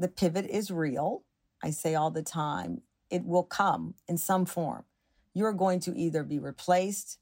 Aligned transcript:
the 0.00 0.08
pivot 0.08 0.46
is 0.46 0.70
real. 0.70 1.24
I 1.62 1.70
say 1.70 1.94
all 1.94 2.10
the 2.10 2.22
time, 2.22 2.80
it 3.10 3.26
will 3.26 3.42
come 3.42 3.94
in 4.08 4.16
some 4.16 4.46
form. 4.46 4.84
You're 5.34 5.52
going 5.52 5.78
to 5.80 5.96
either 5.96 6.24
be 6.24 6.38
replaced 6.38 7.18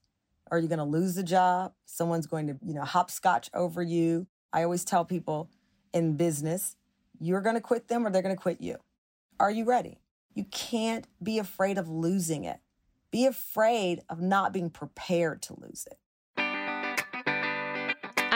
or 0.50 0.58
you're 0.58 0.68
going 0.68 0.78
to 0.78 0.84
lose 0.84 1.16
the 1.16 1.24
job. 1.24 1.72
Someone's 1.84 2.28
going 2.28 2.46
to, 2.46 2.56
you 2.64 2.74
know, 2.74 2.84
hopscotch 2.84 3.50
over 3.52 3.82
you. 3.82 4.28
I 4.52 4.62
always 4.62 4.84
tell 4.84 5.04
people 5.04 5.50
in 5.92 6.16
business, 6.16 6.76
you're 7.18 7.40
going 7.40 7.56
to 7.56 7.60
quit 7.60 7.88
them 7.88 8.06
or 8.06 8.10
they're 8.10 8.22
going 8.22 8.36
to 8.36 8.40
quit 8.40 8.60
you. 8.60 8.76
Are 9.40 9.50
you 9.50 9.64
ready? 9.64 9.98
You 10.34 10.44
can't 10.44 11.06
be 11.20 11.38
afraid 11.38 11.78
of 11.78 11.88
losing 11.88 12.44
it. 12.44 12.60
Be 13.10 13.26
afraid 13.26 14.02
of 14.08 14.20
not 14.20 14.52
being 14.52 14.70
prepared 14.70 15.42
to 15.42 15.58
lose 15.58 15.86
it. 15.90 15.98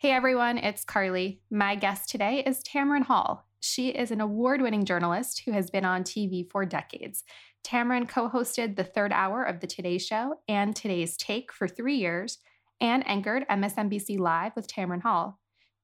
Hey 0.00 0.12
everyone, 0.12 0.56
it's 0.56 0.82
Carly. 0.82 1.42
My 1.50 1.74
guest 1.74 2.08
today 2.08 2.42
is 2.46 2.62
Tamron 2.62 3.02
Hall. 3.02 3.46
She 3.60 3.90
is 3.90 4.10
an 4.10 4.22
award 4.22 4.62
winning 4.62 4.86
journalist 4.86 5.42
who 5.44 5.52
has 5.52 5.68
been 5.68 5.84
on 5.84 6.04
TV 6.04 6.50
for 6.50 6.64
decades. 6.64 7.22
Tamron 7.62 8.08
co 8.08 8.30
hosted 8.30 8.76
the 8.76 8.82
third 8.82 9.12
hour 9.12 9.42
of 9.44 9.60
The 9.60 9.66
Today 9.66 9.98
Show 9.98 10.36
and 10.48 10.74
Today's 10.74 11.18
Take 11.18 11.52
for 11.52 11.68
three 11.68 11.96
years 11.96 12.38
and 12.80 13.06
anchored 13.06 13.46
MSNBC 13.50 14.18
Live 14.18 14.56
with 14.56 14.66
Tamron 14.66 15.02
Hall. 15.02 15.38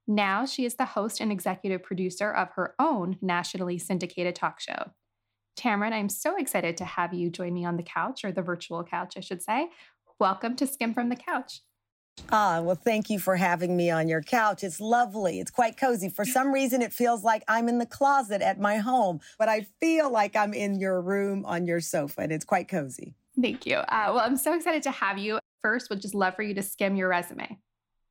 Now 0.07 0.47
she 0.47 0.65
is 0.65 0.77
the 0.77 0.87
host 0.87 1.21
and 1.21 1.31
executive 1.31 1.83
producer 1.83 2.33
of 2.33 2.53
her 2.53 2.75
own 2.79 3.19
nationally 3.21 3.77
syndicated 3.77 4.35
talk 4.35 4.61
show. 4.61 4.93
Tamron, 5.59 5.93
I'm 5.93 6.09
so 6.09 6.39
excited 6.39 6.79
to 6.79 6.87
have 6.87 7.13
you 7.13 7.29
join 7.29 7.53
me 7.53 7.67
on 7.67 7.77
the 7.77 7.83
couch, 7.83 8.25
or 8.25 8.33
the 8.33 8.41
virtual 8.41 8.83
couch, 8.83 9.19
I 9.19 9.21
should 9.21 9.43
say. 9.43 9.69
Welcome 10.19 10.57
to 10.57 10.67
Skimm'd 10.67 10.95
from 10.95 11.11
the 11.11 11.17
Couch. 11.17 11.61
Ah, 12.31 12.61
well, 12.61 12.75
thank 12.75 13.09
you 13.09 13.21
for 13.21 13.37
having 13.37 13.77
me 13.77 13.91
on 13.91 14.09
your 14.09 14.21
couch. 14.21 14.65
It's 14.65 14.81
lovely. 14.81 15.39
It's 15.39 15.51
quite 15.51 15.77
cozy. 15.77 16.09
For 16.09 16.25
some 16.25 16.53
reason, 16.53 16.83
it 16.83 16.93
feels 16.93 17.23
like 17.23 17.45
I'm 17.47 17.69
in 17.69 17.79
the 17.79 17.87
closet 17.87 18.43
at 18.43 18.59
my 18.59 18.79
home, 18.79 19.21
but 19.39 19.49
I 19.49 19.67
feel 19.81 20.11
like 20.11 20.35
I'm 20.35 20.53
in 20.53 20.81
your 20.81 21.01
room 21.01 21.45
on 21.47 21.67
your 21.67 21.81
sofa, 21.81 22.23
and 22.23 22.33
it's 22.33 22.45
quite 22.45 22.69
cozy. 22.69 23.15
Thank 23.41 23.67
you. 23.67 23.77
Uh, 23.77 24.11
well, 24.13 24.19
I'm 24.19 24.37
so 24.37 24.55
excited 24.55 24.83
to 24.85 24.91
have 24.91 25.19
you. 25.19 25.39
First, 25.63 25.89
would 25.91 26.01
just 26.01 26.15
love 26.15 26.35
for 26.35 26.43
you 26.43 26.55
to 26.55 26.63
skim 26.63 26.97
your 26.97 27.09
resume. 27.09 27.59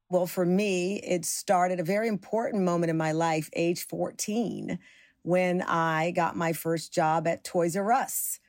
Well, 0.09 0.28
for 0.28 0.45
me, 0.45 1.02
it 1.02 1.25
started 1.25 1.80
a 1.80 1.84
very 1.84 2.08
important 2.08 2.64
moment 2.64 2.92
in 2.92 2.97
my 2.97 3.12
life, 3.12 3.50
age 3.53 3.86
14, 3.88 4.80
when 5.23 5.62
I 5.64 6.12
got 6.12 6.38
my 6.38 6.53
first 6.53 6.94
job 6.94 7.28
at 7.28 7.44
Toys 7.44 7.75
R 7.75 7.92
Us. 7.92 8.40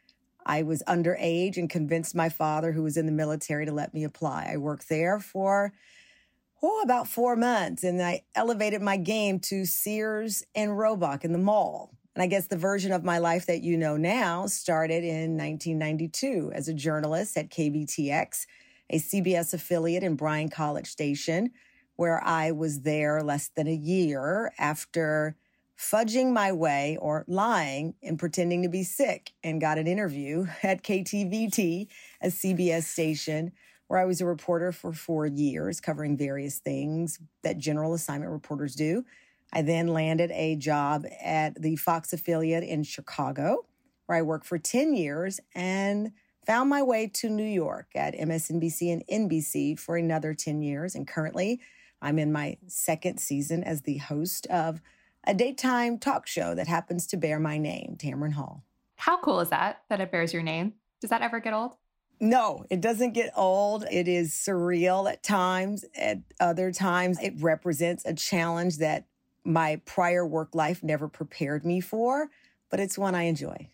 I 0.46 0.62
was 0.62 0.82
underage 0.86 1.56
and 1.56 1.68
convinced 1.68 2.14
my 2.14 2.28
father, 2.28 2.72
who 2.72 2.84
was 2.84 2.96
in 2.96 3.06
the 3.06 3.12
military, 3.12 3.66
to 3.66 3.72
let 3.72 3.92
me 3.92 4.04
apply. 4.04 4.48
I 4.52 4.56
worked 4.56 4.88
there 4.88 5.18
for 5.18 5.72
oh, 6.62 6.80
about 6.82 7.08
four 7.08 7.36
months, 7.36 7.84
and 7.84 8.00
I 8.00 8.22
elevated 8.34 8.80
my 8.80 8.96
game 8.96 9.40
to 9.40 9.66
Sears 9.66 10.44
and 10.54 10.78
Roebuck 10.78 11.24
in 11.24 11.32
the 11.32 11.38
mall. 11.38 11.92
And 12.14 12.22
I 12.22 12.28
guess 12.28 12.46
the 12.46 12.56
version 12.56 12.92
of 12.92 13.04
my 13.04 13.18
life 13.18 13.46
that 13.46 13.62
you 13.62 13.76
know 13.76 13.96
now 13.96 14.46
started 14.46 15.04
in 15.04 15.36
1992 15.36 16.52
as 16.54 16.66
a 16.66 16.74
journalist 16.74 17.36
at 17.36 17.50
KBTX, 17.50 18.46
a 18.88 18.98
CBS 18.98 19.52
affiliate 19.52 20.02
in 20.02 20.14
Bryan 20.14 20.48
College 20.48 20.86
Station, 20.86 21.50
where 21.96 22.22
I 22.24 22.52
was 22.52 22.82
there 22.82 23.22
less 23.22 23.50
than 23.54 23.66
a 23.66 23.74
year 23.74 24.52
after 24.58 25.36
fudging 25.78 26.32
my 26.32 26.52
way 26.52 26.96
or 27.00 27.24
lying 27.28 27.94
and 28.02 28.18
pretending 28.18 28.62
to 28.62 28.68
be 28.68 28.82
sick 28.82 29.32
and 29.44 29.60
got 29.60 29.78
an 29.78 29.86
interview 29.86 30.46
at 30.62 30.82
KTVT, 30.82 31.88
a 32.22 32.26
CBS 32.28 32.84
station, 32.84 33.52
where 33.88 34.00
I 34.00 34.04
was 34.04 34.20
a 34.20 34.26
reporter 34.26 34.72
for 34.72 34.92
four 34.92 35.26
years, 35.26 35.80
covering 35.80 36.16
various 36.16 36.58
things 36.58 37.20
that 37.42 37.58
general 37.58 37.94
assignment 37.94 38.32
reporters 38.32 38.74
do. 38.74 39.04
I 39.52 39.62
then 39.62 39.86
landed 39.88 40.32
a 40.32 40.56
job 40.56 41.06
at 41.22 41.60
the 41.60 41.76
Fox 41.76 42.12
affiliate 42.12 42.64
in 42.64 42.82
Chicago, 42.82 43.66
where 44.06 44.18
I 44.18 44.22
worked 44.22 44.46
for 44.46 44.58
10 44.58 44.94
years 44.94 45.38
and 45.54 46.10
found 46.46 46.68
my 46.68 46.82
way 46.82 47.08
to 47.14 47.28
New 47.28 47.44
York 47.44 47.88
at 47.94 48.14
MSNBC 48.14 48.92
and 48.92 49.30
NBC 49.30 49.78
for 49.78 49.96
another 49.96 50.34
10 50.34 50.62
years. 50.62 50.94
And 50.94 51.06
currently, 51.06 51.60
I'm 52.02 52.18
in 52.18 52.32
my 52.32 52.56
second 52.66 53.18
season 53.18 53.64
as 53.64 53.82
the 53.82 53.98
host 53.98 54.46
of 54.46 54.80
a 55.26 55.34
daytime 55.34 55.98
talk 55.98 56.26
show 56.26 56.54
that 56.54 56.68
happens 56.68 57.06
to 57.08 57.16
bear 57.16 57.38
my 57.38 57.58
name, 57.58 57.96
Tamron 57.98 58.32
Hall. 58.32 58.64
How 58.96 59.18
cool 59.18 59.40
is 59.40 59.50
that, 59.50 59.82
that 59.88 60.00
it 60.00 60.10
bears 60.10 60.32
your 60.32 60.42
name? 60.42 60.74
Does 61.00 61.10
that 61.10 61.22
ever 61.22 61.40
get 61.40 61.52
old? 61.52 61.76
No, 62.18 62.64
it 62.70 62.80
doesn't 62.80 63.12
get 63.12 63.32
old. 63.36 63.84
It 63.90 64.08
is 64.08 64.32
surreal 64.32 65.10
at 65.10 65.22
times. 65.22 65.84
At 65.94 66.20
other 66.40 66.72
times, 66.72 67.18
it 67.20 67.34
represents 67.40 68.06
a 68.06 68.14
challenge 68.14 68.78
that 68.78 69.06
my 69.44 69.80
prior 69.84 70.26
work 70.26 70.54
life 70.54 70.82
never 70.82 71.08
prepared 71.08 71.64
me 71.64 71.80
for, 71.80 72.30
but 72.70 72.80
it's 72.80 72.96
one 72.96 73.14
I 73.14 73.24
enjoy. 73.24 73.68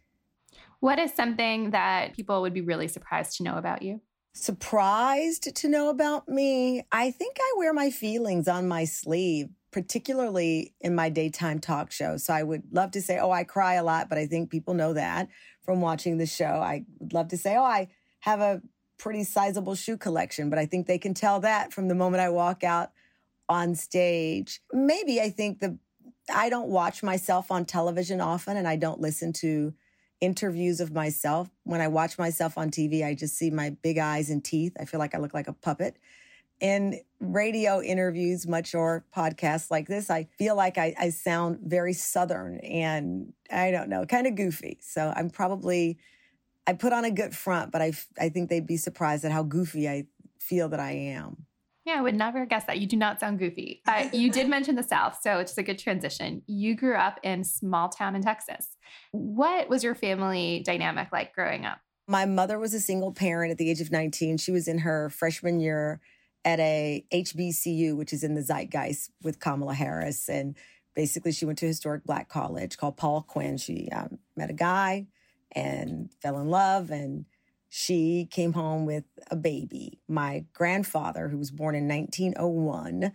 What 0.81 0.99
is 0.99 1.15
something 1.15 1.71
that 1.71 2.15
people 2.17 2.43
would 2.43 2.53
be 2.53 2.61
really 2.61 2.89
surprised 2.89 3.37
to 3.37 3.45
know 3.45 3.57
about 3.57 3.83
you? 3.83 4.01
Surprised 4.35 5.55
to 5.55 5.69
know 5.69 5.89
about 5.89 6.29
me? 6.29 6.85
I 6.91 7.13
think 7.13 7.37
I 7.39 7.55
wear 7.57 7.73
my 7.73 7.91
feelings 7.91 8.49
on 8.49 8.67
my 8.67 8.85
sleeve 8.85 9.51
particularly 9.73 10.75
in 10.81 10.95
my 10.95 11.09
daytime 11.09 11.59
talk 11.59 11.91
show. 11.91 12.19
So 12.19 12.33
I 12.35 12.43
would 12.43 12.63
love 12.73 12.93
to 12.93 13.03
say, 13.03 13.19
oh, 13.19 13.31
I 13.31 13.43
cry 13.43 13.75
a 13.75 13.83
lot, 13.83 14.09
but 14.09 14.19
I 14.19 14.27
think 14.27 14.51
people 14.51 14.75
know 14.75 14.93
that 14.93 15.29
from 15.63 15.81
watching 15.81 16.19
the 16.19 16.27
show. 16.27 16.45
I 16.45 16.85
would 17.01 17.15
love 17.15 17.29
to 17.29 17.39
say, 17.39 17.57
oh, 17.57 17.65
I 17.65 17.89
have 18.21 18.41
a 18.41 18.61
pretty 18.99 19.25
sizable 19.25 19.75
shoe 19.75 19.97
collection, 19.97 20.51
but 20.51 20.59
I 20.59 20.67
think 20.67 20.87
they 20.87 20.99
can 20.99 21.15
tell 21.15 21.41
that 21.41 21.73
from 21.73 21.89
the 21.89 21.95
moment 21.95 22.21
I 22.21 22.29
walk 22.29 22.63
out 22.63 22.93
on 23.49 23.75
stage. 23.75 24.61
Maybe 24.73 25.21
I 25.21 25.31
think 25.31 25.61
the 25.61 25.79
I 26.33 26.51
don't 26.51 26.69
watch 26.69 27.03
myself 27.03 27.51
on 27.51 27.65
television 27.65 28.21
often 28.21 28.57
and 28.57 28.69
I 28.69 28.77
don't 28.77 29.01
listen 29.01 29.33
to 29.35 29.75
interviews 30.21 30.81
of 30.81 30.93
myself. 30.93 31.51
When 31.65 31.81
I 31.81 31.89
watch 31.89 32.17
myself 32.17 32.57
on 32.57 32.71
TV, 32.71 33.05
I 33.05 33.15
just 33.15 33.37
see 33.37 33.51
my 33.51 33.71
big 33.71 33.99
eyes 33.99 34.31
and 34.31 34.45
teeth. 34.45 34.77
I 34.79 34.85
feel 34.85 35.01
like 35.01 35.17
I 35.17 35.19
look 35.19 35.35
like 35.35 35.49
a 35.49 35.53
puppet 35.53 35.97
in 36.63 37.01
radio 37.19 37.83
interviews, 37.83 38.47
much 38.47 38.73
or 38.73 39.05
podcasts 39.15 39.69
like 39.69 39.89
this, 39.89 40.09
I 40.11 40.29
feel 40.39 40.55
like 40.55 40.79
I, 40.79 40.95
I 40.99 41.11
sound 41.11 41.59
very 41.65 41.93
Southern 41.93 42.59
and 42.61 43.33
I 43.51 43.73
don't 43.73 43.89
know, 43.89 44.07
kind 44.07 44.29
of 44.29 44.37
goofy. 44.37 44.79
So 44.81 45.13
I'm 45.15 45.29
probably, 45.29 45.99
I 46.67 46.75
put 46.75 46.93
on 46.93 47.05
a 47.05 47.11
good 47.11 47.35
front, 47.35 47.73
but 47.73 47.83
I, 47.83 47.93
I 48.19 48.29
think 48.29 48.49
they'd 48.49 48.67
be 48.67 48.77
surprised 48.77 49.25
at 49.25 49.33
how 49.33 49.43
goofy 49.43 49.89
I 49.89 50.07
feel 50.39 50.69
that 50.69 50.79
I 50.79 50.93
am. 50.93 51.47
Yeah, 51.85 51.95
I 51.99 52.01
would 52.01 52.15
never 52.15 52.47
guess 52.47 52.65
that. 52.67 52.79
You 52.79 52.87
do 52.87 52.97
not 52.97 53.19
sound 53.19 53.41
goofy. 53.41 53.83
Uh, 53.89 54.09
you 54.13 54.31
did 54.31 54.49
mention 54.49 54.77
the 54.77 54.85
South, 54.85 55.19
so 55.21 55.41
it's 55.41 55.59
a 55.59 55.65
good 55.65 55.81
transition. 55.81 56.43
You 56.47 56.77
grew 56.77 56.95
up 56.95 57.19
in 57.25 57.43
small 57.43 57.89
town 57.89 58.15
in 58.15 58.23
Texas. 58.23 58.77
What 59.11 59.69
was 59.69 59.83
your 59.83 59.97
family 59.97 60.63
dynamic 60.65 61.09
like 61.11 61.35
growing 61.35 61.67
up? 61.67 61.81
My 62.07 62.25
mother 62.25 62.61
was 62.61 62.73
a 62.73 62.81
single 62.81 63.11
parent 63.13 63.51
at 63.51 63.59
the 63.59 63.69
age 63.69 63.81
of 63.81 63.91
19. 63.91 64.37
She 64.37 64.53
was 64.53 64.69
in 64.69 64.79
her 64.79 65.11
freshman 65.11 65.59
year 65.59 66.01
at 66.45 66.59
a 66.61 67.05
HBCU, 67.13 67.97
which 67.97 68.13
is 68.13 68.25
in 68.25 68.35
the 68.35 68.43
zeitgeist 68.43 69.11
with 69.23 69.41
Kamala 69.41 69.75
Harris. 69.75 70.29
And 70.29 70.57
basically, 70.95 71.33
she 71.33 71.45
went 71.45 71.59
to 71.59 71.67
a 71.67 71.69
historic 71.69 72.05
black 72.05 72.29
college 72.29 72.77
called 72.77 72.97
Paul 72.97 73.23
Quinn. 73.23 73.57
She 73.57 73.89
um, 73.93 74.19
met 74.37 74.51
a 74.51 74.55
guy 74.55 75.07
and 75.53 76.11
fell 76.21 76.39
in 76.39 76.49
love, 76.49 76.91
and 76.91 77.27
she 77.69 78.29
came 78.31 78.55
home 78.55 78.87
with 78.87 79.05
a 79.31 79.37
baby. 79.37 80.01
My 80.09 80.45
grandfather, 80.53 81.29
who 81.29 81.39
was 81.39 81.51
born 81.51 81.75
in 81.75 81.87
1901, 81.89 83.13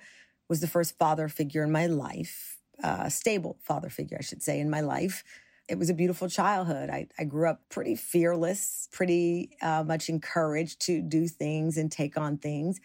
was 0.50 0.62
the 0.62 0.68
first 0.68 0.98
father 0.98 1.28
figure 1.28 1.64
in 1.64 1.72
my 1.72 1.88
life, 1.88 2.58
uh, 2.84 3.10
stable 3.10 3.58
father 3.62 3.90
figure, 3.90 4.18
I 4.20 4.24
should 4.24 4.42
say, 4.42 4.60
in 4.60 4.70
my 4.70 4.82
life. 4.82 5.24
It 5.68 5.78
was 5.78 5.90
a 5.90 5.94
beautiful 5.94 6.30
childhood. 6.30 6.90
I, 6.90 7.08
I 7.20 7.26
grew 7.26 7.50
up 7.50 7.68
pretty 7.70 7.96
fearless, 7.96 8.88
pretty 8.92 9.58
uh, 9.62 9.84
much 9.84 10.08
encouraged 10.08 10.80
to 10.82 11.02
do 11.02 11.28
things 11.28 11.78
and 11.78 11.92
take 11.92 12.18
on 12.18 12.38
things. 12.38 12.80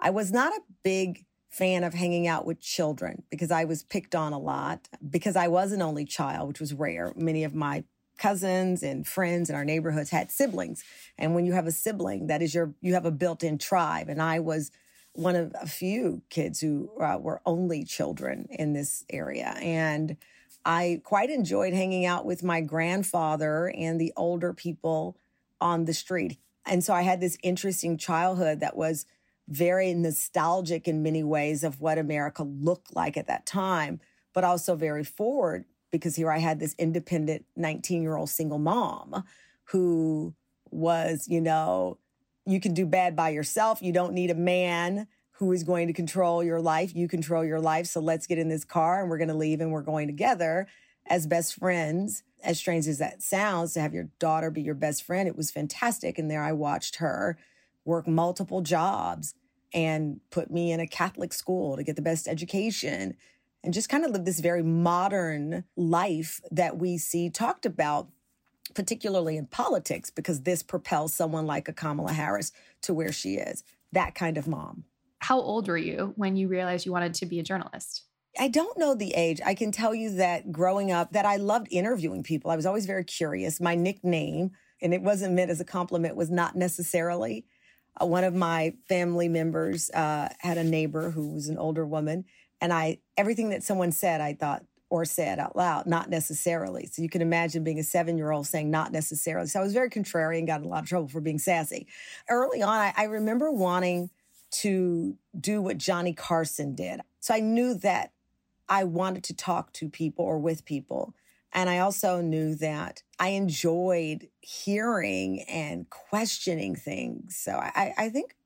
I 0.00 0.10
was 0.10 0.32
not 0.32 0.52
a 0.52 0.60
big 0.82 1.24
fan 1.50 1.84
of 1.84 1.94
hanging 1.94 2.26
out 2.26 2.46
with 2.46 2.60
children 2.60 3.22
because 3.30 3.50
I 3.50 3.64
was 3.64 3.82
picked 3.82 4.14
on 4.14 4.32
a 4.32 4.38
lot 4.38 4.88
because 5.08 5.36
I 5.36 5.48
was 5.48 5.72
an 5.72 5.82
only 5.82 6.04
child, 6.04 6.48
which 6.48 6.60
was 6.60 6.72
rare. 6.72 7.12
Many 7.16 7.44
of 7.44 7.54
my 7.54 7.84
cousins 8.18 8.82
and 8.82 9.06
friends 9.06 9.50
in 9.50 9.56
our 9.56 9.64
neighborhoods 9.64 10.10
had 10.10 10.30
siblings. 10.30 10.84
And 11.18 11.34
when 11.34 11.46
you 11.46 11.52
have 11.52 11.66
a 11.66 11.72
sibling, 11.72 12.28
that 12.28 12.42
is 12.42 12.54
your, 12.54 12.74
you 12.80 12.94
have 12.94 13.06
a 13.06 13.10
built 13.10 13.42
in 13.42 13.58
tribe. 13.58 14.08
And 14.08 14.22
I 14.22 14.40
was 14.40 14.70
one 15.14 15.34
of 15.34 15.52
a 15.60 15.66
few 15.66 16.22
kids 16.30 16.60
who 16.60 16.90
uh, 17.00 17.18
were 17.18 17.40
only 17.44 17.82
children 17.84 18.46
in 18.50 18.72
this 18.72 19.04
area. 19.10 19.56
And 19.60 20.16
I 20.64 21.00
quite 21.02 21.30
enjoyed 21.30 21.72
hanging 21.72 22.04
out 22.04 22.24
with 22.24 22.42
my 22.42 22.60
grandfather 22.60 23.72
and 23.76 24.00
the 24.00 24.12
older 24.16 24.52
people 24.52 25.16
on 25.60 25.86
the 25.86 25.94
street. 25.94 26.38
And 26.66 26.84
so 26.84 26.92
I 26.92 27.02
had 27.02 27.20
this 27.20 27.38
interesting 27.42 27.96
childhood 27.96 28.60
that 28.60 28.76
was 28.76 29.06
very 29.50 29.92
nostalgic 29.92 30.86
in 30.86 31.02
many 31.02 31.24
ways 31.24 31.64
of 31.64 31.80
what 31.80 31.98
America 31.98 32.44
looked 32.44 32.94
like 32.94 33.16
at 33.16 33.26
that 33.26 33.44
time, 33.44 34.00
but 34.32 34.44
also 34.44 34.76
very 34.76 35.04
forward 35.04 35.64
because 35.90 36.16
here 36.16 36.30
I 36.30 36.38
had 36.38 36.60
this 36.60 36.74
independent 36.78 37.44
19 37.56 38.02
year 38.02 38.16
old 38.16 38.30
single 38.30 38.58
mom 38.58 39.24
who 39.64 40.34
was, 40.70 41.26
you 41.28 41.40
know, 41.40 41.98
you 42.46 42.60
can 42.60 42.74
do 42.74 42.86
bad 42.86 43.16
by 43.16 43.30
yourself. 43.30 43.82
You 43.82 43.92
don't 43.92 44.14
need 44.14 44.30
a 44.30 44.34
man 44.36 45.08
who 45.32 45.52
is 45.52 45.64
going 45.64 45.88
to 45.88 45.92
control 45.92 46.44
your 46.44 46.60
life. 46.60 46.94
You 46.94 47.08
control 47.08 47.44
your 47.44 47.60
life. 47.60 47.86
So 47.86 48.00
let's 48.00 48.26
get 48.26 48.38
in 48.38 48.48
this 48.48 48.64
car 48.64 49.00
and 49.00 49.10
we're 49.10 49.18
going 49.18 49.28
to 49.28 49.34
leave 49.34 49.60
and 49.60 49.72
we're 49.72 49.82
going 49.82 50.06
together 50.06 50.68
as 51.06 51.26
best 51.26 51.54
friends. 51.54 52.22
As 52.42 52.58
strange 52.58 52.86
as 52.86 52.98
that 52.98 53.22
sounds, 53.22 53.74
to 53.74 53.80
have 53.80 53.92
your 53.92 54.08
daughter 54.18 54.50
be 54.50 54.62
your 54.62 54.74
best 54.74 55.02
friend, 55.02 55.28
it 55.28 55.36
was 55.36 55.50
fantastic. 55.50 56.18
And 56.18 56.30
there 56.30 56.42
I 56.42 56.52
watched 56.52 56.96
her 56.96 57.36
work 57.84 58.06
multiple 58.06 58.62
jobs 58.62 59.34
and 59.72 60.20
put 60.30 60.50
me 60.50 60.72
in 60.72 60.80
a 60.80 60.86
Catholic 60.86 61.32
school 61.32 61.76
to 61.76 61.82
get 61.82 61.96
the 61.96 62.02
best 62.02 62.26
education 62.28 63.16
and 63.62 63.74
just 63.74 63.88
kind 63.88 64.04
of 64.04 64.10
live 64.10 64.24
this 64.24 64.40
very 64.40 64.62
modern 64.62 65.64
life 65.76 66.40
that 66.50 66.78
we 66.78 66.96
see 66.98 67.28
talked 67.30 67.66
about, 67.66 68.08
particularly 68.74 69.36
in 69.36 69.46
politics, 69.46 70.10
because 70.10 70.42
this 70.42 70.62
propels 70.62 71.12
someone 71.12 71.46
like 71.46 71.68
a 71.68 71.72
Kamala 71.72 72.12
Harris 72.12 72.52
to 72.82 72.94
where 72.94 73.12
she 73.12 73.34
is. 73.34 73.62
That 73.92 74.14
kind 74.14 74.38
of 74.38 74.48
mom. 74.48 74.84
How 75.18 75.40
old 75.40 75.68
were 75.68 75.76
you 75.76 76.14
when 76.16 76.36
you 76.36 76.48
realized 76.48 76.86
you 76.86 76.92
wanted 76.92 77.14
to 77.14 77.26
be 77.26 77.38
a 77.38 77.42
journalist? 77.42 78.04
I 78.38 78.48
don't 78.48 78.78
know 78.78 78.94
the 78.94 79.12
age. 79.14 79.40
I 79.44 79.54
can 79.54 79.72
tell 79.72 79.94
you 79.94 80.10
that 80.16 80.52
growing 80.52 80.92
up 80.92 81.12
that 81.12 81.26
I 81.26 81.36
loved 81.36 81.68
interviewing 81.70 82.22
people. 82.22 82.50
I 82.50 82.56
was 82.56 82.64
always 82.64 82.86
very 82.86 83.04
curious. 83.04 83.60
My 83.60 83.74
nickname, 83.74 84.52
and 84.80 84.94
it 84.94 85.02
wasn't 85.02 85.34
meant 85.34 85.50
as 85.50 85.60
a 85.60 85.64
compliment, 85.64 86.16
was 86.16 86.30
not 86.30 86.56
necessarily. 86.56 87.44
Uh, 88.00 88.06
one 88.06 88.24
of 88.24 88.34
my 88.34 88.74
family 88.88 89.28
members 89.28 89.90
uh, 89.90 90.28
had 90.38 90.58
a 90.58 90.64
neighbor 90.64 91.10
who 91.10 91.34
was 91.34 91.48
an 91.48 91.58
older 91.58 91.86
woman, 91.86 92.24
and 92.60 92.72
I 92.72 92.98
everything 93.16 93.50
that 93.50 93.62
someone 93.62 93.92
said, 93.92 94.20
I 94.20 94.34
thought 94.34 94.64
or 94.90 95.04
said 95.04 95.38
out 95.38 95.54
loud, 95.54 95.86
not 95.86 96.10
necessarily. 96.10 96.86
So 96.86 97.00
you 97.00 97.08
can 97.08 97.22
imagine 97.22 97.62
being 97.62 97.78
a 97.78 97.84
seven 97.84 98.18
year 98.18 98.32
old 98.32 98.46
saying 98.46 98.70
not 98.70 98.92
necessarily. 98.92 99.46
So 99.46 99.60
I 99.60 99.62
was 99.62 99.72
very 99.72 99.88
contrary 99.88 100.38
and 100.38 100.48
got 100.48 100.60
in 100.60 100.66
a 100.66 100.68
lot 100.68 100.82
of 100.82 100.88
trouble 100.88 101.08
for 101.08 101.20
being 101.20 101.38
sassy. 101.38 101.86
Early 102.28 102.60
on, 102.60 102.68
I, 102.76 102.92
I 102.96 103.04
remember 103.04 103.52
wanting 103.52 104.10
to 104.50 105.16
do 105.38 105.62
what 105.62 105.78
Johnny 105.78 106.12
Carson 106.12 106.74
did. 106.74 107.00
So 107.20 107.32
I 107.32 107.40
knew 107.40 107.74
that 107.74 108.12
I 108.68 108.84
wanted 108.84 109.24
to 109.24 109.34
talk 109.34 109.72
to 109.74 109.88
people 109.88 110.24
or 110.24 110.38
with 110.38 110.64
people. 110.64 111.14
And 111.52 111.68
I 111.68 111.78
also 111.78 112.20
knew 112.20 112.54
that 112.56 113.02
I 113.18 113.30
enjoyed 113.30 114.28
hearing 114.40 115.42
and 115.48 115.88
questioning 115.90 116.76
things. 116.76 117.36
So 117.36 117.52
I, 117.52 117.92
I 117.98 118.08
think 118.08 118.36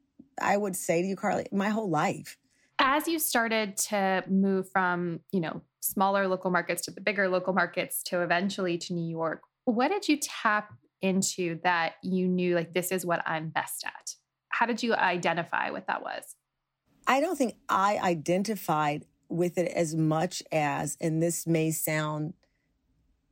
I 0.40 0.56
would 0.56 0.74
say 0.74 1.02
to 1.02 1.08
you, 1.08 1.16
Carly, 1.16 1.46
my 1.52 1.68
whole 1.68 1.90
life 1.90 2.38
as 2.78 3.06
you 3.08 3.18
started 3.18 3.76
to 3.76 4.24
move 4.28 4.68
from, 4.70 5.20
you 5.32 5.40
know, 5.40 5.62
smaller 5.80 6.26
local 6.26 6.50
markets 6.50 6.82
to 6.82 6.90
the 6.90 7.00
bigger 7.00 7.28
local 7.28 7.52
markets 7.52 8.02
to 8.04 8.22
eventually 8.22 8.78
to 8.78 8.94
New 8.94 9.08
York, 9.08 9.42
what 9.64 9.88
did 9.88 10.08
you 10.08 10.18
tap 10.20 10.72
into 11.00 11.60
that 11.62 11.94
you 12.02 12.26
knew 12.26 12.54
like 12.54 12.72
this 12.72 12.90
is 12.90 13.04
what 13.04 13.22
I'm 13.26 13.48
best 13.48 13.84
at? 13.84 14.14
How 14.48 14.66
did 14.66 14.82
you 14.82 14.94
identify 14.94 15.70
what 15.70 15.86
that 15.86 16.02
was? 16.02 16.36
I 17.06 17.20
don't 17.20 17.36
think 17.36 17.56
I 17.68 17.98
identified 17.98 19.04
with 19.28 19.58
it 19.58 19.70
as 19.72 19.94
much 19.94 20.42
as, 20.52 20.96
and 21.00 21.22
this 21.22 21.46
may 21.46 21.70
sound 21.70 22.34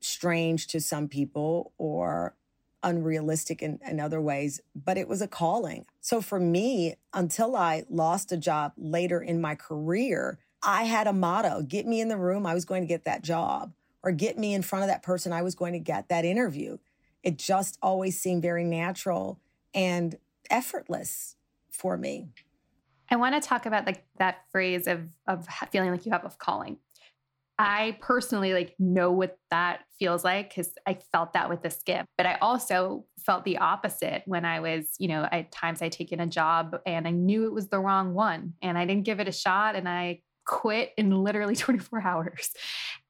strange 0.05 0.67
to 0.69 0.81
some 0.81 1.09
people 1.09 1.73
or 1.79 2.37
unrealistic 2.83 3.63
in, 3.63 3.79
in 3.87 4.01
other 4.01 4.21
ways, 4.21 4.61
but 4.75 4.99
it 4.99 5.09
was 5.09 5.23
a 5.23 5.29
calling. 5.29 5.87
So 6.01 6.21
for 6.21 6.41
me, 6.41 6.97
until 7.13 7.55
I 7.57 7.85
lost 7.89 8.33
a 8.33 8.37
job 8.37 8.73
later 8.77 9.21
in 9.21 9.41
my 9.41 9.55
career, 9.55 10.39
I 10.63 10.85
had 10.85 11.07
a 11.07 11.13
motto 11.13 11.63
get 11.63 11.87
me 11.87 12.01
in 12.01 12.09
the 12.09 12.17
room, 12.17 12.47
I 12.47 12.55
was 12.55 12.65
going 12.65 12.83
to 12.83 12.89
get 12.89 13.05
that 13.05 13.23
job, 13.23 13.73
or 14.03 14.13
get 14.13 14.39
me 14.39 14.55
in 14.55 14.63
front 14.63 14.85
of 14.85 14.89
that 14.89 15.03
person, 15.03 15.33
I 15.33 15.43
was 15.43 15.55
going 15.55 15.73
to 15.73 15.79
get 15.79 16.09
that 16.09 16.25
interview. 16.25 16.79
It 17.23 17.39
just 17.39 17.79
always 17.83 18.21
seemed 18.21 18.43
very 18.43 18.65
natural 18.65 19.41
and 19.75 20.17
effortless 20.51 21.37
for 21.71 21.97
me. 21.97 22.29
I 23.11 23.17
want 23.17 23.41
to 23.41 23.47
talk 23.47 23.67
about 23.67 23.87
like 23.87 24.05
that 24.19 24.45
phrase 24.51 24.87
of 24.87 25.09
of 25.27 25.47
feeling 25.71 25.91
like 25.91 26.07
you 26.07 26.13
have 26.13 26.25
a 26.25 26.31
calling. 26.31 26.79
I 27.63 27.97
personally 28.01 28.55
like 28.55 28.75
know 28.81 29.13
what 29.13 29.37
that 29.51 29.83
feels 30.01 30.25
like 30.25 30.49
because 30.49 30.75
I 30.85 30.99
felt 31.13 31.33
that 31.35 31.49
with 31.49 31.63
theSkimm, 31.63 32.05
but 32.17 32.27
I 32.27 32.37
also 32.43 33.05
felt 33.25 33.45
the 33.45 33.59
opposite 33.59 34.23
when 34.27 34.45
I 34.45 34.59
was, 34.59 34.97
you 34.99 35.07
know, 35.07 35.29
at 35.31 35.53
times 35.53 35.81
I 35.81 35.89
taken 35.89 36.19
a 36.19 36.27
job 36.27 36.77
and 36.87 37.07
I 37.07 37.13
knew 37.13 37.47
it 37.47 37.53
was 37.53 37.69
the 37.69 37.79
wrong 37.79 38.15
one 38.15 38.55
and 38.63 38.77
I 38.77 38.85
didn't 38.85 39.05
give 39.05 39.21
it 39.21 39.29
a 39.29 39.33
shot 39.33 39.77
and 39.77 39.89
I 39.89 40.23
quit 40.45 40.91
in 40.97 41.13
literally 41.13 41.55
24 41.57 42.03
hours. 42.03 42.51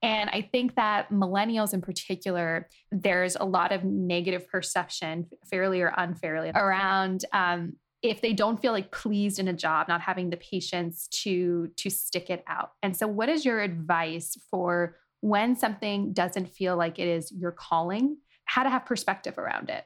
And 0.03 0.29
I 0.29 0.47
think 0.53 0.75
that 0.77 1.09
millennials 1.11 1.73
in 1.73 1.81
particular, 1.81 2.69
there's 2.91 3.37
a 3.37 3.45
lot 3.45 3.73
of 3.73 3.85
negative 3.85 4.47
perception, 4.49 5.29
fairly 5.51 5.81
or 5.81 5.95
unfairly, 5.97 6.51
around 6.55 7.25
um, 7.33 7.77
if 8.03 8.21
they 8.21 8.33
don't 8.33 8.61
feel 8.61 8.73
like 8.73 8.91
pleased 8.91 9.39
in 9.39 9.49
a 9.49 9.53
job 9.53 9.89
not 9.89 10.01
having 10.01 10.31
the 10.31 10.37
patience 10.37 11.09
to 11.09 11.69
to 11.77 11.91
stick 11.91 12.31
it 12.31 12.43
out. 12.47 12.73
And 12.83 12.97
so 12.97 13.07
what 13.07 13.29
is 13.29 13.45
your 13.45 13.61
advice 13.61 14.37
for 14.51 14.97
when 15.21 15.55
something 15.57 16.13
doesn't 16.13 16.49
feel 16.49 16.77
like 16.77 16.99
it 16.99 17.09
is 17.09 17.33
your 17.33 17.53
calling 17.53 18.19
how 18.45 18.65
to 18.65 18.71
have 18.71 18.85
perspective 18.85 19.39
around 19.39 19.71
it? 19.71 19.85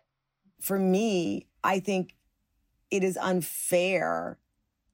For 0.60 0.78
me 0.78 1.48
i 1.62 1.80
think 1.80 2.16
it 2.90 3.02
is 3.02 3.16
unfair 3.16 4.38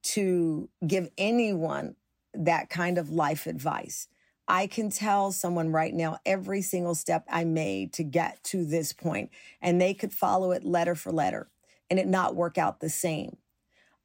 to 0.03 0.69
give 0.87 1.09
anyone 1.17 1.95
that 2.35 2.71
kind 2.71 2.99
of 2.99 3.11
life 3.11 3.47
advice. 3.47 4.09
I 4.49 4.67
can 4.67 4.91
tell 4.91 5.33
someone 5.33 5.71
right 5.71 5.95
now 5.95 6.19
every 6.27 6.63
single 6.63 6.95
step 6.95 7.25
I 7.31 7.45
made 7.45 7.93
to 7.95 8.03
get 8.03 8.43
to 8.45 8.65
this 8.65 8.93
point, 8.93 9.31
and 9.61 9.81
they 9.81 9.95
could 9.95 10.13
follow 10.13 10.51
it 10.51 10.65
letter 10.65 10.95
for 10.95 11.13
letter 11.13 11.49
and 11.93 11.99
it 11.99 12.09
not 12.09 12.35
work 12.35 12.57
out 12.57 12.81
the 12.81 12.89
same. 12.89 13.37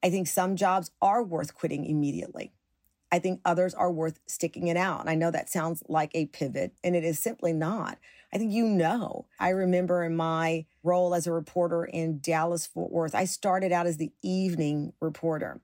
I 0.03 0.09
think 0.09 0.27
some 0.27 0.57
jobs 0.57 0.91
are 1.01 1.23
worth 1.23 1.55
quitting 1.55 1.85
immediately. 1.85 2.51
I 3.13 3.19
think 3.19 3.39
others 3.45 3.73
are 3.73 3.89
worth 3.89 4.19
sticking 4.27 4.67
it 4.67 4.75
out. 4.75 4.99
And 4.99 5.09
I 5.09 5.15
know 5.15 5.31
that 5.31 5.49
sounds 5.49 5.81
like 5.87 6.11
a 6.13 6.25
pivot, 6.25 6.73
and 6.83 6.97
it 6.97 7.05
is 7.05 7.17
simply 7.17 7.53
not. 7.53 7.97
I 8.33 8.39
think 8.39 8.51
you 8.51 8.65
know. 8.65 9.25
I 9.39 9.51
remember 9.51 10.03
in 10.03 10.17
my 10.17 10.65
role 10.83 11.15
as 11.15 11.27
a 11.27 11.31
reporter 11.31 11.85
in 11.85 12.19
Dallas 12.19 12.65
Fort 12.65 12.91
Worth, 12.91 13.15
I 13.15 13.23
started 13.23 13.71
out 13.71 13.87
as 13.87 13.95
the 13.95 14.11
evening 14.21 14.91
reporter, 14.99 15.61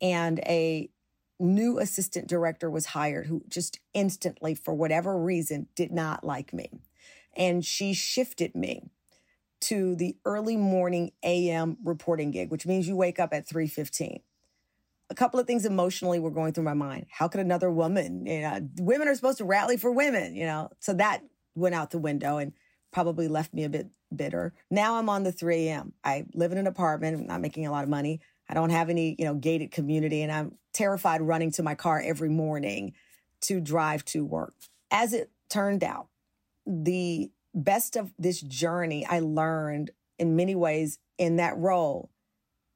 and 0.00 0.38
a 0.46 0.88
new 1.40 1.80
assistant 1.80 2.28
director 2.28 2.70
was 2.70 2.86
hired 2.86 3.26
who 3.26 3.42
just 3.48 3.80
instantly, 3.94 4.54
for 4.54 4.74
whatever 4.74 5.18
reason, 5.18 5.66
did 5.74 5.90
not 5.90 6.22
like 6.22 6.52
me. 6.52 6.70
And 7.36 7.64
she 7.64 7.94
shifted 7.94 8.54
me 8.54 8.90
to 9.64 9.94
the 9.96 10.16
early 10.24 10.56
morning 10.56 11.12
AM 11.22 11.76
reporting 11.84 12.30
gig, 12.30 12.50
which 12.50 12.66
means 12.66 12.88
you 12.88 12.96
wake 12.96 13.18
up 13.18 13.32
at 13.32 13.46
3:15. 13.46 14.20
A 15.10 15.14
couple 15.14 15.38
of 15.38 15.46
things 15.46 15.64
emotionally 15.64 16.18
were 16.18 16.30
going 16.30 16.52
through 16.52 16.64
my 16.64 16.74
mind. 16.74 17.06
How 17.10 17.28
could 17.28 17.40
another 17.40 17.70
woman, 17.70 18.26
you 18.26 18.40
know, 18.40 18.68
women 18.78 19.06
are 19.08 19.14
supposed 19.14 19.38
to 19.38 19.44
rally 19.44 19.76
for 19.76 19.92
women, 19.92 20.34
you 20.34 20.46
know. 20.46 20.70
So 20.80 20.94
that 20.94 21.22
went 21.54 21.74
out 21.74 21.90
the 21.90 21.98
window 21.98 22.38
and 22.38 22.52
probably 22.90 23.28
left 23.28 23.52
me 23.52 23.64
a 23.64 23.68
bit 23.68 23.88
bitter. 24.14 24.54
Now 24.70 24.96
I'm 24.96 25.08
on 25.08 25.22
the 25.22 25.32
3 25.32 25.68
a.m. 25.68 25.92
I 26.02 26.24
live 26.34 26.52
in 26.52 26.58
an 26.58 26.66
apartment, 26.66 27.18
I'm 27.18 27.26
not 27.26 27.40
making 27.40 27.66
a 27.66 27.70
lot 27.70 27.84
of 27.84 27.90
money. 27.90 28.20
I 28.48 28.54
don't 28.54 28.70
have 28.70 28.90
any, 28.90 29.16
you 29.18 29.24
know, 29.24 29.34
gated 29.34 29.70
community 29.70 30.22
and 30.22 30.30
I'm 30.30 30.58
terrified 30.72 31.22
running 31.22 31.50
to 31.52 31.62
my 31.62 31.74
car 31.74 32.02
every 32.04 32.28
morning 32.28 32.94
to 33.42 33.60
drive 33.60 34.04
to 34.06 34.24
work. 34.24 34.54
As 34.90 35.12
it 35.12 35.30
turned 35.48 35.82
out, 35.82 36.08
the 36.66 37.30
best 37.54 37.96
of 37.96 38.12
this 38.18 38.40
journey, 38.40 39.06
I 39.06 39.20
learned 39.20 39.90
in 40.18 40.36
many 40.36 40.54
ways 40.54 40.98
in 41.18 41.36
that 41.36 41.56
role. 41.56 42.10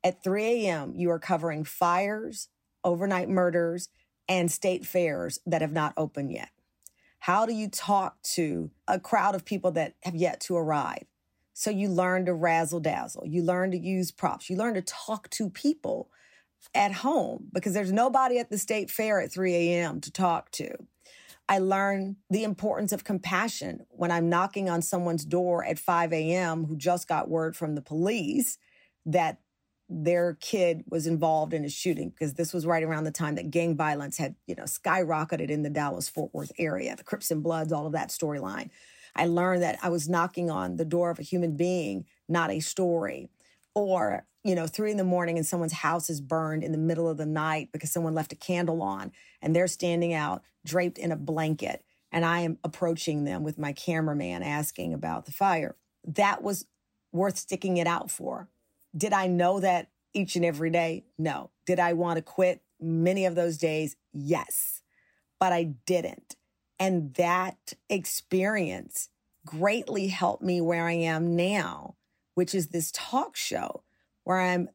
At 0.04 0.23
3 0.23 0.44
a.m., 0.44 0.94
you 0.97 1.11
are 1.11 1.18
covering 1.18 1.64
fires, 1.64 2.49
overnight 2.85 3.28
murders, 3.28 3.88
and 4.28 4.50
state 4.50 4.87
fairs 4.87 5.40
that 5.47 5.62
have 5.62 5.73
not 5.73 5.94
opened 5.97 6.32
yet. 6.32 6.50
How 7.20 7.47
do 7.47 7.52
you 7.52 7.68
talk 7.68 8.23
to 8.35 8.70
a 8.87 9.00
crowd 9.00 9.35
of 9.35 9.44
people 9.44 9.73
that 9.73 9.94
have 10.02 10.14
yet 10.14 10.40
to 10.42 10.56
arrive? 10.56 11.04
So 11.52 11.70
you 11.70 11.88
learn 11.88 12.26
to 12.26 12.35
razzle 12.35 12.78
dazzle. 12.78 13.26
You 13.26 13.42
learn 13.42 13.73
to 13.73 13.78
use 13.78 14.12
props. 14.12 14.49
You 14.49 14.56
learn 14.56 14.75
to 14.75 14.82
talk 14.82 15.28
to 15.30 15.50
people 15.50 16.08
at 16.75 16.92
home 16.92 17.49
because 17.52 17.75
there's 17.75 17.90
nobody 17.92 18.38
at 18.38 18.50
the 18.50 18.58
state 18.58 18.90
fair 18.90 19.20
at 19.20 19.32
3 19.32 19.54
a.m. 19.54 20.00
to 20.02 20.12
talk 20.12 20.50
to. 20.52 20.70
I 21.49 21.59
learn 21.59 22.17
the 22.28 22.45
importance 22.45 22.93
of 22.93 23.05
compassion 23.05 23.87
when 23.88 24.11
I'm 24.11 24.28
knocking 24.28 24.69
on 24.69 24.83
someone's 24.83 25.25
door 25.25 25.64
at 25.64 25.78
5 25.78 26.12
a.m. 26.12 26.67
who 26.67 26.76
just 26.76 27.09
got 27.09 27.31
word 27.31 27.57
from 27.57 27.75
the 27.75 27.81
police 27.83 28.59
that 29.07 29.38
their 29.88 30.37
kid 30.40 30.85
was 30.90 31.07
involved 31.07 31.55
in 31.55 31.64
a 31.64 31.69
shooting 31.71 32.11
because 32.11 32.35
this 32.35 32.52
was 32.52 32.67
right 32.67 32.83
around 32.83 33.05
the 33.05 33.11
time 33.11 33.37
that 33.37 33.50
gang 33.50 33.75
violence 33.75 34.19
had, 34.19 34.35
you 34.47 34.55
know, 34.55 34.64
skyrocketed 34.64 35.49
in 35.49 35.62
the 35.62 35.71
Dallas 35.71 36.09
Fort 36.09 36.35
Worth 36.35 36.52
area, 36.59 36.95
the 36.95 37.05
Crips 37.05 37.31
and 37.31 37.43
Bloods, 37.43 37.73
all 37.73 37.87
of 37.87 37.93
that 37.93 38.11
storyline. 38.11 38.69
I 39.17 39.26
learned 39.26 39.62
that 39.62 39.78
I 39.83 39.88
was 39.88 40.09
knocking 40.09 40.50
on 40.50 40.76
the 40.76 40.85
door 40.85 41.11
of 41.11 41.19
a 41.19 41.23
human 41.23 41.57
being, 41.57 42.05
not 42.28 42.50
a 42.50 42.61
story. 42.61 43.31
Or, 43.78 44.26
you 44.42 44.56
know, 44.56 44.66
three 44.66 44.90
in 44.90 44.97
the 44.97 45.04
morning 45.04 45.37
and 45.37 45.47
someone's 45.47 45.73
house 45.73 46.11
is 46.11 46.20
burned 46.20 46.64
in 46.64 46.73
the 46.73 46.78
middle 46.78 47.08
of 47.08 47.16
the 47.16 47.26
night 47.26 47.68
because 47.73 47.92
someone 47.92 48.14
left 48.14 48.32
a 48.32 48.37
candle 48.37 48.82
on 48.82 49.12
and 49.40 49.54
they're 49.54 49.68
standing 49.68 50.12
out 50.12 50.42
draped 50.66 50.99
in 50.99 51.12
a 51.12 51.16
blanket. 51.16 51.85
And 52.11 52.25
I 52.25 52.40
am 52.40 52.58
approaching 52.64 53.25
them 53.25 53.44
with 53.44 53.56
my 53.56 53.73
cameraman 53.73 54.42
asking 54.42 54.94
about 54.94 55.26
the 55.26 55.32
fire. 55.32 55.76
That 56.04 56.42
was 56.42 56.66
worth 57.12 57.38
sticking 57.38 57.76
it 57.76 57.87
out 57.87 58.11
for. 58.11 58.49
Did 58.97 59.12
I 59.12 59.28
know 59.28 59.61
that 59.61 59.90
each 60.12 60.35
and 60.35 60.44
every 60.44 60.70
day? 60.70 61.04
No. 61.16 61.50
Did 61.64 61.78
I 61.78 61.92
want 61.92 62.16
to 62.16 62.23
quit 62.23 62.62
many 62.80 63.26
of 63.26 63.37
those 63.37 63.58
days? 63.58 63.94
Yes. 64.12 64.82
But 65.38 65.52
I 65.52 65.75
didn't. 65.87 66.35
And 66.80 67.14
that 67.14 67.75
experience 67.88 69.08
greatly 69.47 70.08
helped 70.08 70.42
me 70.42 70.61
where 70.61 70.87
I 70.87 70.92
am 70.92 71.37
now, 71.37 71.94
which 72.38 72.54
is 72.54 72.68
this 72.68 72.92
talk 72.92 73.35
show 73.35 73.83
where 74.23 74.38
I'm 74.38 74.68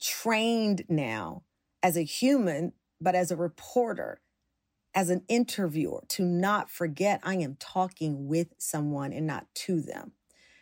trained 0.00 0.86
now 0.88 1.42
as 1.82 1.98
a 1.98 2.02
human, 2.02 2.72
but 2.98 3.14
as 3.14 3.30
a 3.30 3.36
reporter, 3.36 4.22
as 4.94 5.10
an 5.10 5.20
interviewer, 5.28 6.02
to 6.08 6.24
not 6.24 6.70
forget 6.70 7.20
I 7.22 7.34
am 7.34 7.56
talking 7.60 8.26
with 8.26 8.54
someone 8.56 9.12
and 9.12 9.26
not 9.26 9.54
to 9.66 9.82
them. 9.82 10.12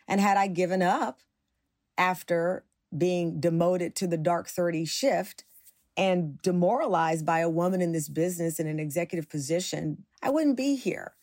And 0.05 0.19
had 0.19 0.35
I 0.35 0.47
given 0.47 0.81
up 0.81 1.21
after 1.97 2.65
being 2.97 3.39
demoted 3.39 3.95
to 3.95 4.07
the 4.07 4.17
dark 4.17 4.49
30 4.49 4.83
shift 4.83 5.45
and 5.95 6.41
demoralized 6.41 7.25
by 7.25 7.39
a 7.39 7.49
woman 7.49 7.79
in 7.79 7.93
this 7.93 8.09
business 8.09 8.59
in 8.59 8.67
an 8.67 8.81
executive 8.81 9.29
position, 9.29 10.03
I 10.21 10.29
wouldn't 10.29 10.57
be 10.57 10.75
here. 10.75 11.13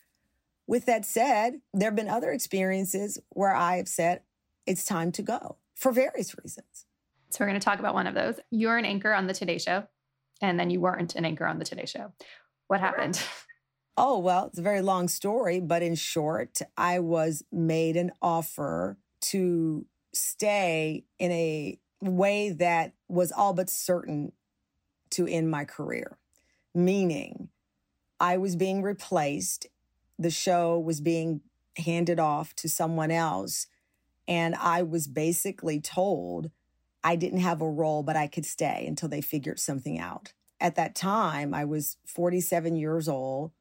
With 0.67 0.87
that 0.87 1.05
said, 1.05 1.61
there 1.75 1.89
have 1.89 1.95
been 1.95 2.09
other 2.09 2.33
experiences 2.33 3.19
where 3.29 3.55
I've 3.55 3.87
said 3.87 4.23
it's 4.67 4.85
time 4.85 5.13
to 5.13 5.23
go 5.23 5.57
for 5.75 5.93
various 5.93 6.37
reasons. 6.39 6.87
So, 7.31 7.39
we're 7.41 7.49
going 7.49 7.61
to 7.61 7.65
talk 7.65 7.79
about 7.79 7.95
one 7.95 8.07
of 8.07 8.15
those. 8.15 8.41
You're 8.51 8.79
an 8.79 8.85
anchor 8.85 9.13
on 9.13 9.27
the 9.27 9.35
Today 9.35 9.59
Show, 9.59 9.85
and 10.41 10.59
then 10.59 10.71
you 10.71 10.81
weren't 10.81 11.15
an 11.15 11.25
anchor 11.25 11.47
on 11.47 11.59
the 11.59 11.65
Today 11.65 11.87
Show. 11.87 12.13
What 12.69 12.81
happened? 12.81 13.21
Oh, 13.99 14.19
well, 14.19 14.47
it's 14.47 14.59
a 14.59 14.63
very 14.63 14.83
long 14.83 15.09
story, 15.09 15.59
but 15.59 15.83
in 15.83 15.95
short, 15.95 16.61
I 16.77 16.99
was 16.99 17.43
made 17.51 17.97
an 17.97 18.13
offer 18.21 18.99
to 19.23 19.87
stay 20.13 21.05
in 21.19 21.33
a 21.33 21.79
way 22.03 22.51
that 22.51 22.93
was 23.09 23.33
all 23.33 23.55
but 23.55 23.71
certain 23.71 24.33
to 25.11 25.27
end 25.27 25.51
my 25.51 25.65
career, 25.65 26.19
meaning 26.75 27.49
I 28.21 28.37
was 28.37 28.55
being 28.55 28.83
replaced. 28.83 29.67
The 30.19 30.31
show 30.31 30.79
was 30.79 31.01
being 31.01 31.41
handed 31.77 32.19
off 32.19 32.55
to 32.57 32.69
someone 32.69 33.11
else. 33.11 33.67
And 34.29 34.55
I 34.55 34.83
was 34.83 35.07
basically 35.07 35.81
told 35.81 36.51
I 37.05 37.17
didn't 37.17 37.41
have 37.41 37.61
a 37.61 37.71
role, 37.71 38.03
but 38.03 38.17
I 38.17 38.27
could 38.27 38.45
stay 38.45 38.85
until 38.87 39.09
they 39.09 39.21
figured 39.21 39.61
something 39.61 39.99
out. 39.99 40.33
At 40.61 40.75
that 40.77 40.95
time, 40.95 41.55
I 41.55 41.65
was 41.65 41.99
47 42.07 42.77
years 42.77 43.09
old. 43.09 43.53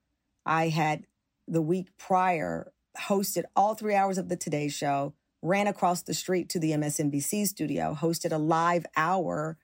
I 0.45 0.69
had 0.69 1.05
the 1.47 1.61
week 1.61 1.89
prior 1.97 2.71
hosted 2.97 3.43
all 3.55 3.75
three 3.75 3.95
hours 3.95 4.17
of 4.17 4.29
the 4.29 4.37
Today 4.37 4.69
Show, 4.69 5.13
ran 5.41 5.67
across 5.67 6.01
the 6.01 6.13
street 6.13 6.49
to 6.49 6.59
the 6.59 6.71
MSNBC 6.71 7.45
studio, 7.47 7.95
hosted 7.99 8.31
a 8.31 8.37
live 8.37 8.85
hour 8.95 9.57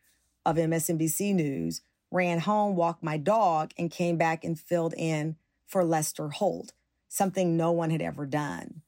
of 0.45 0.57
MSNBC 0.57 1.33
News, 1.33 1.81
ran 2.11 2.39
home, 2.39 2.75
walked 2.75 3.03
my 3.03 3.17
dog, 3.17 3.71
and 3.77 3.89
came 3.89 4.17
back 4.17 4.43
and 4.43 4.59
filled 4.59 4.93
in 4.97 5.37
for 5.65 5.83
Lester 5.83 6.29
Holt, 6.29 6.73
something 7.07 7.55
no 7.55 7.71
one 7.71 7.89
had 7.89 8.01
ever 8.01 8.25
done. 8.25 8.81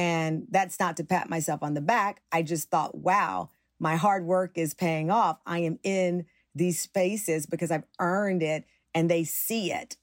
And 0.00 0.46
that's 0.50 0.80
not 0.80 0.96
to 0.96 1.04
pat 1.04 1.28
myself 1.28 1.62
on 1.62 1.74
the 1.74 1.82
back. 1.82 2.22
I 2.32 2.40
just 2.40 2.70
thought, 2.70 2.96
wow, 2.96 3.50
my 3.78 3.96
hard 3.96 4.24
work 4.24 4.56
is 4.56 4.72
paying 4.72 5.10
off. 5.10 5.40
I 5.44 5.58
am 5.58 5.78
in 5.82 6.24
these 6.54 6.80
spaces 6.80 7.44
because 7.44 7.70
I've 7.70 7.84
earned 7.98 8.42
it 8.42 8.64
and 8.94 9.10
they 9.10 9.24
see 9.24 9.70
it. 9.70 9.98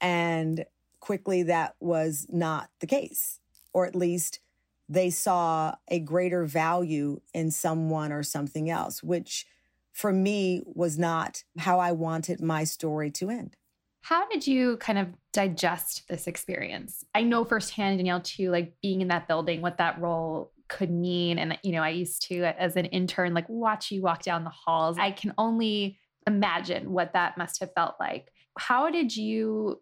And 0.00 0.64
quickly, 0.98 1.42
that 1.42 1.76
was 1.78 2.26
not 2.30 2.70
the 2.80 2.86
case, 2.86 3.38
or 3.74 3.84
at 3.84 3.94
least 3.94 4.40
they 4.88 5.10
saw 5.10 5.74
a 5.88 5.98
greater 5.98 6.46
value 6.46 7.20
in 7.34 7.50
someone 7.50 8.12
or 8.12 8.22
something 8.22 8.70
else, 8.70 9.02
which 9.02 9.46
for 9.92 10.10
me 10.10 10.62
was 10.64 10.98
not 10.98 11.44
how 11.58 11.78
I 11.78 11.92
wanted 11.92 12.40
my 12.40 12.64
story 12.64 13.10
to 13.10 13.28
end. 13.28 13.56
How 14.04 14.28
did 14.28 14.46
you 14.46 14.76
kind 14.76 14.98
of 14.98 15.08
digest 15.32 16.02
this 16.10 16.26
experience? 16.26 17.06
I 17.14 17.22
know 17.22 17.42
firsthand, 17.42 17.96
Danielle, 17.96 18.20
too, 18.20 18.50
like 18.50 18.74
being 18.82 19.00
in 19.00 19.08
that 19.08 19.26
building, 19.28 19.62
what 19.62 19.78
that 19.78 19.98
role 19.98 20.52
could 20.68 20.90
mean. 20.90 21.38
And, 21.38 21.58
you 21.62 21.72
know, 21.72 21.80
I 21.80 21.88
used 21.88 22.20
to, 22.28 22.44
uh, 22.44 22.52
as 22.58 22.76
an 22.76 22.84
intern, 22.84 23.32
like 23.32 23.48
watch 23.48 23.90
you 23.90 24.02
walk 24.02 24.22
down 24.22 24.44
the 24.44 24.50
halls. 24.50 24.98
I 25.00 25.10
can 25.10 25.32
only 25.38 25.98
imagine 26.26 26.92
what 26.92 27.14
that 27.14 27.38
must 27.38 27.60
have 27.60 27.72
felt 27.72 27.94
like. 27.98 28.30
How 28.58 28.90
did 28.90 29.16
you 29.16 29.80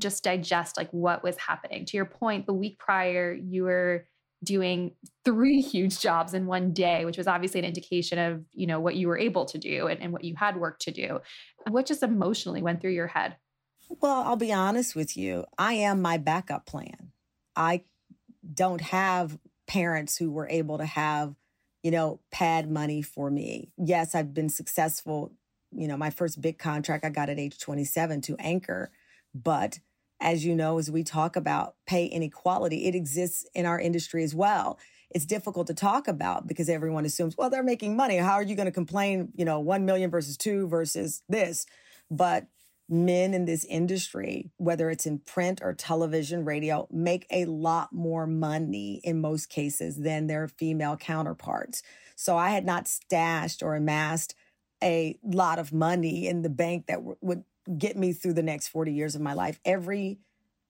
just 0.00 0.24
digest 0.24 0.76
like 0.76 0.90
what 0.90 1.22
was 1.22 1.36
happening? 1.36 1.84
To 1.84 1.96
your 1.96 2.06
point, 2.06 2.46
the 2.46 2.52
week 2.52 2.76
prior, 2.80 3.32
you 3.32 3.62
were 3.62 4.08
doing 4.42 4.96
three 5.24 5.60
huge 5.60 6.00
jobs 6.00 6.34
in 6.34 6.46
one 6.46 6.72
day, 6.72 7.04
which 7.04 7.18
was 7.18 7.28
obviously 7.28 7.60
an 7.60 7.66
indication 7.66 8.18
of, 8.18 8.42
you 8.52 8.66
know, 8.66 8.80
what 8.80 8.96
you 8.96 9.06
were 9.06 9.18
able 9.18 9.44
to 9.44 9.58
do 9.58 9.86
and, 9.86 10.02
and 10.02 10.12
what 10.12 10.24
you 10.24 10.34
had 10.34 10.56
work 10.56 10.80
to 10.80 10.90
do. 10.90 11.20
What 11.68 11.86
just 11.86 12.02
emotionally 12.02 12.62
went 12.62 12.80
through 12.80 12.94
your 12.94 13.06
head? 13.06 13.36
Well, 13.98 14.22
I'll 14.22 14.36
be 14.36 14.52
honest 14.52 14.94
with 14.94 15.16
you. 15.16 15.44
I 15.58 15.74
am 15.74 16.00
my 16.00 16.16
backup 16.16 16.64
plan. 16.64 17.12
I 17.56 17.82
don't 18.54 18.80
have 18.80 19.38
parents 19.66 20.16
who 20.16 20.30
were 20.30 20.48
able 20.48 20.78
to 20.78 20.86
have, 20.86 21.34
you 21.82 21.90
know, 21.90 22.20
pad 22.30 22.70
money 22.70 23.02
for 23.02 23.30
me. 23.30 23.72
Yes, 23.76 24.14
I've 24.14 24.32
been 24.32 24.48
successful. 24.48 25.32
You 25.72 25.88
know, 25.88 25.96
my 25.96 26.10
first 26.10 26.40
big 26.40 26.58
contract 26.58 27.04
I 27.04 27.10
got 27.10 27.28
at 27.28 27.38
age 27.38 27.58
27 27.58 28.20
to 28.22 28.36
anchor, 28.38 28.90
but 29.34 29.80
as 30.20 30.44
you 30.44 30.54
know, 30.54 30.78
as 30.78 30.90
we 30.90 31.02
talk 31.02 31.34
about 31.36 31.74
pay 31.86 32.06
inequality, 32.06 32.86
it 32.86 32.94
exists 32.94 33.46
in 33.54 33.66
our 33.66 33.80
industry 33.80 34.22
as 34.22 34.34
well. 34.34 34.78
It's 35.10 35.24
difficult 35.24 35.66
to 35.68 35.74
talk 35.74 36.06
about 36.06 36.46
because 36.46 36.68
everyone 36.68 37.04
assumes, 37.04 37.36
well, 37.36 37.50
they're 37.50 37.62
making 37.62 37.96
money. 37.96 38.16
How 38.18 38.34
are 38.34 38.42
you 38.42 38.54
going 38.54 38.66
to 38.66 38.72
complain, 38.72 39.32
you 39.34 39.44
know, 39.44 39.58
1 39.60 39.84
million 39.84 40.10
versus 40.10 40.36
2 40.36 40.68
versus 40.68 41.22
this? 41.28 41.66
But 42.10 42.46
men 42.90 43.32
in 43.32 43.44
this 43.44 43.64
industry, 43.66 44.50
whether 44.56 44.90
it's 44.90 45.06
in 45.06 45.20
print 45.20 45.60
or 45.62 45.72
television, 45.72 46.44
radio, 46.44 46.88
make 46.90 47.24
a 47.30 47.44
lot 47.44 47.92
more 47.92 48.26
money 48.26 49.00
in 49.04 49.20
most 49.20 49.48
cases 49.48 49.96
than 49.96 50.26
their 50.26 50.48
female 50.48 50.96
counterparts. 50.96 51.82
So 52.16 52.36
I 52.36 52.50
had 52.50 52.66
not 52.66 52.88
stashed 52.88 53.62
or 53.62 53.76
amassed 53.76 54.34
a 54.82 55.18
lot 55.22 55.58
of 55.58 55.72
money 55.72 56.26
in 56.26 56.42
the 56.42 56.50
bank 56.50 56.86
that 56.86 56.96
w- 56.96 57.16
would 57.20 57.44
get 57.78 57.96
me 57.96 58.12
through 58.12 58.34
the 58.34 58.42
next 58.42 58.68
40 58.68 58.92
years 58.92 59.14
of 59.14 59.20
my 59.20 59.34
life. 59.34 59.60
Every 59.64 60.18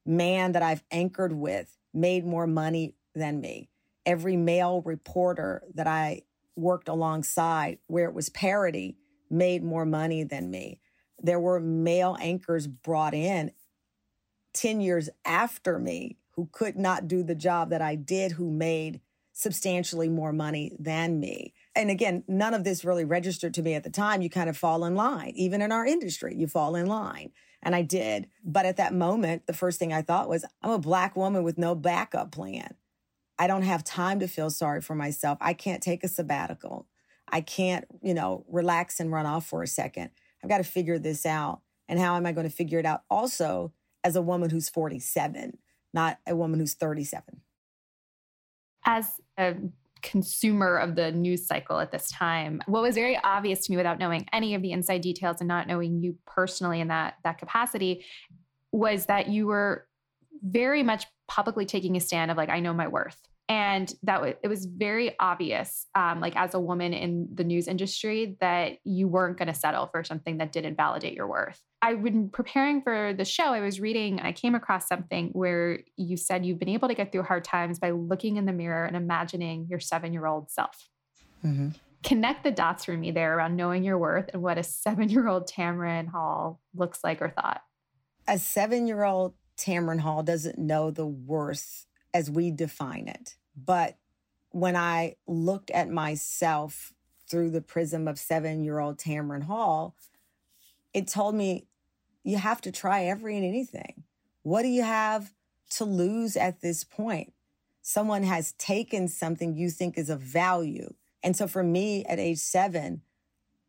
man 0.04 0.52
that 0.52 0.62
I've 0.62 0.82
anchored 0.90 1.32
with 1.32 1.76
made 1.94 2.26
more 2.26 2.46
money 2.46 2.94
than 3.14 3.40
me. 3.40 3.70
Every 4.04 4.36
male 4.36 4.82
reporter 4.82 5.62
that 5.74 5.86
I 5.86 6.22
worked 6.56 6.88
alongside, 6.88 7.78
where 7.86 8.06
it 8.06 8.14
was 8.14 8.28
parody, 8.28 8.96
made 9.30 9.62
more 9.62 9.86
money 9.86 10.24
than 10.24 10.50
me. 10.50 10.80
There 11.22 11.40
were 11.40 11.60
male 11.60 12.16
anchors 12.20 12.66
brought 12.66 13.14
in 13.14 13.52
10 14.54 14.80
years 14.80 15.08
after 15.24 15.78
me 15.78 16.16
who 16.32 16.48
could 16.52 16.76
not 16.76 17.08
do 17.08 17.22
the 17.22 17.34
job 17.34 17.70
that 17.70 17.82
I 17.82 17.94
did, 17.94 18.32
who 18.32 18.50
made 18.50 19.00
substantially 19.32 20.08
more 20.08 20.32
money 20.32 20.76
than 20.78 21.20
me. 21.20 21.54
And 21.74 21.90
again, 21.90 22.24
none 22.28 22.54
of 22.54 22.64
this 22.64 22.84
really 22.84 23.04
registered 23.04 23.54
to 23.54 23.62
me 23.62 23.74
at 23.74 23.84
the 23.84 23.90
time. 23.90 24.22
You 24.22 24.30
kind 24.30 24.50
of 24.50 24.56
fall 24.56 24.84
in 24.84 24.94
line. 24.94 25.32
Even 25.36 25.62
in 25.62 25.72
our 25.72 25.86
industry, 25.86 26.34
you 26.36 26.46
fall 26.46 26.74
in 26.76 26.86
line. 26.86 27.30
And 27.62 27.74
I 27.74 27.82
did. 27.82 28.28
But 28.44 28.66
at 28.66 28.76
that 28.78 28.94
moment, 28.94 29.46
the 29.46 29.52
first 29.52 29.78
thing 29.78 29.92
I 29.92 30.02
thought 30.02 30.28
was, 30.28 30.44
I'm 30.62 30.70
a 30.70 30.78
black 30.78 31.16
woman 31.16 31.42
with 31.42 31.58
no 31.58 31.74
backup 31.74 32.32
plan. 32.32 32.74
I 33.38 33.46
don't 33.46 33.62
have 33.62 33.84
time 33.84 34.20
to 34.20 34.28
feel 34.28 34.50
sorry 34.50 34.82
for 34.82 34.94
myself. 34.94 35.38
I 35.40 35.54
can't 35.54 35.82
take 35.82 36.04
a 36.04 36.08
sabbatical. 36.08 36.86
I 37.28 37.40
can't, 37.40 37.86
you 38.02 38.12
know, 38.12 38.44
relax 38.48 39.00
and 39.00 39.12
run 39.12 39.26
off 39.26 39.46
for 39.46 39.62
a 39.62 39.66
second. 39.66 40.10
I've 40.42 40.50
got 40.50 40.58
to 40.58 40.64
figure 40.64 40.98
this 40.98 41.26
out. 41.26 41.60
And 41.88 41.98
how 41.98 42.16
am 42.16 42.26
I 42.26 42.32
going 42.32 42.48
to 42.48 42.54
figure 42.54 42.78
it 42.78 42.86
out 42.86 43.02
also 43.10 43.72
as 44.04 44.16
a 44.16 44.22
woman 44.22 44.50
who's 44.50 44.68
47, 44.68 45.58
not 45.92 46.18
a 46.26 46.36
woman 46.36 46.60
who's 46.60 46.74
37? 46.74 47.40
As 48.84 49.20
a 49.38 49.54
consumer 50.02 50.76
of 50.76 50.94
the 50.94 51.12
news 51.12 51.46
cycle 51.46 51.78
at 51.78 51.90
this 51.90 52.10
time, 52.10 52.62
what 52.66 52.82
was 52.82 52.94
very 52.94 53.18
obvious 53.18 53.66
to 53.66 53.72
me 53.72 53.76
without 53.76 53.98
knowing 53.98 54.26
any 54.32 54.54
of 54.54 54.62
the 54.62 54.72
inside 54.72 55.02
details 55.02 55.36
and 55.40 55.48
not 55.48 55.66
knowing 55.66 56.00
you 56.00 56.16
personally 56.26 56.80
in 56.80 56.88
that 56.88 57.14
that 57.24 57.38
capacity 57.38 58.04
was 58.72 59.06
that 59.06 59.28
you 59.28 59.46
were 59.46 59.86
very 60.42 60.82
much 60.82 61.04
publicly 61.28 61.66
taking 61.66 61.96
a 61.96 62.00
stand 62.00 62.30
of 62.30 62.36
like 62.36 62.48
I 62.48 62.60
know 62.60 62.72
my 62.72 62.88
worth 62.88 63.20
and 63.50 63.92
that 64.04 64.18
w- 64.18 64.36
it 64.44 64.48
was 64.48 64.64
very 64.64 65.16
obvious 65.18 65.88
um, 65.96 66.20
like 66.20 66.36
as 66.36 66.54
a 66.54 66.60
woman 66.60 66.92
in 66.92 67.28
the 67.34 67.42
news 67.42 67.66
industry 67.66 68.36
that 68.40 68.78
you 68.84 69.08
weren't 69.08 69.38
going 69.38 69.48
to 69.48 69.54
settle 69.54 69.88
for 69.88 70.04
something 70.04 70.38
that 70.38 70.52
didn't 70.52 70.76
validate 70.76 71.14
your 71.14 71.26
worth. 71.26 71.60
I've 71.82 72.00
been 72.00 72.28
preparing 72.28 72.80
for 72.82 73.12
the 73.12 73.24
show 73.24 73.44
i 73.46 73.60
was 73.60 73.80
reading 73.80 74.20
i 74.20 74.32
came 74.32 74.54
across 74.54 74.86
something 74.86 75.30
where 75.32 75.80
you 75.96 76.16
said 76.16 76.44
you've 76.44 76.58
been 76.58 76.68
able 76.68 76.88
to 76.88 76.94
get 76.94 77.10
through 77.10 77.22
hard 77.22 77.42
times 77.42 77.78
by 77.78 77.90
looking 77.90 78.36
in 78.36 78.44
the 78.44 78.52
mirror 78.52 78.84
and 78.84 78.96
imagining 78.96 79.66
your 79.68 79.80
seven 79.80 80.12
year 80.12 80.26
old 80.26 80.50
self. 80.50 80.88
Mm-hmm. 81.44 81.70
connect 82.04 82.44
the 82.44 82.50
dots 82.50 82.84
for 82.84 82.92
me 82.92 83.10
there 83.10 83.36
around 83.36 83.56
knowing 83.56 83.82
your 83.82 83.98
worth 83.98 84.28
and 84.32 84.42
what 84.42 84.58
a 84.58 84.62
seven 84.62 85.08
year 85.08 85.26
old 85.26 85.48
tamron 85.48 86.06
hall 86.06 86.60
looks 86.74 87.00
like 87.02 87.20
or 87.20 87.30
thought. 87.30 87.62
A 88.28 88.38
seven 88.38 88.86
year 88.86 89.02
old 89.02 89.34
tamron 89.56 90.00
hall 90.00 90.22
doesn't 90.22 90.58
know 90.58 90.90
the 90.90 91.06
worth 91.06 91.86
as 92.12 92.30
we 92.30 92.50
define 92.50 93.08
it 93.08 93.36
but 93.64 93.96
when 94.50 94.76
I 94.76 95.16
looked 95.26 95.70
at 95.70 95.90
myself 95.90 96.92
through 97.28 97.50
the 97.50 97.60
prism 97.60 98.08
of 98.08 98.18
seven 98.18 98.64
year 98.64 98.78
old 98.78 98.98
Tamron 98.98 99.44
Hall, 99.44 99.94
it 100.92 101.06
told 101.06 101.34
me 101.34 101.66
you 102.24 102.36
have 102.36 102.60
to 102.62 102.72
try 102.72 103.04
every 103.04 103.36
and 103.36 103.44
anything. 103.44 104.04
What 104.42 104.62
do 104.62 104.68
you 104.68 104.82
have 104.82 105.32
to 105.70 105.84
lose 105.84 106.36
at 106.36 106.60
this 106.60 106.84
point? 106.84 107.32
Someone 107.82 108.24
has 108.24 108.52
taken 108.52 109.08
something 109.08 109.54
you 109.54 109.70
think 109.70 109.96
is 109.96 110.10
of 110.10 110.20
value. 110.20 110.94
And 111.22 111.36
so 111.36 111.46
for 111.46 111.62
me 111.62 112.04
at 112.04 112.18
age 112.18 112.38
seven, 112.38 113.02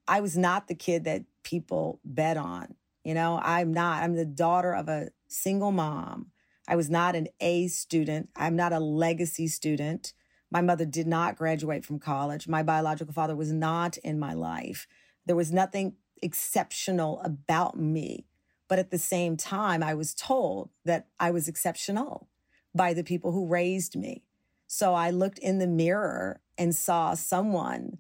I 0.08 0.22
was 0.22 0.38
not 0.38 0.68
the 0.68 0.76
kid 0.76 1.04
that 1.06 1.24
people 1.44 2.00
bet 2.04 2.38
on. 2.38 2.76
You 3.04 3.14
know, 3.14 3.40
I'm 3.42 3.74
not. 3.74 4.04
I'm 4.04 4.16
the 4.16 4.26
daughter 4.26 4.74
of 4.74 4.90
a 4.90 5.10
single 5.28 5.72
mom 5.72 6.32
I 6.68 6.76
was 6.76 6.90
not 6.90 7.16
an 7.16 7.28
A 7.40 7.68
student. 7.68 8.30
I'm 8.36 8.56
not 8.56 8.74
a 8.74 8.80
legacy 8.80 9.48
student. 9.48 10.14
My 10.52 10.62
mother 10.62 10.86
did 10.86 11.08
not 11.08 11.38
graduate 11.38 11.86
from 11.86 12.00
college. 12.00 12.48
My 12.48 12.64
biological 12.64 13.14
father 13.14 13.36
was 13.36 13.52
not 13.52 13.98
in 13.98 14.20
my 14.20 14.34
life. 14.34 14.88
There 15.26 15.36
was 15.36 15.52
nothing 15.52 15.96
exceptional 16.22 17.20
about 17.22 17.78
me. 17.78 18.26
But 18.68 18.80
at 18.80 18.92
the 18.92 19.00
same 19.00 19.38
time, 19.38 19.84
I 19.84 19.94
was 19.94 20.14
told 20.14 20.70
that 20.86 21.08
I 21.20 21.32
was 21.32 21.48
exceptional 21.48 22.30
by 22.74 22.94
the 22.94 23.04
people 23.04 23.32
who 23.32 23.48
raised 23.48 23.96
me. 23.96 24.24
So 24.68 24.94
I 24.94 25.10
looked 25.10 25.40
in 25.40 25.60
the 25.60 25.68
mirror 25.68 26.40
and 26.58 26.76
saw 26.76 27.14
someone 27.14 27.98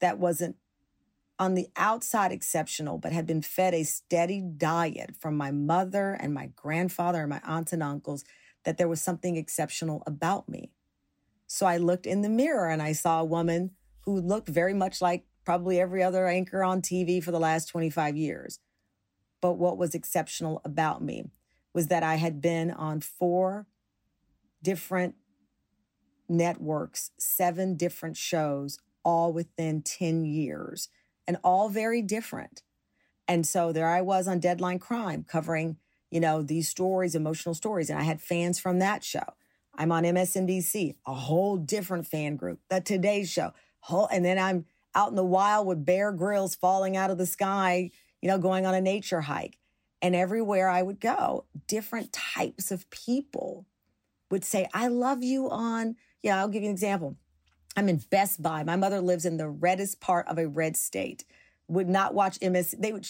that 0.00 0.18
wasn't 0.18 0.56
on 1.38 1.54
the 1.54 1.68
outside 1.76 2.32
exceptional, 2.32 2.98
but 2.98 3.12
had 3.12 3.26
been 3.26 3.42
fed 3.42 3.74
a 3.74 3.82
steady 3.82 4.40
diet 4.40 5.14
from 5.18 5.36
my 5.36 5.50
mother 5.50 6.12
and 6.12 6.32
my 6.32 6.50
grandfather 6.56 7.20
and 7.20 7.30
my 7.30 7.40
aunts 7.44 7.72
and 7.72 7.82
uncles 7.82 8.24
that 8.64 8.78
there 8.78 8.88
was 8.88 9.00
something 9.00 9.36
exceptional 9.36 10.02
about 10.06 10.48
me. 10.48 10.70
So 11.46 11.66
I 11.66 11.76
looked 11.76 12.06
in 12.06 12.22
the 12.22 12.28
mirror 12.28 12.68
and 12.68 12.82
I 12.82 12.92
saw 12.92 13.20
a 13.20 13.24
woman 13.24 13.72
who 14.02 14.20
looked 14.20 14.48
very 14.48 14.74
much 14.74 15.00
like 15.00 15.26
probably 15.44 15.78
every 15.78 16.02
other 16.02 16.26
anchor 16.26 16.64
on 16.64 16.82
TV 16.82 17.22
for 17.22 17.30
the 17.30 17.38
last 17.38 17.66
25 17.66 18.16
years. 18.16 18.58
But 19.40 19.54
what 19.54 19.78
was 19.78 19.94
exceptional 19.94 20.60
about 20.64 21.02
me 21.02 21.30
was 21.72 21.88
that 21.88 22.02
I 22.02 22.16
had 22.16 22.40
been 22.40 22.70
on 22.70 23.00
four 23.00 23.66
different 24.62 25.14
networks, 26.28 27.10
seven 27.18 27.76
different 27.76 28.16
shows, 28.16 28.78
all 29.04 29.32
within 29.32 29.82
10 29.82 30.24
years 30.24 30.88
and 31.26 31.36
all 31.42 31.68
very 31.68 32.02
different. 32.02 32.62
And 33.28 33.46
so 33.46 33.72
there 33.72 33.88
I 33.88 34.02
was 34.02 34.28
on 34.28 34.38
Deadline 34.38 34.78
Crime 34.78 35.24
covering, 35.28 35.78
you 36.10 36.20
know, 36.20 36.42
these 36.42 36.68
stories, 36.68 37.14
emotional 37.14 37.54
stories. 37.54 37.90
And 37.90 37.98
I 37.98 38.02
had 38.02 38.20
fans 38.20 38.58
from 38.58 38.78
that 38.78 39.02
show. 39.02 39.24
I'm 39.74 39.92
on 39.92 40.04
MSNBC, 40.04 40.94
a 41.06 41.14
whole 41.14 41.56
different 41.56 42.06
fan 42.06 42.36
group. 42.36 42.60
The 42.70 42.80
Today 42.80 43.24
Show, 43.24 43.52
whole, 43.80 44.06
and 44.06 44.24
then 44.24 44.38
I'm 44.38 44.64
out 44.94 45.10
in 45.10 45.16
the 45.16 45.24
wild 45.24 45.66
with 45.66 45.84
Bear 45.84 46.12
Grylls 46.12 46.54
falling 46.54 46.96
out 46.96 47.10
of 47.10 47.18
the 47.18 47.26
sky, 47.26 47.90
you 48.22 48.28
know, 48.28 48.38
going 48.38 48.64
on 48.64 48.74
a 48.74 48.80
nature 48.80 49.20
hike. 49.20 49.58
And 50.00 50.14
everywhere 50.14 50.68
I 50.68 50.82
would 50.82 51.00
go, 51.00 51.44
different 51.66 52.12
types 52.12 52.70
of 52.70 52.88
people 52.90 53.66
would 54.30 54.44
say, 54.44 54.68
I 54.72 54.88
love 54.88 55.22
you 55.22 55.50
on, 55.50 55.96
yeah, 56.22 56.38
I'll 56.38 56.48
give 56.48 56.62
you 56.62 56.68
an 56.68 56.74
example. 56.74 57.16
I'm 57.76 57.88
in 57.88 57.98
Best 58.10 58.42
Buy. 58.42 58.64
My 58.64 58.76
mother 58.76 59.00
lives 59.00 59.26
in 59.26 59.36
the 59.36 59.48
reddest 59.48 60.00
part 60.00 60.26
of 60.28 60.38
a 60.38 60.48
red 60.48 60.76
state. 60.76 61.24
Would 61.68 61.88
not 61.88 62.14
watch 62.14 62.40
MS. 62.40 62.74
They 62.78 62.92
would 62.92 63.08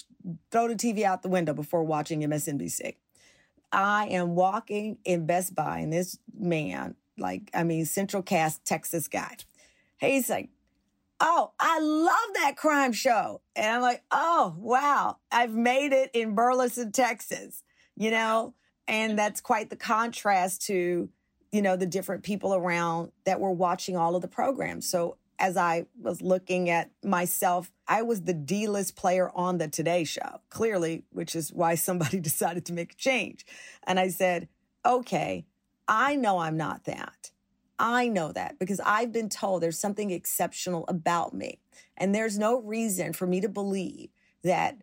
throw 0.50 0.66
the 0.66 0.74
TV 0.74 1.04
out 1.04 1.22
the 1.22 1.28
window 1.28 1.54
before 1.54 1.84
watching 1.84 2.22
MSNBC. 2.22 2.96
I 3.70 4.06
am 4.08 4.34
walking 4.34 4.98
in 5.04 5.26
Best 5.26 5.54
Buy, 5.54 5.78
and 5.78 5.92
this 5.92 6.18
man, 6.36 6.94
like, 7.18 7.50
I 7.52 7.64
mean, 7.64 7.84
Central 7.84 8.22
Cast, 8.22 8.64
Texas 8.64 9.08
guy, 9.08 9.36
he's 9.98 10.28
like, 10.28 10.50
Oh, 11.18 11.52
I 11.58 11.80
love 11.80 12.34
that 12.34 12.56
crime 12.56 12.92
show. 12.92 13.40
And 13.54 13.66
I'm 13.66 13.82
like, 13.82 14.02
Oh, 14.10 14.54
wow, 14.58 15.18
I've 15.30 15.52
made 15.52 15.92
it 15.92 16.10
in 16.14 16.34
Burleson, 16.34 16.92
Texas, 16.92 17.62
you 17.96 18.10
know? 18.10 18.54
And 18.88 19.18
that's 19.18 19.40
quite 19.40 19.70
the 19.70 19.76
contrast 19.76 20.62
to 20.66 21.08
you 21.52 21.62
know, 21.62 21.76
the 21.76 21.86
different 21.86 22.22
people 22.22 22.54
around 22.54 23.12
that 23.24 23.40
were 23.40 23.52
watching 23.52 23.96
all 23.96 24.16
of 24.16 24.22
the 24.22 24.28
programs. 24.28 24.88
So 24.88 25.16
as 25.38 25.56
I 25.56 25.86
was 26.00 26.22
looking 26.22 26.70
at 26.70 26.90
myself, 27.04 27.70
I 27.86 28.02
was 28.02 28.22
the 28.22 28.34
D 28.34 28.66
list 28.66 28.96
player 28.96 29.30
on 29.34 29.58
the 29.58 29.68
Today 29.68 30.04
Show, 30.04 30.40
clearly, 30.50 31.04
which 31.10 31.36
is 31.36 31.52
why 31.52 31.74
somebody 31.76 32.20
decided 32.20 32.64
to 32.66 32.72
make 32.72 32.92
a 32.92 32.96
change. 32.96 33.44
And 33.86 34.00
I 34.00 34.08
said, 34.08 34.48
okay, 34.84 35.46
I 35.88 36.16
know 36.16 36.38
I'm 36.38 36.56
not 36.56 36.84
that. 36.84 37.30
I 37.78 38.08
know 38.08 38.32
that 38.32 38.58
because 38.58 38.80
I've 38.84 39.12
been 39.12 39.28
told 39.28 39.62
there's 39.62 39.78
something 39.78 40.10
exceptional 40.10 40.84
about 40.88 41.34
me. 41.34 41.60
And 41.96 42.14
there's 42.14 42.38
no 42.38 42.60
reason 42.60 43.12
for 43.12 43.26
me 43.26 43.40
to 43.42 43.48
believe 43.48 44.08
that 44.42 44.78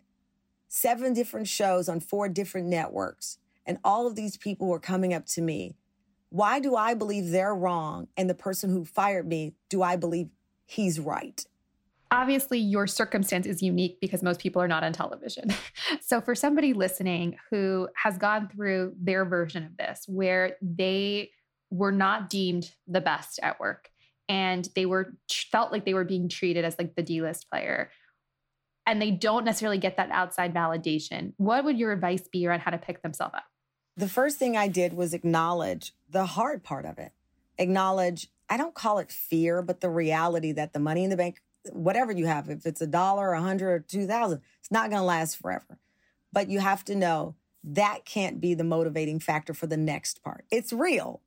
seven 0.68 1.14
different 1.14 1.48
shows 1.48 1.90
on 1.90 2.00
four 2.00 2.30
different 2.30 2.68
networks 2.68 3.40
and 3.66 3.78
all 3.84 4.08
of 4.08 4.16
these 4.16 4.38
people 4.38 4.68
were 4.68 4.80
coming 4.80 5.14
up 5.14 5.26
to 5.26 5.42
me 5.42 5.76
why 6.34 6.60
do 6.60 6.76
I 6.76 6.96
believe 6.96 7.30
they're 7.30 7.54
wrong? 7.54 8.08
And 8.18 8.28
the 8.28 8.34
person 8.34 8.72
who 8.72 8.86
fired 8.86 9.28
me, 9.28 9.54
do 9.70 9.84
I 9.84 9.98
believe 9.98 10.30
he's 10.66 11.00
right? 11.00 11.46
Obviously, 12.10 12.58
your 12.58 12.88
circumstance 12.88 13.46
is 13.46 13.62
unique 13.62 14.00
because 14.02 14.24
most 14.24 14.40
people 14.40 14.60
are 14.60 14.68
not 14.68 14.84
on 14.84 14.94
television. 14.94 15.54
so, 16.02 16.22
for 16.22 16.34
somebody 16.34 16.74
listening 16.74 17.38
who 17.52 17.88
has 17.96 18.18
gone 18.18 18.50
through 18.50 18.96
their 19.00 19.26
version 19.26 19.64
of 19.64 19.78
this, 19.78 20.06
where 20.08 20.58
they 20.60 21.30
were 21.70 21.92
not 21.92 22.32
deemed 22.32 22.72
the 22.88 23.02
best 23.02 23.40
at 23.44 23.60
work 23.60 23.92
and 24.28 24.68
they 24.76 24.88
were 24.88 25.14
felt 25.30 25.72
like 25.72 25.86
they 25.86 25.94
were 25.94 26.04
being 26.04 26.30
treated 26.30 26.66
as 26.66 26.76
like 26.80 26.96
the 26.96 27.04
D-list 27.04 27.48
player 27.48 27.92
and 28.88 29.00
they 29.00 29.12
don't 29.12 29.46
necessarily 29.46 29.78
get 29.78 29.98
that 29.98 30.10
outside 30.10 30.52
validation, 30.52 31.34
what 31.38 31.64
would 31.64 31.78
your 31.78 31.92
advice 31.92 32.28
be 32.28 32.48
around 32.48 32.62
how 32.62 32.72
to 32.72 32.80
pick 32.80 33.04
themselves 33.04 33.36
up? 33.36 33.44
The 33.96 34.10
first 34.10 34.40
thing 34.40 34.58
I 34.58 34.68
did 34.68 34.94
was 34.94 35.14
acknowledge 35.14 35.94
the 36.10 36.26
hard 36.26 36.64
part 36.64 36.86
of 36.86 36.98
it. 36.98 37.12
Acknowledge, 37.58 38.28
I 38.50 38.58
don't 38.58 38.74
call 38.74 38.98
it 38.98 39.12
fear, 39.12 39.62
but 39.62 39.82
the 39.82 39.90
reality 39.90 40.52
that 40.52 40.74
the 40.74 40.80
money 40.80 41.04
in 41.04 41.10
the 41.10 41.18
bank, 41.18 41.42
whatever 41.72 42.12
you 42.12 42.26
have, 42.26 42.50
if 42.50 42.66
it's 42.66 42.82
a 42.82 42.88
dollar, 42.88 43.34
a 43.34 43.42
hundred, 43.42 43.70
or 43.70 43.80
two 43.80 44.08
thousand, 44.08 44.42
it's 44.60 44.72
not 44.72 44.90
going 44.90 45.02
to 45.02 45.06
last 45.06 45.38
forever. 45.38 45.78
But 46.32 46.50
you 46.50 46.60
have 46.60 46.84
to 46.86 46.96
know 46.96 47.36
that 47.64 48.06
can't 48.06 48.42
be 48.42 48.56
the 48.56 48.64
motivating 48.64 49.20
factor 49.20 49.54
for 49.54 49.68
the 49.68 49.78
next 49.78 50.24
part. 50.24 50.46
It's 50.52 50.74
real. 50.74 51.22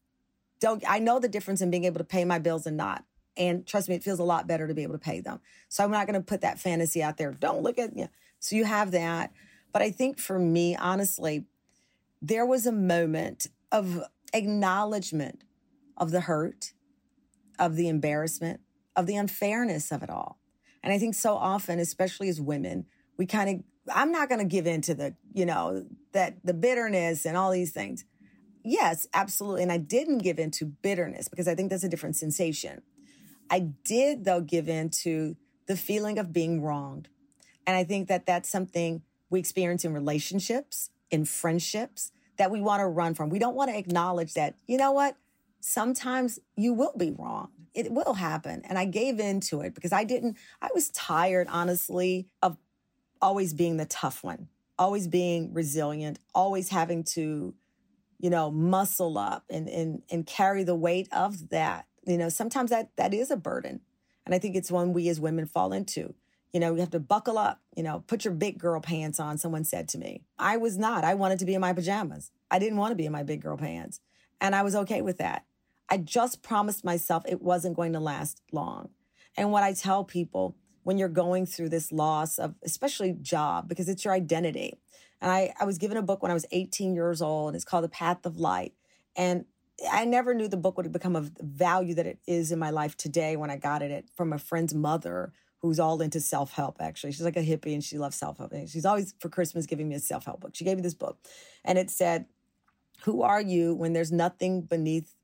Don't 0.60 0.82
I 0.88 0.98
know 0.98 1.20
the 1.20 1.28
difference 1.28 1.60
in 1.60 1.70
being 1.70 1.84
able 1.84 1.98
to 1.98 2.04
pay 2.04 2.24
my 2.24 2.38
bills 2.38 2.66
and 2.66 2.76
not. 2.76 3.04
And 3.36 3.66
trust 3.66 3.88
me, 3.88 3.94
it 3.94 4.02
feels 4.02 4.18
a 4.18 4.24
lot 4.24 4.46
better 4.46 4.66
to 4.66 4.74
be 4.74 4.82
able 4.82 4.94
to 4.94 4.98
pay 4.98 5.20
them. 5.20 5.40
So 5.68 5.84
I'm 5.84 5.90
not 5.90 6.06
going 6.06 6.18
to 6.18 6.26
put 6.26 6.40
that 6.40 6.58
fantasy 6.58 7.02
out 7.02 7.18
there. 7.18 7.32
Don't 7.32 7.62
look 7.62 7.78
at 7.78 7.94
you. 7.94 8.04
Know, 8.04 8.10
so 8.40 8.56
you 8.56 8.64
have 8.64 8.90
that. 8.90 9.32
But 9.72 9.82
I 9.82 9.90
think 9.90 10.18
for 10.18 10.38
me, 10.38 10.74
honestly, 10.74 11.44
there 12.20 12.46
was 12.46 12.66
a 12.66 12.72
moment 12.72 13.48
of 13.70 14.02
acknowledgement 14.32 15.44
of 15.96 16.10
the 16.10 16.22
hurt, 16.22 16.72
of 17.58 17.76
the 17.76 17.88
embarrassment, 17.88 18.60
of 18.94 19.06
the 19.06 19.16
unfairness 19.16 19.92
of 19.92 20.02
it 20.02 20.10
all. 20.10 20.40
And 20.82 20.92
I 20.92 20.98
think 20.98 21.14
so 21.14 21.34
often, 21.34 21.78
especially 21.78 22.28
as 22.28 22.40
women, 22.40 22.86
we 23.16 23.26
kind 23.26 23.50
of, 23.50 23.94
I'm 23.94 24.12
not 24.12 24.28
going 24.28 24.40
to 24.40 24.44
give 24.44 24.66
in 24.66 24.82
to 24.82 24.94
the, 24.94 25.14
you 25.32 25.46
know, 25.46 25.86
that 26.12 26.36
the 26.44 26.54
bitterness 26.54 27.24
and 27.24 27.36
all 27.36 27.50
these 27.50 27.72
things. 27.72 28.04
Yes, 28.64 29.06
absolutely. 29.14 29.62
And 29.62 29.72
I 29.72 29.78
didn't 29.78 30.18
give 30.18 30.38
in 30.38 30.50
to 30.52 30.66
bitterness 30.66 31.28
because 31.28 31.48
I 31.48 31.54
think 31.54 31.70
that's 31.70 31.84
a 31.84 31.88
different 31.88 32.16
sensation. 32.16 32.82
I 33.48 33.60
did, 33.84 34.24
though, 34.24 34.40
give 34.40 34.68
in 34.68 34.90
to 35.02 35.36
the 35.66 35.76
feeling 35.76 36.18
of 36.18 36.32
being 36.32 36.62
wronged. 36.62 37.08
And 37.66 37.76
I 37.76 37.84
think 37.84 38.08
that 38.08 38.26
that's 38.26 38.50
something 38.50 39.02
we 39.30 39.38
experience 39.38 39.84
in 39.84 39.92
relationships 39.92 40.90
in 41.10 41.24
friendships 41.24 42.12
that 42.36 42.50
we 42.50 42.60
want 42.60 42.80
to 42.80 42.86
run 42.86 43.14
from. 43.14 43.30
We 43.30 43.38
don't 43.38 43.54
want 43.54 43.70
to 43.70 43.78
acknowledge 43.78 44.34
that, 44.34 44.56
you 44.66 44.76
know 44.76 44.92
what? 44.92 45.16
Sometimes 45.60 46.38
you 46.56 46.72
will 46.72 46.92
be 46.96 47.10
wrong. 47.10 47.48
It 47.74 47.90
will 47.90 48.14
happen. 48.14 48.62
And 48.68 48.78
I 48.78 48.84
gave 48.84 49.18
in 49.20 49.40
to 49.42 49.62
it 49.62 49.74
because 49.74 49.92
I 49.92 50.04
didn't, 50.04 50.36
I 50.60 50.68
was 50.74 50.90
tired, 50.90 51.48
honestly, 51.50 52.28
of 52.42 52.56
always 53.20 53.54
being 53.54 53.76
the 53.76 53.86
tough 53.86 54.22
one, 54.22 54.48
always 54.78 55.08
being 55.08 55.52
resilient, 55.52 56.18
always 56.34 56.68
having 56.68 57.04
to, 57.04 57.54
you 58.18 58.30
know, 58.30 58.50
muscle 58.50 59.18
up 59.18 59.44
and, 59.50 59.68
and, 59.68 60.02
and 60.10 60.26
carry 60.26 60.62
the 60.62 60.74
weight 60.74 61.08
of 61.12 61.50
that 61.50 61.86
you 62.06 62.16
know, 62.16 62.28
sometimes 62.28 62.70
that 62.70 62.90
that 62.96 63.12
is 63.12 63.30
a 63.30 63.36
burden. 63.36 63.80
And 64.24 64.34
I 64.34 64.38
think 64.38 64.56
it's 64.56 64.70
one 64.70 64.92
we 64.92 65.08
as 65.08 65.20
women 65.20 65.46
fall 65.46 65.72
into. 65.72 66.14
You 66.56 66.60
know, 66.60 66.72
you 66.72 66.80
have 66.80 66.88
to 66.92 67.00
buckle 67.00 67.36
up, 67.36 67.60
you 67.76 67.82
know, 67.82 68.02
put 68.06 68.24
your 68.24 68.32
big 68.32 68.58
girl 68.58 68.80
pants 68.80 69.20
on, 69.20 69.36
someone 69.36 69.62
said 69.62 69.90
to 69.90 69.98
me. 69.98 70.22
I 70.38 70.56
was 70.56 70.78
not. 70.78 71.04
I 71.04 71.12
wanted 71.12 71.38
to 71.40 71.44
be 71.44 71.52
in 71.52 71.60
my 71.60 71.74
pajamas. 71.74 72.30
I 72.50 72.58
didn't 72.58 72.78
want 72.78 72.92
to 72.92 72.96
be 72.96 73.04
in 73.04 73.12
my 73.12 73.24
big 73.24 73.42
girl 73.42 73.58
pants. 73.58 74.00
And 74.40 74.54
I 74.54 74.62
was 74.62 74.74
okay 74.74 75.02
with 75.02 75.18
that. 75.18 75.44
I 75.90 75.98
just 75.98 76.42
promised 76.42 76.82
myself 76.82 77.24
it 77.28 77.42
wasn't 77.42 77.76
going 77.76 77.92
to 77.92 78.00
last 78.00 78.40
long. 78.52 78.88
And 79.36 79.52
what 79.52 79.64
I 79.64 79.74
tell 79.74 80.02
people 80.02 80.56
when 80.82 80.96
you're 80.96 81.10
going 81.10 81.44
through 81.44 81.68
this 81.68 81.92
loss 81.92 82.38
of 82.38 82.54
especially 82.64 83.12
job, 83.12 83.68
because 83.68 83.90
it's 83.90 84.06
your 84.06 84.14
identity. 84.14 84.78
And 85.20 85.30
I, 85.30 85.52
I 85.60 85.66
was 85.66 85.76
given 85.76 85.98
a 85.98 86.02
book 86.02 86.22
when 86.22 86.30
I 86.30 86.34
was 86.34 86.46
18 86.52 86.94
years 86.94 87.20
old, 87.20 87.48
and 87.48 87.56
it's 87.56 87.66
called 87.66 87.84
The 87.84 87.90
Path 87.90 88.24
of 88.24 88.38
Light. 88.38 88.72
And 89.14 89.44
I 89.92 90.06
never 90.06 90.32
knew 90.32 90.48
the 90.48 90.56
book 90.56 90.78
would 90.78 90.90
become 90.90 91.16
of 91.16 91.32
value 91.38 91.92
that 91.96 92.06
it 92.06 92.18
is 92.26 92.50
in 92.50 92.58
my 92.58 92.70
life 92.70 92.96
today 92.96 93.36
when 93.36 93.50
I 93.50 93.58
got 93.58 93.82
it 93.82 94.08
from 94.16 94.32
a 94.32 94.38
friend's 94.38 94.72
mother 94.72 95.34
who's 95.66 95.80
all 95.80 96.00
into 96.00 96.20
self 96.20 96.52
help, 96.52 96.76
actually. 96.80 97.12
She's 97.12 97.24
like 97.24 97.36
a 97.36 97.44
hippie 97.44 97.74
and 97.74 97.82
she 97.82 97.98
loves 97.98 98.16
self 98.16 98.38
help. 98.38 98.52
She's 98.66 98.86
always 98.86 99.14
for 99.18 99.28
Christmas 99.28 99.66
giving 99.66 99.88
me 99.88 99.96
a 99.96 100.00
self 100.00 100.24
help 100.24 100.40
book. 100.40 100.54
She 100.54 100.64
gave 100.64 100.76
me 100.76 100.82
this 100.82 100.94
book 100.94 101.18
and 101.64 101.78
it 101.78 101.90
said, 101.90 102.26
Who 103.02 103.22
are 103.22 103.40
you 103.40 103.74
when 103.74 103.92
there's 103.92 104.12
nothing 104.12 104.62
beneath 104.62 105.14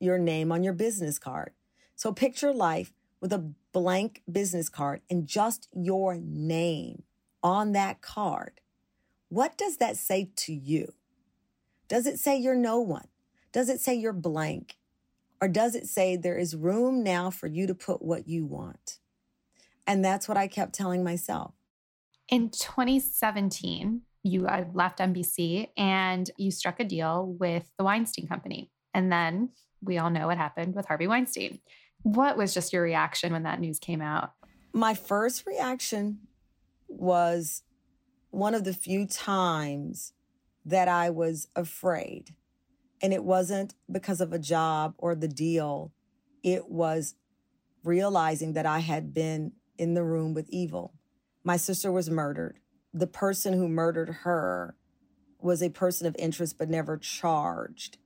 your 0.00 0.18
name 0.18 0.50
on 0.50 0.64
your 0.64 0.72
business 0.72 1.18
card? 1.18 1.52
So 1.94 2.12
picture 2.12 2.52
life 2.52 2.92
with 3.20 3.32
a 3.32 3.52
blank 3.72 4.22
business 4.30 4.68
card 4.68 5.00
and 5.08 5.26
just 5.26 5.68
your 5.72 6.16
name 6.16 7.02
on 7.42 7.72
that 7.72 8.00
card. 8.00 8.60
What 9.28 9.56
does 9.56 9.78
that 9.78 9.96
say 9.96 10.30
to 10.36 10.54
you? 10.54 10.94
Does 11.88 12.06
it 12.06 12.18
say 12.18 12.36
you're 12.36 12.54
no 12.54 12.80
one? 12.80 13.08
Does 13.52 13.68
it 13.68 13.80
say 13.80 13.94
you're 13.94 14.12
blank? 14.12 14.76
Or 15.40 15.48
does 15.48 15.74
it 15.74 15.86
say 15.86 16.16
there 16.16 16.38
is 16.38 16.56
room 16.56 17.02
now 17.02 17.30
for 17.30 17.46
you 17.46 17.66
to 17.66 17.74
put 17.74 18.02
what 18.02 18.26
you 18.26 18.46
want? 18.46 18.98
And 19.86 20.04
that's 20.04 20.28
what 20.28 20.36
I 20.36 20.48
kept 20.48 20.74
telling 20.74 21.04
myself. 21.04 21.54
In 22.28 22.50
2017, 22.50 24.02
you 24.22 24.48
left 24.72 24.98
NBC 24.98 25.68
and 25.76 26.30
you 26.38 26.50
struck 26.50 26.80
a 26.80 26.84
deal 26.84 27.36
with 27.38 27.70
the 27.76 27.84
Weinstein 27.84 28.26
Company. 28.26 28.70
And 28.94 29.12
then 29.12 29.50
we 29.82 29.98
all 29.98 30.10
know 30.10 30.26
what 30.26 30.38
happened 30.38 30.74
with 30.74 30.86
Harvey 30.86 31.06
Weinstein. 31.06 31.58
What 32.02 32.36
was 32.36 32.54
just 32.54 32.72
your 32.72 32.82
reaction 32.82 33.32
when 33.32 33.42
that 33.42 33.60
news 33.60 33.78
came 33.78 34.00
out? 34.00 34.32
My 34.72 34.94
first 34.94 35.46
reaction 35.46 36.20
was 36.88 37.62
one 38.30 38.54
of 38.54 38.64
the 38.64 38.72
few 38.72 39.06
times 39.06 40.12
that 40.64 40.88
I 40.88 41.10
was 41.10 41.48
afraid. 41.54 42.34
And 43.02 43.12
it 43.12 43.24
wasn't 43.24 43.74
because 43.90 44.20
of 44.20 44.32
a 44.32 44.38
job 44.38 44.94
or 44.96 45.14
the 45.14 45.28
deal, 45.28 45.92
it 46.42 46.68
was 46.68 47.14
realizing 47.82 48.54
that 48.54 48.64
I 48.64 48.78
had 48.78 49.12
been 49.12 49.52
in 49.78 49.94
the 49.94 50.04
room 50.04 50.34
with 50.34 50.48
evil. 50.50 50.94
My 51.42 51.56
sister 51.56 51.92
was 51.92 52.10
murdered. 52.10 52.58
The 52.92 53.06
person 53.06 53.52
who 53.52 53.68
murdered 53.68 54.08
her 54.22 54.76
was 55.40 55.62
a 55.62 55.68
person 55.68 56.06
of 56.06 56.16
interest 56.18 56.56
but 56.58 56.70
never 56.70 56.96
charged. 56.96 57.98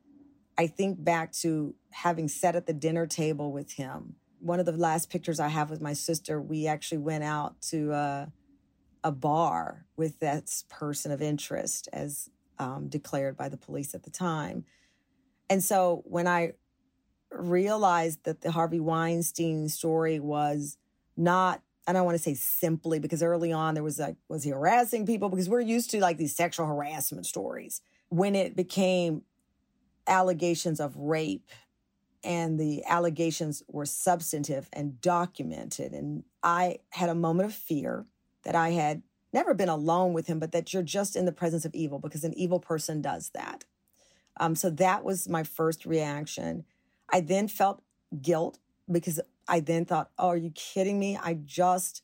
I 0.59 0.67
think 0.67 1.03
back 1.03 1.33
to 1.35 1.75
having 1.91 2.27
sat 2.29 2.57
at 2.57 2.67
the 2.67 2.73
dinner 2.73 3.07
table 3.07 3.53
with 3.53 3.73
him. 3.73 4.17
One 4.41 4.59
of 4.59 4.67
the 4.67 4.73
last 4.73 5.09
pictures 5.09 5.39
I 5.39 5.49
have 5.49 5.71
with 5.71 5.81
my 5.81 5.93
sister, 5.93 6.41
we 6.41 6.67
actually 6.67 6.99
went 6.99 7.23
out 7.23 7.61
to 7.71 7.93
uh, 7.93 8.27
a 9.05 9.13
bar 9.13 9.87
with 9.97 10.19
that 10.21 10.51
person 10.69 11.13
of 11.13 11.23
interest 11.23 11.89
as 11.93 12.29
um, 12.59 12.89
declared 12.89 13.37
by 13.37 13.49
the 13.49 13.57
police 13.57 13.95
at 13.95 14.03
the 14.03 14.11
time. 14.11 14.65
And 15.49 15.63
so 15.63 16.03
when 16.05 16.27
I 16.27 16.53
realized 17.31 18.25
that 18.25 18.41
the 18.41 18.51
Harvey 18.51 18.81
Weinstein 18.81 19.69
story 19.69 20.19
was 20.19 20.77
not, 21.19 21.63
I 21.87 21.93
don't 21.93 22.05
want 22.05 22.17
to 22.17 22.23
say 22.23 22.35
simply 22.35 22.99
because 22.99 23.23
early 23.23 23.53
on 23.53 23.75
there 23.75 23.83
was 23.83 23.99
like, 23.99 24.17
was 24.29 24.45
he 24.45 24.51
harassing 24.51 25.07
people? 25.07 25.29
Because 25.29 25.49
we're 25.49 25.61
used 25.61 25.91
to 25.91 26.01
like 26.01 26.17
these 26.17 26.37
sexual 26.37 26.67
harassment 26.67 27.27
stories. 27.27 27.81
When 28.09 28.35
it 28.35 28.57
became 28.57 29.23
allegations 30.07 30.81
of 30.81 30.97
rape 30.97 31.51
and 32.25 32.59
the 32.59 32.85
allegations 32.87 33.63
were 33.69 33.85
substantive 33.85 34.69
and 34.73 35.01
documented, 35.01 35.93
and 35.93 36.25
I 36.43 36.79
had 36.91 37.09
a 37.09 37.15
moment 37.15 37.49
of 37.49 37.55
fear 37.55 38.07
that 38.45 38.55
I 38.55 38.71
had 38.71 39.03
never 39.33 39.53
been 39.53 39.69
alone 39.69 40.13
with 40.13 40.27
him, 40.27 40.39
but 40.39 40.53
that 40.53 40.73
you're 40.73 40.83
just 40.83 41.17
in 41.17 41.27
the 41.27 41.33
presence 41.33 41.65
of 41.65 41.75
evil 41.75 41.99
because 41.99 42.25
an 42.25 42.33
evil 42.35 42.61
person 42.61 43.03
does 43.03 43.31
that. 43.35 43.65
Um, 44.41 44.55
so 44.55 44.71
that 44.71 45.05
was 45.05 45.29
my 45.29 45.43
first 45.43 45.85
reaction. 45.85 46.65
I 47.13 47.21
then 47.21 47.49
felt 47.49 47.83
guilt 48.23 48.59
because 48.91 49.21
I 49.49 49.61
then 49.61 49.85
thought, 49.85 50.11
oh, 50.19 50.29
are 50.29 50.37
you 50.37 50.51
kidding 50.51 50.99
me? 50.99 51.19
I 51.21 51.35
just 51.35 52.03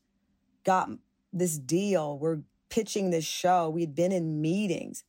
got 0.65 0.89
this 1.33 1.59
deal. 1.59 2.19
We're 2.19 2.41
pitching 2.71 3.11
this 3.11 3.25
show. 3.25 3.69
We'd 3.69 3.95
been 3.95 4.13
in 4.13 4.41
meetings. 4.41 5.05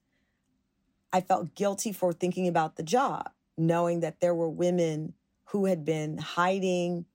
I 1.14 1.22
felt 1.22 1.56
guilty 1.56 1.94
for 1.94 2.12
thinking 2.12 2.48
about 2.48 2.76
the 2.76 2.84
job, 2.84 3.30
knowing 3.58 4.02
that 4.02 4.20
there 4.20 4.36
were 4.36 4.50
women 4.50 5.14
who 5.46 5.66
had 5.66 5.86
been 5.86 6.18
hiding 6.18 7.06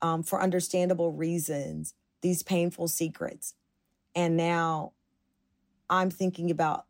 um, 0.00 0.22
for 0.22 0.40
understandable 0.40 1.12
reasons 1.12 1.94
these 2.20 2.42
painful 2.42 2.88
secrets. 2.88 3.54
And 4.14 4.36
now 4.36 4.92
I'm 5.90 6.10
thinking 6.10 6.50
about 6.50 6.86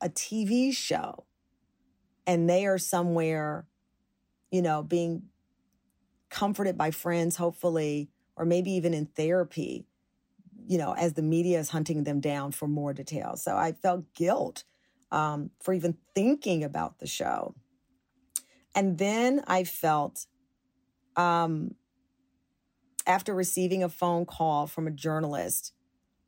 a 0.00 0.08
TV 0.08 0.74
show 0.74 1.24
and 2.26 2.48
they 2.48 2.66
are 2.66 2.78
somewhere, 2.78 3.66
you 4.50 4.62
know, 4.62 4.82
being 4.82 5.22
comforted 6.30 6.78
by 6.78 6.90
friends, 6.90 7.36
hopefully, 7.36 8.10
or 8.36 8.44
maybe 8.44 8.70
even 8.72 8.94
in 8.94 9.06
therapy, 9.06 9.86
you 10.66 10.78
know, 10.78 10.92
as 10.92 11.14
the 11.14 11.22
media 11.22 11.58
is 11.58 11.70
hunting 11.70 12.04
them 12.04 12.20
down 12.20 12.52
for 12.52 12.68
more 12.68 12.92
details. 12.92 13.42
So 13.42 13.56
I 13.56 13.72
felt 13.72 14.14
guilt 14.14 14.64
um, 15.10 15.50
for 15.60 15.74
even 15.74 15.96
thinking 16.14 16.64
about 16.64 17.00
the 17.00 17.06
show. 17.06 17.54
And 18.74 18.98
then 18.98 19.42
I 19.46 19.64
felt, 19.64 20.26
um, 21.16 21.74
after 23.06 23.34
receiving 23.34 23.82
a 23.82 23.88
phone 23.88 24.24
call 24.24 24.68
from 24.68 24.86
a 24.86 24.92
journalist 24.92 25.72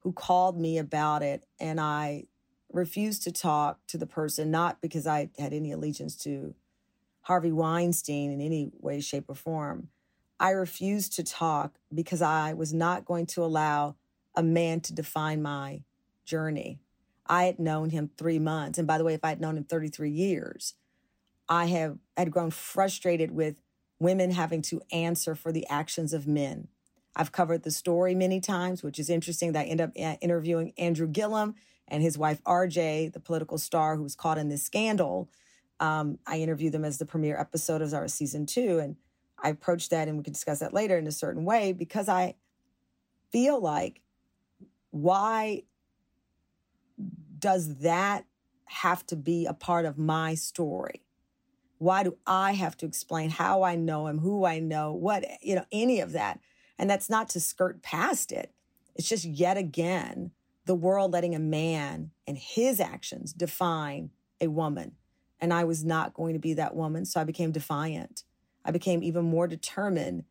who 0.01 0.12
called 0.12 0.61
me 0.61 0.79
about 0.79 1.23
it, 1.23 1.47
and 1.61 1.81
I 1.81 2.25
refused 2.73 3.23
to 3.23 3.33
talk 3.33 3.79
to 3.87 3.99
the 3.99 4.07
person, 4.07 4.51
not 4.51 4.81
because 4.81 5.07
I 5.07 5.31
had 5.38 5.53
any 5.53 5.71
allegiance 5.71 6.17
to 6.25 6.55
Harvey 7.22 7.52
Weinstein 7.52 8.30
in 8.30 8.40
any 8.40 8.70
way, 8.80 9.00
shape, 9.00 9.24
or 9.28 9.35
form. 9.35 9.88
I 10.38 10.50
refused 10.50 11.14
to 11.14 11.22
talk 11.22 11.78
because 11.94 12.20
I 12.20 12.52
was 12.52 12.74
not 12.74 13.04
going 13.04 13.26
to 13.26 13.44
allow 13.44 13.96
a 14.35 14.42
man 14.42 14.80
to 14.80 14.92
define 14.92 15.42
my 15.42 15.82
journey. 16.24 16.80
I 17.26 17.44
had 17.44 17.58
known 17.58 17.90
him 17.90 18.11
three 18.16 18.38
months. 18.38 18.78
And 18.78 18.87
by 18.87 18.98
the 18.98 19.04
way, 19.04 19.14
if 19.14 19.24
I 19.24 19.30
had 19.30 19.40
known 19.40 19.56
him 19.56 19.64
33 19.64 20.11
years, 20.11 20.74
I 21.48 21.66
have 21.66 21.98
had 22.16 22.30
grown 22.30 22.50
frustrated 22.50 23.30
with 23.30 23.62
women 24.00 24.32
having 24.32 24.62
to 24.62 24.82
answer 24.90 25.35
for 25.35 25.52
the 25.52 25.66
actions 25.68 26.12
of 26.12 26.26
men. 26.26 26.68
I've 27.14 27.32
covered 27.32 27.62
the 27.62 27.70
story 27.70 28.14
many 28.14 28.40
times, 28.40 28.82
which 28.82 28.98
is 28.98 29.11
interesting 29.11 29.52
that 29.52 29.66
I 29.66 29.68
end 29.68 29.80
up 29.80 29.90
uh, 29.90 30.16
interviewing 30.20 30.72
Andrew 30.78 31.06
Gillum 31.06 31.54
and 31.87 32.02
his 32.02 32.16
wife 32.16 32.40
R. 32.46 32.66
Jai, 32.66 33.11
the 33.12 33.20
political 33.20 33.58
star 33.58 33.96
who 33.96 34.02
was 34.02 34.16
caught 34.16 34.38
in 34.38 34.48
this 34.48 34.62
scandal. 34.62 35.30
Um, 35.83 36.21
I 36.29 36.38
interviewed 36.38 36.73
them 36.73 36.85
as 36.85 36.99
the 36.99 37.07
premiere 37.07 37.37
episode 37.37 37.83
of 37.83 37.92
our 37.92 38.07
season 38.07 38.47
two, 38.47 38.79
and 38.79 38.95
I 39.37 39.49
approached 39.49 39.90
that, 39.90 40.07
and 40.07 40.16
we 40.16 40.23
can 40.23 40.33
discuss 40.33 40.61
that 40.61 40.73
later 40.73 40.97
in 40.97 41.09
a 41.09 41.12
certain 41.12 41.45
way 41.45 41.73
because 41.73 42.09
I 42.09 42.37
feel 43.33 43.61
like 43.61 44.01
why 44.92 45.64
does 47.37 47.79
that 47.79 48.27
have 48.66 49.05
to 49.07 49.16
be 49.16 49.45
a 49.45 49.55
part 49.55 49.85
of 49.85 49.99
my 49.99 50.37
story? 50.37 51.03
Why 51.79 52.05
do 52.05 52.16
I 52.29 52.53
have 52.53 52.77
to 52.77 52.87
explain 52.87 53.31
how 53.31 53.64
I 53.64 53.75
know 53.75 54.07
him, 54.07 54.21
who 54.21 54.45
I 54.45 54.61
know, 54.61 54.92
what, 54.92 55.25
you 55.40 55.57
know, 55.57 55.64
any 55.73 55.99
of 55.99 56.12
that? 56.12 56.38
And 56.79 56.88
that's 56.88 57.11
not 57.11 57.29
to 57.31 57.40
skirt 57.40 57.83
past 57.83 58.31
it. 58.31 58.53
It's 58.95 59.09
just 59.09 59.25
yet 59.25 59.57
again 59.57 60.31
the 60.64 60.77
world 60.77 61.11
letting 61.12 61.35
a 61.35 61.40
man 61.40 62.12
and 62.25 62.38
his 62.38 62.79
actions 62.79 63.33
define 63.33 64.11
a 64.40 64.47
woman. 64.47 64.92
And 65.42 65.52
I 65.52 65.64
was 65.64 65.85
not 65.85 66.14
going 66.14 66.33
to 66.33 66.38
be 66.38 66.55
that 66.55 66.74
woman. 66.74 67.05
So 67.05 67.20
I 67.20 67.24
became 67.24 67.52
defiant. 67.52 68.24
I 68.64 68.70
became 68.70 69.02
even 69.02 69.26
more 69.26 69.46
determined 69.46 70.24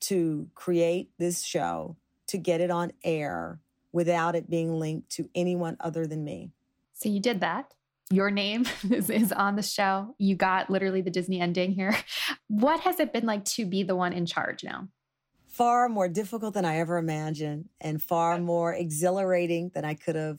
to 0.00 0.48
create 0.54 1.10
this 1.18 1.42
show, 1.42 1.96
to 2.28 2.38
get 2.38 2.62
it 2.62 2.70
on 2.70 2.92
air 3.04 3.60
without 3.92 4.34
it 4.34 4.48
being 4.48 4.78
linked 4.78 5.10
to 5.10 5.28
anyone 5.34 5.76
other 5.80 6.06
than 6.06 6.24
me. 6.24 6.52
So 6.94 7.10
you 7.10 7.20
did 7.20 7.40
that. 7.40 7.74
Your 8.10 8.30
name 8.30 8.64
is, 8.90 9.10
is 9.10 9.32
on 9.32 9.56
the 9.56 9.62
show. 9.62 10.14
You 10.16 10.36
got 10.36 10.70
literally 10.70 11.02
the 11.02 11.10
Disney 11.10 11.40
ending 11.40 11.72
here. 11.72 11.94
What 12.46 12.80
has 12.80 12.98
it 12.98 13.12
been 13.12 13.26
like 13.26 13.44
to 13.44 13.66
be 13.66 13.82
the 13.82 13.94
one 13.94 14.14
in 14.14 14.24
charge 14.24 14.64
now? 14.64 14.88
far 15.58 15.88
more 15.88 16.08
difficult 16.08 16.54
than 16.54 16.64
I 16.64 16.78
ever 16.78 16.98
imagined 16.98 17.68
and 17.80 18.00
far 18.00 18.38
more 18.38 18.72
exhilarating 18.72 19.72
than 19.74 19.84
I 19.84 19.94
could 19.94 20.14
have 20.14 20.38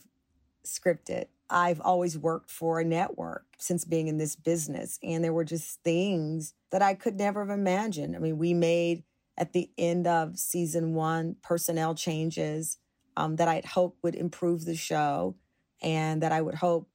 scripted. 0.64 1.26
I've 1.50 1.80
always 1.80 2.16
worked 2.16 2.50
for 2.50 2.80
a 2.80 2.84
network 2.84 3.44
since 3.58 3.84
being 3.84 4.08
in 4.08 4.18
this 4.18 4.36
business. 4.36 4.98
And 5.02 5.22
there 5.22 5.32
were 5.32 5.44
just 5.44 5.82
things 5.82 6.54
that 6.70 6.82
I 6.82 6.94
could 6.94 7.16
never 7.16 7.44
have 7.44 7.58
imagined. 7.58 8.14
I 8.16 8.20
mean, 8.20 8.38
we 8.38 8.54
made 8.54 9.02
at 9.36 9.52
the 9.52 9.70
end 9.76 10.06
of 10.06 10.38
season 10.38 10.94
one 10.94 11.36
personnel 11.42 11.94
changes 11.94 12.78
um, 13.16 13.36
that 13.36 13.48
I'd 13.48 13.64
hope 13.64 13.98
would 14.02 14.14
improve 14.14 14.64
the 14.64 14.76
show 14.76 15.36
and 15.82 16.22
that 16.22 16.32
I 16.32 16.40
would 16.40 16.56
hope 16.56 16.88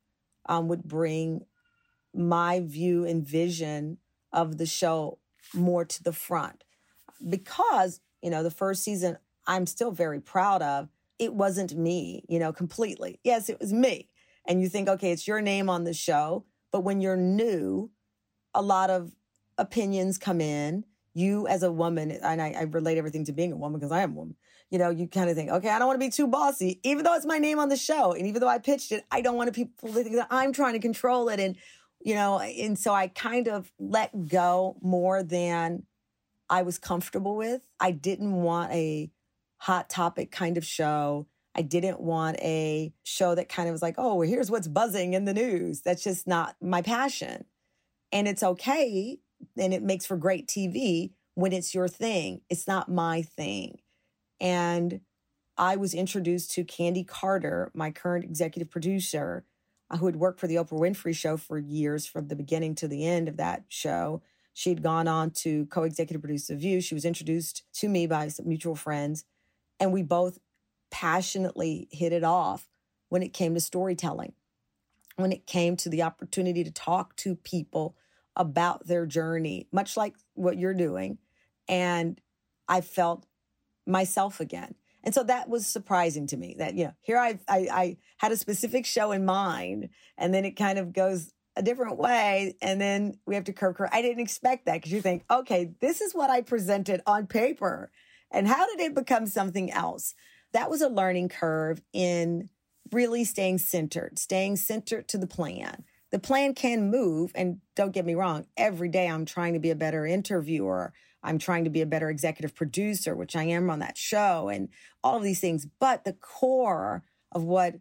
um, 0.48 0.68
would 0.68 0.84
bring 0.84 1.46
my 2.14 2.62
view 2.62 3.06
and 3.06 3.26
vision 3.26 3.98
of 4.32 4.58
the 4.58 4.66
show 4.66 5.20
more 5.54 5.86
to 5.86 6.04
the 6.04 6.14
front. 6.14 6.64
Because, 7.28 8.00
you 8.22 8.30
know, 8.30 8.44
the 8.44 8.52
first 8.52 8.84
season 8.84 9.18
I'm 9.48 9.66
still 9.66 9.92
very 9.92 10.20
proud 10.20 10.62
of, 10.62 10.90
it 11.20 11.34
wasn't 11.34 11.78
me, 11.78 12.24
you 12.28 12.40
know, 12.40 12.52
completely. 12.52 13.20
Yes, 13.24 13.50
it 13.50 13.60
was 13.60 13.72
me. 13.72 14.10
And 14.48 14.62
you 14.62 14.70
think, 14.70 14.88
okay, 14.88 15.12
it's 15.12 15.28
your 15.28 15.42
name 15.42 15.70
on 15.70 15.84
the 15.84 15.94
show. 15.94 16.46
But 16.72 16.82
when 16.82 17.02
you're 17.02 17.18
new, 17.18 17.92
a 18.54 18.62
lot 18.62 18.90
of 18.90 19.12
opinions 19.58 20.18
come 20.18 20.42
in. 20.42 20.86
You, 21.18 21.48
as 21.48 21.64
a 21.64 21.72
woman, 21.72 22.12
and 22.12 22.42
I, 22.42 22.50
I 22.52 22.64
relate 22.64 22.98
everything 22.98 23.24
to 23.26 23.32
being 23.32 23.54
a 23.54 23.56
woman 23.56 23.80
because 23.80 23.94
I 23.94 24.02
am 24.02 24.12
a 24.12 24.16
woman, 24.16 24.36
you 24.70 24.78
know, 24.78 24.90
you 24.90 25.08
kind 25.08 25.30
of 25.30 25.38
think, 25.38 25.50
okay, 25.50 25.70
I 25.70 25.80
don't 25.80 25.88
want 25.88 26.00
to 26.02 26.06
be 26.06 26.12
too 26.12 26.28
bossy, 26.28 26.82
even 26.84 27.06
though 27.06 27.14
it's 27.14 27.26
my 27.26 27.38
name 27.38 27.58
on 27.58 27.70
the 27.70 27.78
show. 27.78 28.12
And 28.12 28.28
even 28.28 28.42
though 28.42 28.50
I 28.50 28.60
pitched 28.60 28.92
it, 28.92 29.06
I 29.10 29.22
don't 29.22 29.38
want 29.38 29.54
people 29.54 29.94
to 29.94 30.04
think 30.04 30.16
that 30.18 30.28
I'm 30.30 30.52
trying 30.52 30.74
to 30.74 30.80
control 30.80 31.30
it. 31.30 31.40
And, 31.40 31.56
you 32.02 32.16
know, 32.16 32.40
and 32.40 32.78
so 32.78 32.94
I 32.94 33.08
kind 33.08 33.48
of 33.48 33.72
let 33.80 34.28
go 34.28 34.76
more 34.82 35.24
than 35.24 35.84
I 36.50 36.64
was 36.64 36.78
comfortable 36.78 37.38
with. 37.38 37.62
I 37.80 37.92
didn't 37.92 38.34
want 38.34 38.74
a 38.74 39.10
hot 39.58 39.90
topic 39.90 40.32
kind 40.32 40.58
of 40.58 40.66
show. 40.66 41.28
I 41.56 41.62
didn't 41.62 42.02
want 42.02 42.38
a 42.42 42.94
show 43.04 43.34
that 43.34 43.50
kind 43.50 43.70
of 43.70 43.74
was 43.74 43.82
like, 43.82 43.96
oh, 43.98 44.22
here's 44.22 44.52
what's 44.52 44.68
buzzing 44.68 45.14
in 45.14 45.26
the 45.26 45.34
news. 45.34 45.82
That's 45.82 46.04
just 46.04 46.28
not 46.28 46.56
my 46.62 46.82
passion. 46.82 47.46
And 48.12 48.28
it's 48.28 48.44
okay. 48.44 49.20
And 49.58 49.74
it 49.74 49.82
makes 49.82 50.06
for 50.06 50.18
great 50.18 50.48
TV 50.48 51.12
when 51.36 51.54
it's 51.54 51.74
your 51.74 51.88
thing. 51.88 52.42
It's 52.50 52.68
not 52.68 52.90
my 52.90 53.22
thing. 53.22 53.80
And 54.42 55.00
I 55.58 55.78
was 55.78 55.94
introduced 55.94 56.52
to 56.52 56.66
Candi 56.66 57.08
Carter, 57.08 57.72
my 57.74 57.90
current 57.92 58.26
executive 58.26 58.70
producer, 58.70 59.46
uh, 59.90 59.98
who 59.98 60.08
had 60.08 60.18
worked 60.18 60.42
for 60.42 60.48
the 60.48 60.56
Oprah 60.56 60.80
Winfrey 60.80 61.16
Show 61.16 61.38
for 61.38 61.58
years 61.58 62.06
from 62.06 62.28
the 62.28 62.36
beginning 62.36 62.76
to 62.76 62.88
the 62.88 63.06
end 63.06 63.30
of 63.30 63.38
that 63.38 63.64
show. 63.70 64.22
She'd 64.54 64.84
gone 64.84 65.08
on 65.08 65.32
to 65.32 65.66
co 65.68 65.84
executive 65.84 66.22
produce 66.22 66.48
The 66.48 66.56
View. 66.56 66.82
She 66.82 66.96
was 66.96 67.06
introduced 67.06 67.64
to 67.76 67.88
me 67.88 68.08
by 68.08 68.28
some 68.28 68.48
mutual 68.48 68.76
friends. 68.76 69.24
And 69.80 69.92
we 69.92 70.02
both 70.02 70.40
passionately 70.96 71.90
hit 71.92 72.14
it 72.14 72.24
off 72.24 72.70
when 73.10 73.22
it 73.22 73.34
came 73.34 73.54
to 73.54 73.60
storytelling, 73.60 74.32
when 75.18 75.34
it 75.34 75.46
came 75.46 75.76
to 75.76 75.90
the 75.90 76.02
opportunity 76.02 76.64
to 76.64 76.72
talk 76.72 77.14
to 77.18 77.36
people 77.36 77.98
about 78.38 78.88
their 78.88 79.06
journey, 79.06 79.68
much 79.74 79.98
like 79.98 80.16
what 80.36 80.58
you're 80.58 80.74
doing. 80.74 81.18
And 81.68 82.22
I 82.70 82.80
felt 82.80 83.26
myself 83.86 84.40
again. 84.40 84.76
And 85.04 85.14
so 85.14 85.22
that 85.24 85.50
was 85.50 85.68
surprising 85.68 86.28
to 86.28 86.38
me 86.38 86.56
that, 86.60 86.76
you 86.76 86.86
know, 86.86 86.94
here 87.02 87.18
I, 87.18 87.40
I, 87.46 87.68
I 87.70 87.98
had 88.20 88.32
a 88.32 88.38
specific 88.38 88.86
show 88.86 89.12
in 89.12 89.26
mind 89.26 89.90
and 90.18 90.34
then 90.34 90.46
it 90.46 90.52
kind 90.52 90.80
of 90.80 90.94
goes 90.94 91.34
a 91.58 91.62
different 91.62 91.98
way. 91.98 92.56
And 92.62 92.80
then 92.80 93.20
we 93.26 93.36
have 93.36 93.44
to 93.44 93.54
curve, 93.54 93.76
curve. 93.76 93.90
I 93.92 94.02
didn't 94.02 94.24
expect 94.24 94.66
that 94.66 94.76
because 94.76 94.94
you 94.94 95.02
think, 95.02 95.26
okay, 95.30 95.74
this 95.82 96.00
is 96.00 96.16
what 96.16 96.30
I 96.30 96.40
presented 96.40 97.02
on 97.06 97.28
paper. 97.28 97.92
And 98.32 98.48
how 98.48 98.66
did 98.66 98.80
it 98.80 98.96
become 98.96 99.28
something 99.28 99.70
else? 99.72 100.16
That 100.56 100.70
was 100.70 100.82
a 100.82 100.88
learning 100.88 101.28
curve 101.28 101.82
in 101.92 102.50
really 102.94 103.26
staying 103.26 103.58
centered, 103.58 104.18
staying 104.18 104.56
centered 104.56 105.06
to 105.10 105.18
the 105.18 105.28
plan. 105.28 105.84
The 106.12 106.20
plan 106.20 106.54
can 106.54 106.90
move. 106.90 107.34
And 107.36 107.60
don't 107.76 107.92
get 107.92 108.06
me 108.06 108.16
wrong, 108.16 108.46
every 108.56 108.88
day 108.88 109.10
I'm 109.10 109.26
trying 109.26 109.52
to 109.56 109.60
be 109.60 109.70
a 109.70 109.76
better 109.76 110.06
interviewer. 110.06 110.94
I'm 111.22 111.40
trying 111.40 111.66
to 111.66 111.70
be 111.70 111.82
a 111.82 111.86
better 111.86 112.10
executive 112.10 112.56
producer, 112.56 113.18
which 113.18 113.36
I 113.36 113.44
am 113.44 113.70
on 113.70 113.80
that 113.80 113.98
show, 113.98 114.48
and 114.48 114.70
all 115.04 115.18
of 115.18 115.24
these 115.24 115.42
things. 115.42 115.68
But 115.78 116.06
the 116.06 116.14
core 116.14 117.04
of 117.34 117.44
what 117.44 117.76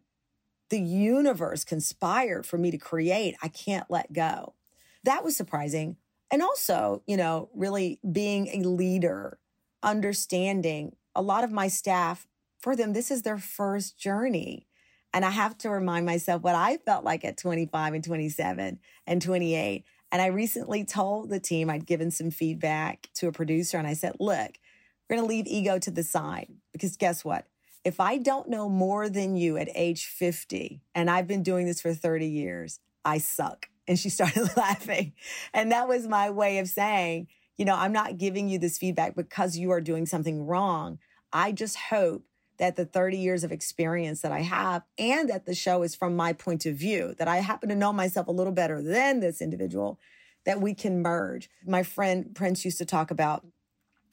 the 0.69 0.81
universe 0.81 1.63
conspired 1.63 2.45
for 2.45 2.59
me 2.59 2.73
to 2.73 2.79
create, 2.79 3.37
I 3.41 3.47
can't 3.47 3.89
let 3.89 4.13
go. 4.13 4.55
That 5.05 5.23
was 5.23 5.37
surprising. 5.37 5.97
And 6.29 6.43
also, 6.43 7.05
you 7.07 7.17
know, 7.17 7.51
really 7.55 8.01
being 8.11 8.49
a 8.49 8.69
leader, 8.69 9.39
understanding 9.81 10.97
a 11.15 11.23
lot 11.23 11.45
of 11.45 11.53
my 11.53 11.69
staff, 11.69 12.27
for 12.65 12.75
them, 12.75 12.95
this 12.95 13.11
is 13.11 13.23
their 13.23 13.37
first 13.37 13.99
journey. 13.99 14.67
And 15.13 15.23
I 15.23 15.31
have 15.31 15.59
to 15.59 15.71
remind 15.71 16.07
myself 16.07 16.41
what 16.41 16.55
I 16.55 16.79
felt 16.79 17.05
like 17.05 17.23
at 17.23 17.37
25 17.37 17.93
and 17.93 18.03
27 18.03 18.81
and 19.07 19.23
28 19.23 19.85
and 20.11 20.23
I 20.23 20.27
recently 20.27 20.85
told 20.85 21.29
the 21.29 21.41
team 21.41 21.69
I'd 21.69 21.87
given 21.87 22.11
some 22.11 22.31
feedback 22.31 23.09
to 23.15 23.27
a 23.27 23.33
producer 23.33 23.79
and 23.79 23.87
I 23.87 23.95
said, 23.95 24.15
look, 24.21 24.53
we're 25.11 25.17
going 25.17 25.29
to 25.29 25.29
leave 25.29 25.47
ego 25.47 25.79
to 25.79 25.91
the 25.91 26.05
side 26.05 26.47
because 26.73 26.97
guess 26.97 27.25
what? 27.25 27.47
If 27.85 28.01
I 28.01 28.19
don't 28.19 28.49
know 28.49 28.69
more 28.69 29.09
than 29.09 29.37
you 29.37 29.57
at 29.57 29.69
age 29.75 30.07
50 30.07 30.81
and 30.95 31.11
I've 31.11 31.27
been 31.27 31.43
doing 31.43 31.67
this 31.67 31.83
for 31.83 31.93
30 31.93 32.27
years, 32.27 32.79
I 33.05 33.19
suck. 33.19 33.67
And 33.87 33.99
she 33.99 34.09
started 34.09 34.57
laughing. 34.57 35.13
And 35.53 35.73
that 35.73 35.87
was 35.87 36.07
my 36.07 36.31
way 36.31 36.59
of 36.59 36.69
saying, 36.69 37.27
you 37.59 37.65
know, 37.65 37.75
I'm 37.75 37.93
not 37.93 38.17
giving 38.17 38.49
you 38.49 38.59
this 38.59 38.79
feedback 38.79 39.17
because 39.17 39.59
you 39.59 39.71
are 39.73 39.81
doing 39.81 40.07
something 40.07 40.47
wrong. 40.47 40.99
I 41.33 41.51
just 41.53 41.77
hope 41.77 42.25
that 42.59 42.77
the 42.77 42.85
30 42.85 43.17
years 43.17 43.45
of 43.45 43.53
experience 43.53 44.21
that 44.21 44.33
I 44.33 44.41
have 44.41 44.83
and 44.99 45.29
that 45.29 45.47
the 45.47 45.55
show 45.55 45.83
is 45.83 45.95
from 45.95 46.17
my 46.17 46.33
point 46.33 46.67
of 46.67 46.77
view, 46.77 47.15
that 47.19 47.29
I 47.29 47.39
happen 47.39 47.69
to 47.69 47.75
know 47.75 47.93
myself 47.93 48.29
a 48.29 48.33
little 48.33 48.53
better 48.53 48.81
than 48.83 49.21
this 49.21 49.41
individual, 49.41 49.99
that 50.45 50.61
we 50.61 50.75
can 50.75 51.03
merge. 51.03 51.51
My 51.67 51.83
friend 51.83 52.35
Prince 52.35 52.65
used 52.65 52.79
to 52.79 52.85
talk 52.85 53.11
about 53.11 53.45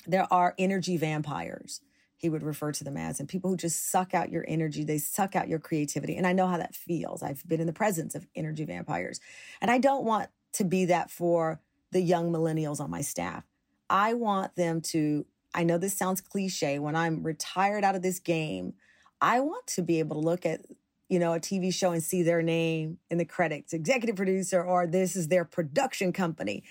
there 0.08 0.28
are 0.32 0.56
energy 0.58 0.98
vampires. 0.98 1.82
He 2.18 2.30
would 2.30 2.44
refer 2.44 2.72
to 2.72 2.84
them 2.84 2.98
as, 2.98 3.20
and 3.20 3.28
people 3.28 3.50
who 3.50 3.58
just 3.58 3.90
suck 3.90 4.14
out 4.14 4.32
your 4.32 4.46
energy, 4.48 4.84
they 4.84 5.00
suck 5.00 5.36
out 5.36 5.48
your 5.48 5.60
creativity. 5.60 6.16
And 6.16 6.28
I 6.28 6.34
know 6.34 6.48
how 6.48 6.58
that 6.58 6.76
feels. 6.76 7.24
I've 7.24 7.48
been 7.48 7.60
in 7.60 7.68
the 7.68 7.74
presence 7.74 8.14
of 8.16 8.28
energy 8.36 8.64
vampires. 8.64 9.20
And 9.60 9.72
I 9.72 9.80
don't 9.80 10.04
want 10.04 10.30
to 10.54 10.64
be 10.64 10.86
that 10.86 11.10
for 11.10 11.60
the 11.92 12.02
young 12.02 12.32
millennials 12.32 12.80
on 12.80 12.90
my 12.90 13.02
staff. 13.02 13.44
I 13.90 14.14
want 14.14 14.56
them 14.56 14.82
to 14.82 15.26
I 15.54 15.64
know 15.64 15.78
this 15.78 15.98
sounds 15.98 16.22
cliche. 16.22 16.80
When 16.80 16.96
I'm 16.96 17.24
retired 17.24 17.84
out 17.84 17.96
of 17.96 18.02
this 18.02 18.20
game, 18.20 18.74
I 19.20 19.40
want 19.40 19.68
to 19.68 19.82
be 19.82 20.00
able 20.00 20.22
to 20.22 20.26
look 20.28 20.46
at, 20.46 20.62
you 21.10 21.20
know, 21.20 21.34
a 21.34 21.40
TV 21.40 21.74
show 21.74 21.92
and 21.92 22.02
see 22.02 22.24
their 22.24 22.42
name 22.42 22.98
in 23.10 23.18
the 23.18 23.26
credits, 23.26 23.74
executive 23.74 24.16
producer, 24.16 24.64
or 24.64 24.88
this 24.88 25.16
is 25.16 25.28
their 25.28 25.46
production 25.46 26.14
company. 26.14 26.64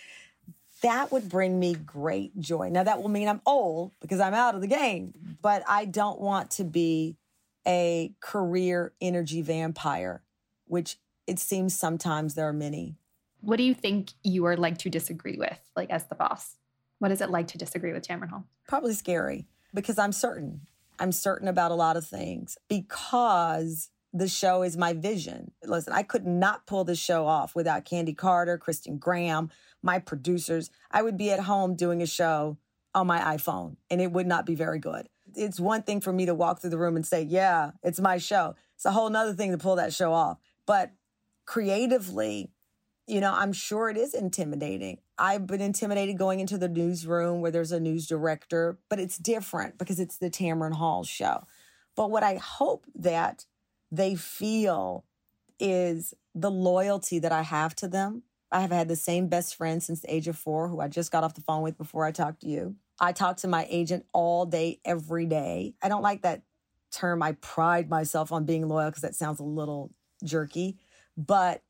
That 0.82 1.12
would 1.12 1.28
bring 1.28 1.60
me 1.60 1.74
great 1.74 2.38
joy. 2.40 2.70
Now, 2.70 2.84
that 2.84 3.02
will 3.02 3.10
mean 3.10 3.28
I'm 3.28 3.42
old 3.44 3.92
because 4.00 4.18
I'm 4.18 4.32
out 4.32 4.54
of 4.54 4.62
the 4.62 4.66
game, 4.66 5.12
but 5.42 5.62
I 5.68 5.84
don't 5.84 6.20
want 6.20 6.50
to 6.52 6.64
be 6.64 7.16
a 7.66 8.14
career 8.20 8.94
energy 9.00 9.42
vampire, 9.42 10.22
which 10.64 10.96
it 11.26 11.38
seems 11.38 11.78
sometimes 11.78 12.34
there 12.34 12.48
are 12.48 12.52
many. 12.54 12.96
What 13.42 13.56
do 13.56 13.62
you 13.62 13.74
think 13.74 14.12
you 14.24 14.46
are 14.46 14.56
like 14.56 14.78
to 14.78 14.90
disagree 14.90 15.36
with, 15.36 15.58
like 15.76 15.90
as 15.90 16.06
the 16.06 16.14
boss? 16.14 16.56
What 17.00 17.10
is 17.10 17.22
it 17.22 17.30
like 17.30 17.48
to 17.48 17.58
disagree 17.58 17.92
with 17.92 18.06
Tamron 18.06 18.28
Hall? 18.28 18.44
Probably 18.68 18.92
scary 18.92 19.46
because 19.74 19.98
I'm 19.98 20.12
certain. 20.12 20.60
I'm 20.98 21.12
certain 21.12 21.48
about 21.48 21.70
a 21.70 21.74
lot 21.74 21.96
of 21.96 22.06
things 22.06 22.58
because 22.68 23.88
the 24.12 24.28
show 24.28 24.62
is 24.62 24.76
my 24.76 24.92
vision. 24.92 25.52
Listen, 25.64 25.94
I 25.94 26.02
could 26.02 26.26
not 26.26 26.66
pull 26.66 26.84
this 26.84 26.98
show 26.98 27.26
off 27.26 27.54
without 27.54 27.86
Candi 27.86 28.14
Carter, 28.14 28.58
Kristen 28.58 28.98
Graham, 28.98 29.50
my 29.82 29.98
producers. 29.98 30.70
I 30.90 31.00
would 31.00 31.16
be 31.16 31.30
at 31.30 31.40
home 31.40 31.74
doing 31.74 32.02
a 32.02 32.06
show 32.06 32.58
on 32.94 33.06
my 33.06 33.36
iPhone 33.36 33.76
and 33.88 34.02
it 34.02 34.12
would 34.12 34.26
not 34.26 34.44
be 34.44 34.54
very 34.54 34.78
good. 34.78 35.08
It's 35.34 35.58
one 35.58 35.82
thing 35.82 36.02
for 36.02 36.12
me 36.12 36.26
to 36.26 36.34
walk 36.34 36.60
through 36.60 36.70
the 36.70 36.78
room 36.78 36.96
and 36.96 37.06
say, 37.06 37.22
yeah, 37.22 37.70
it's 37.82 38.00
my 38.00 38.18
show. 38.18 38.56
It's 38.74 38.84
a 38.84 38.90
whole 38.90 39.08
nother 39.08 39.32
thing 39.32 39.52
to 39.52 39.58
pull 39.58 39.76
that 39.76 39.94
show 39.94 40.12
off. 40.12 40.38
But 40.66 40.90
creatively, 41.46 42.50
you 43.06 43.20
know, 43.20 43.32
I'm 43.32 43.52
sure 43.52 43.88
it 43.88 43.96
is 43.96 44.12
intimidating. 44.12 44.98
I've 45.20 45.46
been 45.46 45.60
intimidated 45.60 46.16
going 46.16 46.40
into 46.40 46.56
the 46.56 46.68
newsroom 46.68 47.42
where 47.42 47.50
there's 47.50 47.72
a 47.72 47.78
news 47.78 48.06
director, 48.06 48.78
but 48.88 48.98
it's 48.98 49.18
different 49.18 49.76
because 49.76 50.00
it's 50.00 50.16
the 50.16 50.30
Tamron 50.30 50.72
Hall 50.72 51.04
show. 51.04 51.46
But 51.94 52.10
what 52.10 52.22
I 52.22 52.36
hope 52.36 52.86
that 52.94 53.44
they 53.92 54.14
feel 54.14 55.04
is 55.58 56.14
the 56.34 56.50
loyalty 56.50 57.18
that 57.18 57.32
I 57.32 57.42
have 57.42 57.76
to 57.76 57.88
them. 57.88 58.22
I 58.50 58.62
have 58.62 58.72
had 58.72 58.88
the 58.88 58.96
same 58.96 59.28
best 59.28 59.54
friend 59.54 59.82
since 59.82 60.00
the 60.00 60.12
age 60.12 60.26
of 60.26 60.38
four, 60.38 60.68
who 60.68 60.80
I 60.80 60.88
just 60.88 61.12
got 61.12 61.22
off 61.22 61.34
the 61.34 61.42
phone 61.42 61.62
with 61.62 61.76
before 61.76 62.06
I 62.06 62.12
talked 62.12 62.40
to 62.40 62.48
you. 62.48 62.76
I 62.98 63.12
talk 63.12 63.36
to 63.38 63.48
my 63.48 63.66
agent 63.68 64.06
all 64.14 64.46
day, 64.46 64.80
every 64.86 65.26
day. 65.26 65.74
I 65.82 65.88
don't 65.88 66.02
like 66.02 66.22
that 66.22 66.42
term. 66.90 67.22
I 67.22 67.32
pride 67.32 67.90
myself 67.90 68.32
on 68.32 68.46
being 68.46 68.66
loyal 68.68 68.88
because 68.88 69.02
that 69.02 69.14
sounds 69.14 69.38
a 69.38 69.44
little 69.44 69.92
jerky, 70.24 70.78
but 71.16 71.62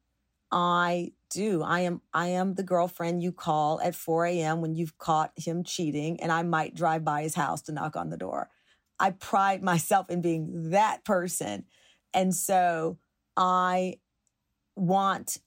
I 0.52 1.12
do. 1.30 1.62
I 1.62 1.80
am 1.80 2.02
I 2.12 2.28
am 2.28 2.54
the 2.54 2.62
girlfriend 2.62 3.22
you 3.22 3.32
call 3.32 3.80
at 3.80 3.94
4 3.94 4.26
a.m. 4.26 4.60
when 4.60 4.74
you've 4.74 4.98
caught 4.98 5.32
him 5.36 5.64
cheating, 5.64 6.20
and 6.20 6.30
I 6.30 6.42
might 6.42 6.74
drive 6.74 7.04
by 7.04 7.22
his 7.22 7.34
house 7.34 7.62
to 7.62 7.72
knock 7.72 7.96
on 7.96 8.10
the 8.10 8.16
door. 8.16 8.50
I 8.98 9.12
pride 9.12 9.62
myself 9.62 10.10
in 10.10 10.20
being 10.20 10.70
that 10.70 11.04
person. 11.04 11.64
And 12.12 12.34
so 12.34 12.98
I 13.36 13.98
want 14.76 15.38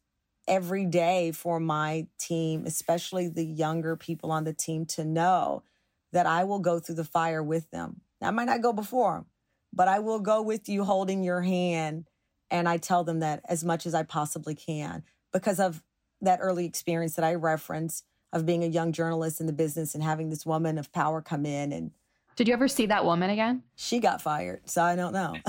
every 0.47 0.85
day 0.85 1.31
for 1.31 1.59
my 1.59 2.07
team, 2.19 2.65
especially 2.65 3.27
the 3.27 3.45
younger 3.45 3.95
people 3.95 4.31
on 4.31 4.43
the 4.43 4.53
team, 4.53 4.85
to 4.85 5.05
know 5.05 5.63
that 6.11 6.25
I 6.25 6.45
will 6.45 6.59
go 6.59 6.79
through 6.79 6.95
the 6.95 7.03
fire 7.03 7.43
with 7.43 7.69
them. 7.69 8.01
I 8.21 8.31
might 8.31 8.45
not 8.45 8.61
go 8.61 8.73
before 8.73 9.13
them, 9.13 9.25
but 9.71 9.87
I 9.87 9.99
will 9.99 10.19
go 10.19 10.41
with 10.41 10.67
you 10.67 10.83
holding 10.83 11.23
your 11.23 11.41
hand. 11.41 12.07
And 12.49 12.69
I 12.69 12.77
tell 12.77 13.03
them 13.03 13.19
that 13.19 13.41
as 13.49 13.63
much 13.63 13.85
as 13.85 13.93
I 13.95 14.03
possibly 14.03 14.55
can 14.55 15.03
because 15.33 15.59
of 15.59 15.83
that 16.21 16.39
early 16.41 16.65
experience 16.65 17.15
that 17.15 17.25
I 17.25 17.35
referenced 17.35 18.05
of 18.31 18.45
being 18.45 18.63
a 18.63 18.67
young 18.67 18.91
journalist 18.91 19.41
in 19.41 19.47
the 19.47 19.53
business 19.53 19.93
and 19.93 20.03
having 20.03 20.29
this 20.29 20.45
woman 20.45 20.77
of 20.77 20.91
power 20.91 21.21
come 21.21 21.45
in 21.45 21.71
and 21.71 21.91
did 22.35 22.47
you 22.47 22.53
ever 22.53 22.67
see 22.67 22.87
that 22.87 23.05
woman 23.05 23.29
again? 23.29 23.61
She 23.75 23.99
got 23.99 24.19
fired, 24.19 24.61
so 24.65 24.81
I 24.81 24.95
don't 24.95 25.13
know. 25.13 25.35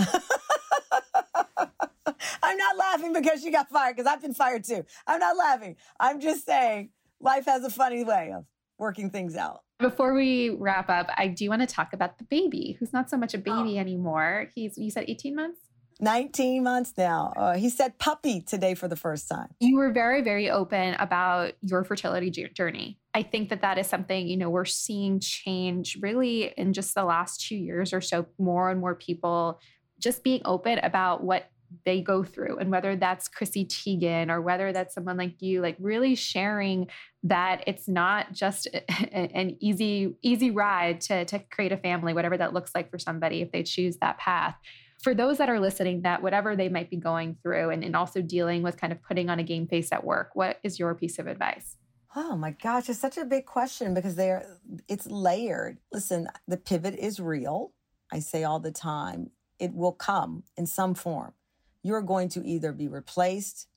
I'm 2.42 2.58
not 2.58 2.76
laughing 2.76 3.14
because 3.14 3.40
she 3.42 3.50
got 3.50 3.70
fired 3.70 3.96
because 3.96 4.06
I've 4.06 4.20
been 4.20 4.34
fired 4.34 4.64
too. 4.64 4.84
I'm 5.06 5.18
not 5.18 5.34
laughing. 5.36 5.76
I'm 5.98 6.20
just 6.20 6.44
saying 6.44 6.90
life 7.20 7.46
has 7.46 7.64
a 7.64 7.70
funny 7.70 8.04
way 8.04 8.32
of 8.36 8.44
working 8.78 9.08
things 9.08 9.34
out. 9.34 9.62
Before 9.78 10.12
we 10.12 10.50
wrap 10.50 10.90
up, 10.90 11.08
I 11.16 11.28
do 11.28 11.48
want 11.48 11.62
to 11.62 11.66
talk 11.66 11.94
about 11.94 12.18
the 12.18 12.24
baby, 12.24 12.76
who's 12.78 12.92
not 12.92 13.08
so 13.08 13.16
much 13.16 13.32
a 13.32 13.38
baby 13.38 13.76
oh. 13.76 13.80
anymore. 13.80 14.50
He's 14.54 14.76
you 14.76 14.90
said 14.90 15.06
18 15.08 15.34
months? 15.34 15.60
19 16.04 16.62
months 16.62 16.92
now. 16.96 17.32
Uh, 17.36 17.56
he 17.56 17.68
said 17.70 17.98
puppy 17.98 18.40
today 18.40 18.74
for 18.74 18.86
the 18.86 18.96
first 18.96 19.28
time. 19.28 19.48
You 19.58 19.76
were 19.76 19.90
very, 19.90 20.22
very 20.22 20.50
open 20.50 20.94
about 20.94 21.54
your 21.62 21.82
fertility 21.82 22.30
journey. 22.30 22.98
I 23.14 23.22
think 23.22 23.48
that 23.48 23.62
that 23.62 23.78
is 23.78 23.86
something, 23.86 24.28
you 24.28 24.36
know, 24.36 24.50
we're 24.50 24.66
seeing 24.66 25.18
change 25.18 25.96
really 26.00 26.52
in 26.56 26.72
just 26.72 26.94
the 26.94 27.04
last 27.04 27.40
two 27.40 27.56
years 27.56 27.92
or 27.92 28.00
so. 28.00 28.26
More 28.38 28.70
and 28.70 28.80
more 28.80 28.94
people 28.94 29.58
just 29.98 30.22
being 30.22 30.42
open 30.44 30.78
about 30.80 31.24
what 31.24 31.50
they 31.84 32.00
go 32.00 32.22
through 32.22 32.58
and 32.58 32.70
whether 32.70 32.94
that's 32.94 33.26
Chrissy 33.26 33.64
Teigen 33.64 34.30
or 34.30 34.40
whether 34.40 34.72
that's 34.72 34.94
someone 34.94 35.16
like 35.16 35.40
you 35.40 35.60
like 35.60 35.76
really 35.80 36.14
sharing 36.14 36.86
that 37.24 37.64
it's 37.66 37.88
not 37.88 38.32
just 38.32 38.68
an 39.12 39.56
easy 39.60 40.14
easy 40.22 40.50
ride 40.50 41.00
to 41.00 41.24
to 41.24 41.40
create 41.50 41.72
a 41.72 41.76
family 41.76 42.12
whatever 42.12 42.36
that 42.36 42.52
looks 42.52 42.72
like 42.74 42.90
for 42.90 42.98
somebody 42.98 43.42
if 43.42 43.50
they 43.50 43.64
choose 43.64 43.96
that 43.96 44.18
path 44.18 44.56
for 45.04 45.14
those 45.14 45.36
that 45.36 45.50
are 45.50 45.60
listening, 45.60 46.00
that 46.00 46.22
whatever 46.22 46.56
they 46.56 46.70
might 46.70 46.88
be 46.88 46.96
going 46.96 47.36
through 47.42 47.68
and, 47.68 47.84
and 47.84 47.94
also 47.94 48.22
dealing 48.22 48.62
with 48.62 48.80
kind 48.80 48.90
of 48.90 49.02
putting 49.02 49.28
on 49.28 49.38
a 49.38 49.42
game 49.42 49.66
face 49.66 49.92
at 49.92 50.02
work, 50.02 50.30
what 50.32 50.58
is 50.64 50.78
your 50.78 50.94
piece 50.94 51.18
of 51.18 51.26
advice? 51.26 51.76
Oh 52.16 52.36
my 52.36 52.52
gosh, 52.52 52.88
it's 52.88 52.98
such 52.98 53.18
a 53.18 53.24
big 53.26 53.44
question 53.44 53.92
because 53.92 54.14
they're 54.14 54.58
it's 54.88 55.06
layered. 55.06 55.76
Listen, 55.92 56.26
the 56.48 56.56
pivot 56.56 56.94
is 56.94 57.20
real. 57.20 57.72
I 58.10 58.20
say 58.20 58.44
all 58.44 58.60
the 58.60 58.70
time, 58.70 59.30
it 59.58 59.74
will 59.74 59.92
come 59.92 60.44
in 60.56 60.66
some 60.66 60.94
form. 60.94 61.34
You're 61.82 62.00
going 62.00 62.30
to 62.30 62.46
either 62.46 62.72
be 62.72 62.88
replaced 62.88 63.68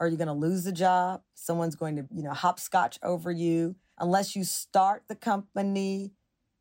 or 0.00 0.08
you're 0.08 0.16
going 0.16 0.26
to 0.26 0.32
lose 0.32 0.64
the 0.64 0.72
job. 0.72 1.22
Someone's 1.34 1.76
going 1.76 1.94
to, 1.94 2.06
you 2.12 2.24
know, 2.24 2.32
hopscotch 2.32 2.98
over 3.04 3.30
you 3.30 3.76
unless 3.98 4.34
you 4.34 4.42
start 4.42 5.04
the 5.06 5.14
company, 5.14 6.10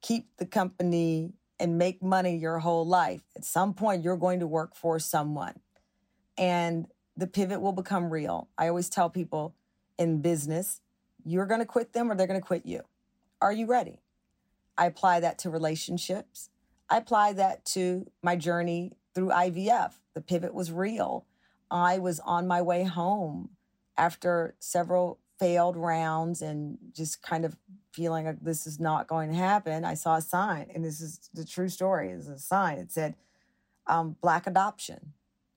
keep 0.04 0.28
the 0.38 0.46
company, 0.46 1.34
and 1.62 1.78
make 1.78 2.02
money 2.02 2.36
your 2.36 2.60
whole 2.60 2.86
life. 2.86 3.22
At 3.38 3.46
some 3.46 3.74
point, 3.74 4.04
you're 4.04 4.18
going 4.18 4.40
to 4.40 4.48
work 4.48 4.76
for 4.76 5.00
someone 5.00 5.60
and 6.38 6.88
the 7.16 7.28
pivot 7.28 7.62
will 7.62 7.72
become 7.72 8.10
real. 8.10 8.50
I 8.58 8.68
always 8.68 8.90
tell 8.90 9.10
people 9.10 9.54
in 10.00 10.22
business, 10.22 10.82
you're 11.24 11.46
going 11.46 11.60
to 11.60 11.68
quit 11.68 11.94
them 11.94 12.12
or 12.12 12.16
they're 12.16 12.28
going 12.28 12.40
to 12.40 12.46
quit 12.46 12.66
you. 12.66 12.82
Are 13.40 13.54
you 13.54 13.68
ready? 13.68 14.02
I 14.76 14.88
apply 14.88 15.20
that 15.20 15.38
to 15.40 15.52
relationships. 15.52 16.50
I 16.90 16.98
apply 16.98 17.34
that 17.34 17.64
to 17.66 18.10
my 18.24 18.36
journey 18.36 18.94
through 19.14 19.30
IVF. 19.30 19.94
The 20.16 20.22
pivot 20.22 20.56
was 20.56 20.72
real. 20.72 21.26
I 21.70 22.00
was 22.00 22.20
on 22.22 22.48
my 22.48 22.62
way 22.62 22.84
home 22.84 23.52
after 23.98 24.56
several 24.60 25.20
failed 25.42 25.76
rounds 25.76 26.44
and 26.44 26.78
just 26.94 27.24
kind 27.24 27.46
of 27.46 27.58
feeling 27.92 28.26
like 28.26 28.40
this 28.42 28.68
is 28.68 28.80
not 28.80 29.08
going 29.08 29.30
to 29.30 29.36
happen, 29.36 29.84
I 29.84 29.96
saw 29.96 30.18
a 30.18 30.22
sign, 30.22 30.70
and 30.74 30.86
this 30.86 31.02
is 31.02 31.30
the 31.34 31.44
true 31.44 31.68
story. 31.68 32.12
Is 32.12 32.30
a 32.30 32.38
sign. 32.38 32.78
It 32.78 32.92
said 32.92 33.16
um, 33.88 34.16
"Black 34.22 34.46
Adoption," 34.46 35.14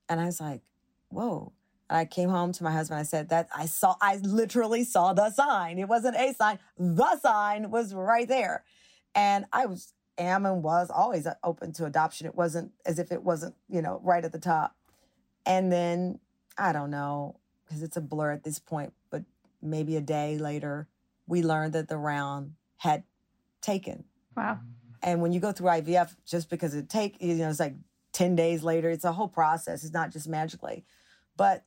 and 0.08 0.20
I 0.20 0.24
was 0.24 0.40
like, 0.40 0.62
"Whoa!" 1.10 1.52
And 1.90 1.98
I 1.98 2.06
came 2.06 2.30
home 2.30 2.50
to 2.52 2.64
my 2.64 2.72
husband. 2.72 2.98
I 2.98 3.02
said 3.02 3.28
that 3.28 3.48
I 3.54 3.66
saw, 3.66 3.94
I 4.00 4.16
literally 4.16 4.84
saw 4.84 5.12
the 5.12 5.30
sign. 5.30 5.78
It 5.78 5.86
wasn't 5.86 6.16
a 6.16 6.32
sign; 6.32 6.58
the 6.78 7.20
sign 7.20 7.70
was 7.70 7.92
right 7.92 8.26
there, 8.26 8.64
and 9.14 9.44
I 9.52 9.66
was 9.66 9.92
am 10.16 10.46
and 10.46 10.62
was 10.62 10.90
always 10.90 11.26
open 11.42 11.72
to 11.74 11.84
adoption. 11.84 12.26
It 12.26 12.34
wasn't 12.34 12.72
as 12.86 12.98
if 12.98 13.12
it 13.12 13.22
wasn't, 13.22 13.54
you 13.68 13.82
know, 13.82 14.00
right 14.02 14.24
at 14.24 14.32
the 14.32 14.38
top. 14.38 14.74
And 15.44 15.70
then 15.70 16.20
I 16.56 16.72
don't 16.72 16.90
know 16.90 17.36
because 17.64 17.82
it's 17.82 17.98
a 17.98 18.00
blur 18.00 18.32
at 18.32 18.44
this 18.44 18.58
point, 18.58 18.94
but 19.10 19.24
maybe 19.64 19.96
a 19.96 20.00
day 20.00 20.38
later, 20.38 20.88
we 21.26 21.42
learned 21.42 21.72
that 21.72 21.88
the 21.88 21.96
round 21.96 22.54
had 22.76 23.04
taken. 23.60 24.04
Wow. 24.36 24.60
And 25.02 25.20
when 25.20 25.32
you 25.32 25.40
go 25.40 25.52
through 25.52 25.68
IVF, 25.68 26.14
just 26.26 26.48
because 26.48 26.74
it 26.74 26.88
take, 26.88 27.20
you 27.20 27.34
know, 27.34 27.48
it's 27.48 27.60
like 27.60 27.74
10 28.12 28.36
days 28.36 28.62
later, 28.62 28.90
it's 28.90 29.04
a 29.04 29.12
whole 29.12 29.28
process. 29.28 29.84
It's 29.84 29.92
not 29.92 30.10
just 30.10 30.28
magically. 30.28 30.84
But 31.36 31.64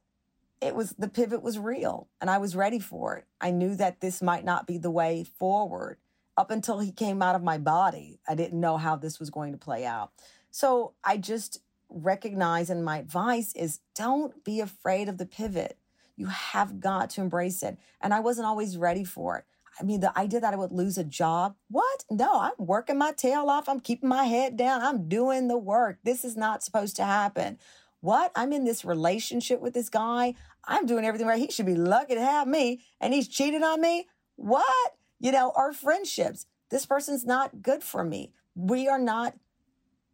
it 0.62 0.76
was, 0.76 0.92
the 0.98 1.08
pivot 1.08 1.44
was 1.44 1.60
real 1.60 2.08
and 2.20 2.30
I 2.30 2.38
was 2.40 2.56
ready 2.56 2.80
for 2.80 3.18
it. 3.18 3.26
I 3.40 3.52
knew 3.52 3.76
that 3.76 4.02
this 4.02 4.22
might 4.22 4.46
not 4.46 4.66
be 4.66 4.78
the 4.78 4.92
way 4.92 5.24
forward. 5.24 5.98
Up 6.36 6.52
until 6.52 6.80
he 6.80 6.92
came 6.92 7.22
out 7.22 7.36
of 7.36 7.44
my 7.44 7.58
body, 7.58 8.20
I 8.28 8.36
didn't 8.36 8.60
know 8.60 8.78
how 8.78 8.96
this 8.96 9.20
was 9.20 9.30
going 9.30 9.52
to 9.54 9.58
play 9.58 9.86
out. 9.86 10.12
So 10.52 10.94
I 11.04 11.18
just 11.18 11.62
recognize, 11.90 12.70
and 12.70 12.84
my 12.84 13.00
advice 13.00 13.54
is 13.56 13.80
don't 13.96 14.44
be 14.44 14.60
afraid 14.60 15.10
of 15.10 15.18
the 15.18 15.26
pivot. 15.26 15.78
You 16.18 16.26
have 16.28 16.80
got 16.80 17.12
to 17.12 17.22
embrace 17.22 17.64
it. 17.64 17.78
And 18.02 18.14
I 18.14 18.20
wasn't 18.20 18.48
always 18.48 18.76
ready 18.76 19.04
for 19.04 19.38
it. 19.38 19.46
I 19.80 19.84
mean, 19.84 20.00
the 20.00 20.18
idea 20.18 20.40
that 20.40 20.54
I 20.54 20.58
would 20.58 20.72
lose 20.72 20.98
a 20.98 21.04
job, 21.04 21.56
what? 21.70 22.04
No, 22.10 22.40
I'm 22.40 22.54
working 22.58 22.98
my 22.98 23.12
tail 23.12 23.50
off. 23.50 23.70
I'm 23.70 23.80
keeping 23.80 24.10
my 24.10 24.24
head 24.24 24.58
down. 24.58 24.82
I'm 24.82 25.08
doing 25.08 25.48
the 25.48 25.58
work. 25.58 26.00
This 26.04 26.26
is 26.26 26.36
not 26.36 26.64
supposed 26.64 26.96
to 26.96 27.06
happen. 27.06 27.60
What? 28.02 28.32
I'm 28.36 28.52
in 28.52 28.66
this 28.66 28.84
relationship 28.84 29.62
with 29.62 29.76
this 29.76 29.90
guy. 29.90 30.34
I'm 30.66 30.88
doing 30.88 31.06
everything 31.06 31.28
right. 31.28 31.40
He 31.40 31.52
should 31.52 31.68
be 31.68 31.76
lucky 31.76 32.16
to 32.16 32.22
have 32.22 32.48
me, 32.48 32.82
and 33.00 33.14
he's 33.14 33.28
cheating 33.28 33.64
on 33.64 33.80
me. 33.80 34.08
What? 34.36 34.96
You 35.20 35.32
know, 35.32 35.54
our 35.56 35.74
friendships. 35.74 36.48
This 36.70 36.86
person's 36.86 37.26
not 37.26 37.62
good 37.62 37.84
for 37.84 38.04
me. 38.04 38.34
We 38.56 38.88
are 38.88 39.00
not 39.00 39.36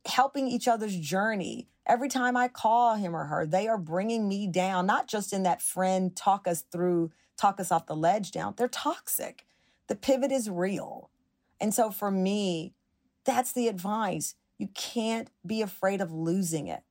helping 0.06 0.48
each 0.48 0.68
other's 0.68 0.98
journey. 0.98 1.68
Every 1.86 2.10
time 2.10 2.38
I 2.38 2.48
call 2.48 2.96
him 2.96 3.16
or 3.16 3.26
her, 3.26 3.46
they 3.46 3.68
are 3.68 3.78
bringing 3.78 4.28
me 4.28 4.48
down, 4.48 4.86
not 4.86 5.08
just 5.08 5.34
in 5.34 5.44
that 5.44 5.62
friend 5.62 6.16
talk 6.16 6.48
us 6.48 6.62
through, 6.62 7.12
talk 7.38 7.60
us 7.60 7.72
off 7.72 7.88
the 7.88 7.96
ledge 7.96 8.32
down. 8.32 8.54
They're 8.56 8.68
toxic. 8.68 9.46
The 9.88 9.96
pivot 9.96 10.32
is 10.32 10.50
real. 10.50 11.10
And 11.60 11.74
so 11.74 11.92
for 11.92 12.10
me, 12.10 12.74
that's 13.26 13.52
the 13.52 13.68
advice. 13.68 14.36
You 14.58 14.68
can't 14.74 15.30
be 15.46 15.62
afraid 15.62 16.02
of 16.02 16.12
losing 16.12 16.68
it. 16.68 16.84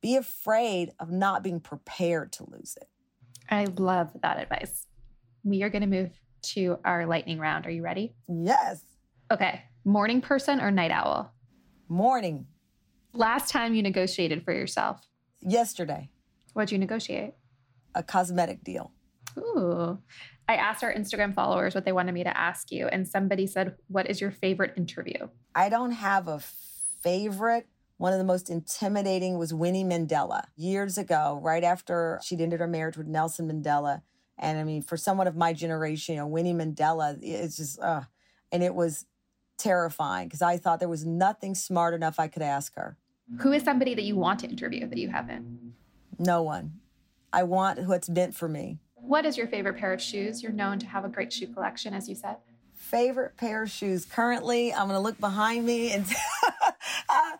Be 0.00 0.16
afraid 0.16 0.92
of 0.98 1.10
not 1.10 1.42
being 1.42 1.60
prepared 1.60 2.32
to 2.32 2.50
lose 2.50 2.76
it. 2.80 2.88
I 3.48 3.64
love 3.64 4.10
that 4.22 4.40
advice. 4.40 4.86
We 5.44 5.62
are 5.62 5.68
going 5.68 5.82
to 5.82 5.88
move 5.88 6.10
to 6.42 6.78
our 6.84 7.06
lightning 7.06 7.38
round. 7.38 7.66
Are 7.66 7.70
you 7.70 7.82
ready? 7.82 8.14
Yes. 8.28 8.82
Okay. 9.30 9.62
Morning 9.84 10.20
person 10.20 10.60
or 10.60 10.70
night 10.70 10.90
owl? 10.90 11.32
Morning. 11.88 12.46
Last 13.12 13.50
time 13.50 13.74
you 13.74 13.82
negotiated 13.82 14.44
for 14.44 14.52
yourself? 14.52 15.06
Yesterday. 15.40 16.10
What'd 16.52 16.72
you 16.72 16.78
negotiate? 16.78 17.34
A 17.94 18.02
cosmetic 18.02 18.62
deal. 18.62 18.92
Ooh. 19.38 19.98
I 20.48 20.56
asked 20.56 20.82
our 20.82 20.92
Instagram 20.92 21.34
followers 21.34 21.74
what 21.74 21.84
they 21.84 21.92
wanted 21.92 22.12
me 22.12 22.24
to 22.24 22.36
ask 22.36 22.72
you, 22.72 22.88
and 22.88 23.06
somebody 23.06 23.46
said, 23.46 23.76
What 23.88 24.08
is 24.08 24.20
your 24.20 24.30
favorite 24.30 24.74
interview? 24.76 25.28
I 25.54 25.68
don't 25.68 25.92
have 25.92 26.28
a 26.28 26.40
favorite. 27.02 27.66
One 27.98 28.12
of 28.12 28.18
the 28.18 28.24
most 28.24 28.50
intimidating 28.50 29.38
was 29.38 29.52
Winnie 29.52 29.84
Mandela 29.84 30.44
years 30.56 30.98
ago, 30.98 31.38
right 31.42 31.62
after 31.62 32.18
she'd 32.24 32.40
ended 32.40 32.60
her 32.60 32.66
marriage 32.66 32.96
with 32.96 33.06
Nelson 33.06 33.48
Mandela. 33.48 34.02
And 34.38 34.58
I 34.58 34.64
mean, 34.64 34.82
for 34.82 34.96
someone 34.96 35.26
of 35.26 35.36
my 35.36 35.52
generation, 35.52 36.14
you 36.14 36.20
know, 36.20 36.26
Winnie 36.26 36.54
Mandela, 36.54 37.18
it's 37.20 37.56
just, 37.56 37.78
uh, 37.78 38.02
and 38.50 38.62
it 38.62 38.74
was 38.74 39.04
terrifying 39.58 40.28
because 40.28 40.42
I 40.42 40.56
thought 40.56 40.80
there 40.80 40.88
was 40.88 41.04
nothing 41.04 41.54
smart 41.54 41.92
enough 41.92 42.18
I 42.18 42.28
could 42.28 42.42
ask 42.42 42.74
her. 42.76 42.96
Who 43.38 43.52
is 43.52 43.62
somebody 43.62 43.94
that 43.94 44.02
you 44.02 44.16
want 44.16 44.40
to 44.40 44.48
interview 44.48 44.88
that 44.88 44.98
you 44.98 45.08
haven't? 45.08 45.74
No 46.18 46.42
one. 46.42 46.80
I 47.32 47.44
want 47.44 47.86
what's 47.86 48.08
meant 48.08 48.34
for 48.34 48.48
me. 48.48 48.78
What 48.94 49.24
is 49.24 49.36
your 49.36 49.46
favorite 49.46 49.78
pair 49.78 49.92
of 49.92 50.02
shoes? 50.02 50.42
You're 50.42 50.52
known 50.52 50.78
to 50.80 50.86
have 50.86 51.04
a 51.04 51.08
great 51.08 51.32
shoe 51.32 51.46
collection, 51.46 51.94
as 51.94 52.08
you 52.08 52.14
said. 52.14 52.36
Favorite 52.74 53.36
pair 53.36 53.62
of 53.62 53.70
shoes. 53.70 54.04
Currently, 54.04 54.72
I'm 54.72 54.88
going 54.88 54.98
to 54.98 55.00
look 55.00 55.18
behind 55.18 55.64
me 55.64 55.92
and. 55.92 56.04
uh, 57.08 57.36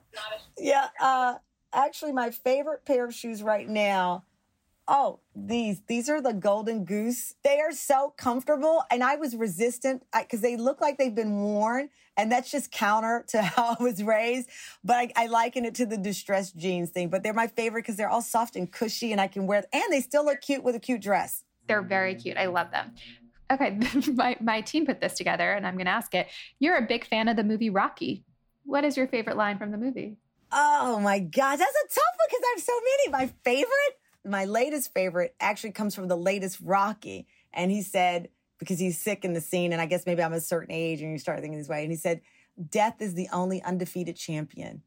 yeah. 0.59 0.89
Uh, 1.01 1.35
actually, 1.73 2.13
my 2.13 2.31
favorite 2.31 2.85
pair 2.85 3.05
of 3.05 3.15
shoes 3.15 3.43
right 3.43 3.69
now 3.69 4.25
Oh, 4.93 5.21
these 5.37 5.83
these 5.87 6.11
are 6.11 6.21
the 6.21 6.33
golden 6.33 6.85
goose. 6.85 7.37
They 7.45 7.61
are 7.61 7.71
so 7.71 8.13
comfortable, 8.19 8.83
and 8.91 9.05
I 9.05 9.15
was 9.15 9.37
resistant 9.37 10.03
because 10.13 10.41
they 10.41 10.57
look 10.57 10.81
like 10.81 10.99
they've 10.99 11.15
been 11.15 11.43
worn, 11.43 11.91
and 12.17 12.31
that's 12.31 12.51
just 12.51 12.73
counter 12.73 13.25
to 13.29 13.41
how 13.43 13.77
I 13.79 13.83
was 13.83 14.03
raised. 14.03 14.51
But 14.83 14.97
I, 14.97 15.13
I 15.15 15.27
liken 15.29 15.65
it 15.65 15.77
to 15.77 15.87
the 15.87 15.97
distressed 15.97 16.57
jeans 16.57 16.91
thing. 16.91 17.09
But 17.09 17.23
they're 17.23 17.33
my 17.33 17.47
favorite 17.47 17.83
because 17.83 17.95
they're 17.95 18.11
all 18.11 18.21
soft 18.21 18.57
and 18.57 18.71
cushy, 18.71 19.13
and 19.13 19.21
I 19.21 19.29
can 19.29 19.47
wear, 19.47 19.63
and 19.73 19.93
they 19.93 20.01
still 20.01 20.25
look 20.25 20.41
cute 20.41 20.65
with 20.65 20.75
a 20.75 20.81
cute 20.81 21.03
dress. 21.03 21.45
They're 21.69 21.83
very 21.83 22.17
cute. 22.17 22.37
I 22.37 22.47
love 22.47 22.73
them. 22.73 22.93
Okay, 23.49 23.79
my 24.15 24.37
my 24.41 24.61
team 24.61 24.87
put 24.87 25.01
this 25.01 25.15
together, 25.15 25.53
and 25.53 25.69
I'm 25.69 25.75
going 25.75 25.87
to 25.87 25.93
ask 25.93 26.17
it. 26.17 26.27
You're 26.59 26.79
a 26.79 26.87
big 26.87 27.07
fan 27.07 27.29
of 27.29 27.37
the 27.37 27.45
movie 27.45 27.71
Rocky. 27.71 28.25
What 28.65 28.85
is 28.85 28.97
your 28.97 29.07
favorite 29.07 29.37
line 29.37 29.57
from 29.57 29.71
the 29.71 29.79
movie? 29.79 30.17
Oh 30.51 30.99
my 30.99 31.21
God, 31.21 31.57
that's 31.59 31.77
a 31.77 31.89
tough 31.95 32.15
one 32.17 32.29
because 32.29 32.43
I 32.43 32.55
have 32.57 32.65
so 32.65 32.73
many. 32.81 33.13
My 33.13 33.33
favorite 33.45 34.00
my 34.25 34.45
latest 34.45 34.93
favorite 34.93 35.35
actually 35.41 35.73
comes 35.73 35.95
from 35.95 36.09
the 36.09 36.17
latest 36.17 36.59
Rocky. 36.63 37.27
And 37.53 37.71
he 37.71 37.83
said, 37.83 38.29
because 38.59 38.79
he's 38.79 39.01
sick 39.01 39.25
in 39.25 39.33
the 39.33 39.41
scene, 39.41 39.73
and 39.73 39.81
I 39.81 39.87
guess 39.87 40.07
maybe 40.07 40.23
I'm 40.23 40.35
a 40.35 40.41
certain 40.41 40.73
age 40.73 41.01
and 41.01 41.11
you 41.11 41.19
start 41.19 41.41
thinking 41.41 41.59
this 41.59 41.69
way. 41.69 41.83
And 41.83 41.91
he 41.91 41.97
said, 41.97 42.21
Death 42.69 43.01
is 43.01 43.15
the 43.15 43.29
only 43.33 43.63
undefeated 43.63 44.17
champion. 44.17 44.83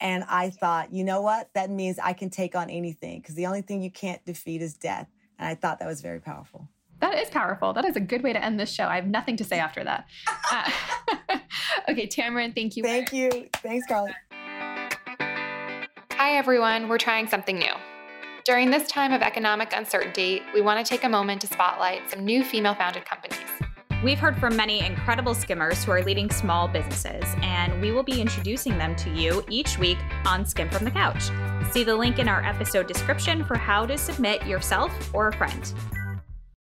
And 0.00 0.24
I 0.28 0.50
thought, 0.50 0.92
you 0.92 1.02
know 1.02 1.22
what? 1.22 1.48
That 1.54 1.70
means 1.70 1.98
I 1.98 2.12
can 2.12 2.28
take 2.28 2.54
on 2.54 2.68
anything 2.68 3.20
because 3.20 3.34
the 3.34 3.46
only 3.46 3.62
thing 3.62 3.82
you 3.82 3.90
can't 3.90 4.22
defeat 4.26 4.60
is 4.60 4.74
death. 4.74 5.08
And 5.38 5.48
I 5.48 5.54
thought 5.54 5.78
that 5.78 5.88
was 5.88 6.02
very 6.02 6.20
powerful. 6.20 6.68
That 7.00 7.14
is 7.14 7.30
powerful. 7.30 7.72
That 7.72 7.86
is 7.86 7.96
a 7.96 8.00
good 8.00 8.22
way 8.22 8.34
to 8.34 8.42
end 8.42 8.60
this 8.60 8.70
show. 8.70 8.84
I 8.84 8.96
have 8.96 9.06
nothing 9.06 9.36
to 9.38 9.44
say 9.44 9.58
after 9.58 9.84
that. 9.84 10.06
Uh, 10.52 10.70
okay, 11.88 12.06
Tamron, 12.06 12.54
thank 12.54 12.76
you. 12.76 12.82
Thank 12.82 13.12
you. 13.12 13.48
Thanks, 13.56 13.86
Carly. 13.86 14.12
Hi, 16.12 16.36
everyone. 16.36 16.88
We're 16.88 16.98
trying 16.98 17.28
something 17.28 17.58
new. 17.58 17.72
During 18.46 18.70
this 18.70 18.86
time 18.86 19.12
of 19.12 19.22
economic 19.22 19.72
uncertainty, 19.72 20.40
we 20.54 20.60
want 20.60 20.78
to 20.78 20.88
take 20.88 21.02
a 21.02 21.08
moment 21.08 21.40
to 21.40 21.48
spotlight 21.48 22.08
some 22.08 22.24
new 22.24 22.44
female 22.44 22.76
founded 22.76 23.04
companies. 23.04 23.40
We've 24.04 24.20
heard 24.20 24.38
from 24.38 24.54
many 24.54 24.86
incredible 24.86 25.34
skimmers 25.34 25.82
who 25.82 25.90
are 25.90 26.04
leading 26.04 26.30
small 26.30 26.68
businesses, 26.68 27.24
and 27.42 27.82
we 27.82 27.90
will 27.90 28.04
be 28.04 28.20
introducing 28.20 28.78
them 28.78 28.94
to 28.96 29.10
you 29.10 29.42
each 29.50 29.80
week 29.80 29.98
on 30.24 30.46
Skimm'd 30.46 30.72
from 30.72 30.84
the 30.84 30.92
Couch. 30.92 31.24
See 31.72 31.82
the 31.82 31.96
link 31.96 32.20
in 32.20 32.28
our 32.28 32.40
episode 32.44 32.86
description 32.86 33.44
for 33.44 33.56
how 33.56 33.84
to 33.84 33.98
submit 33.98 34.46
yourself 34.46 34.92
or 35.12 35.26
a 35.26 35.32
friend. 35.32 35.74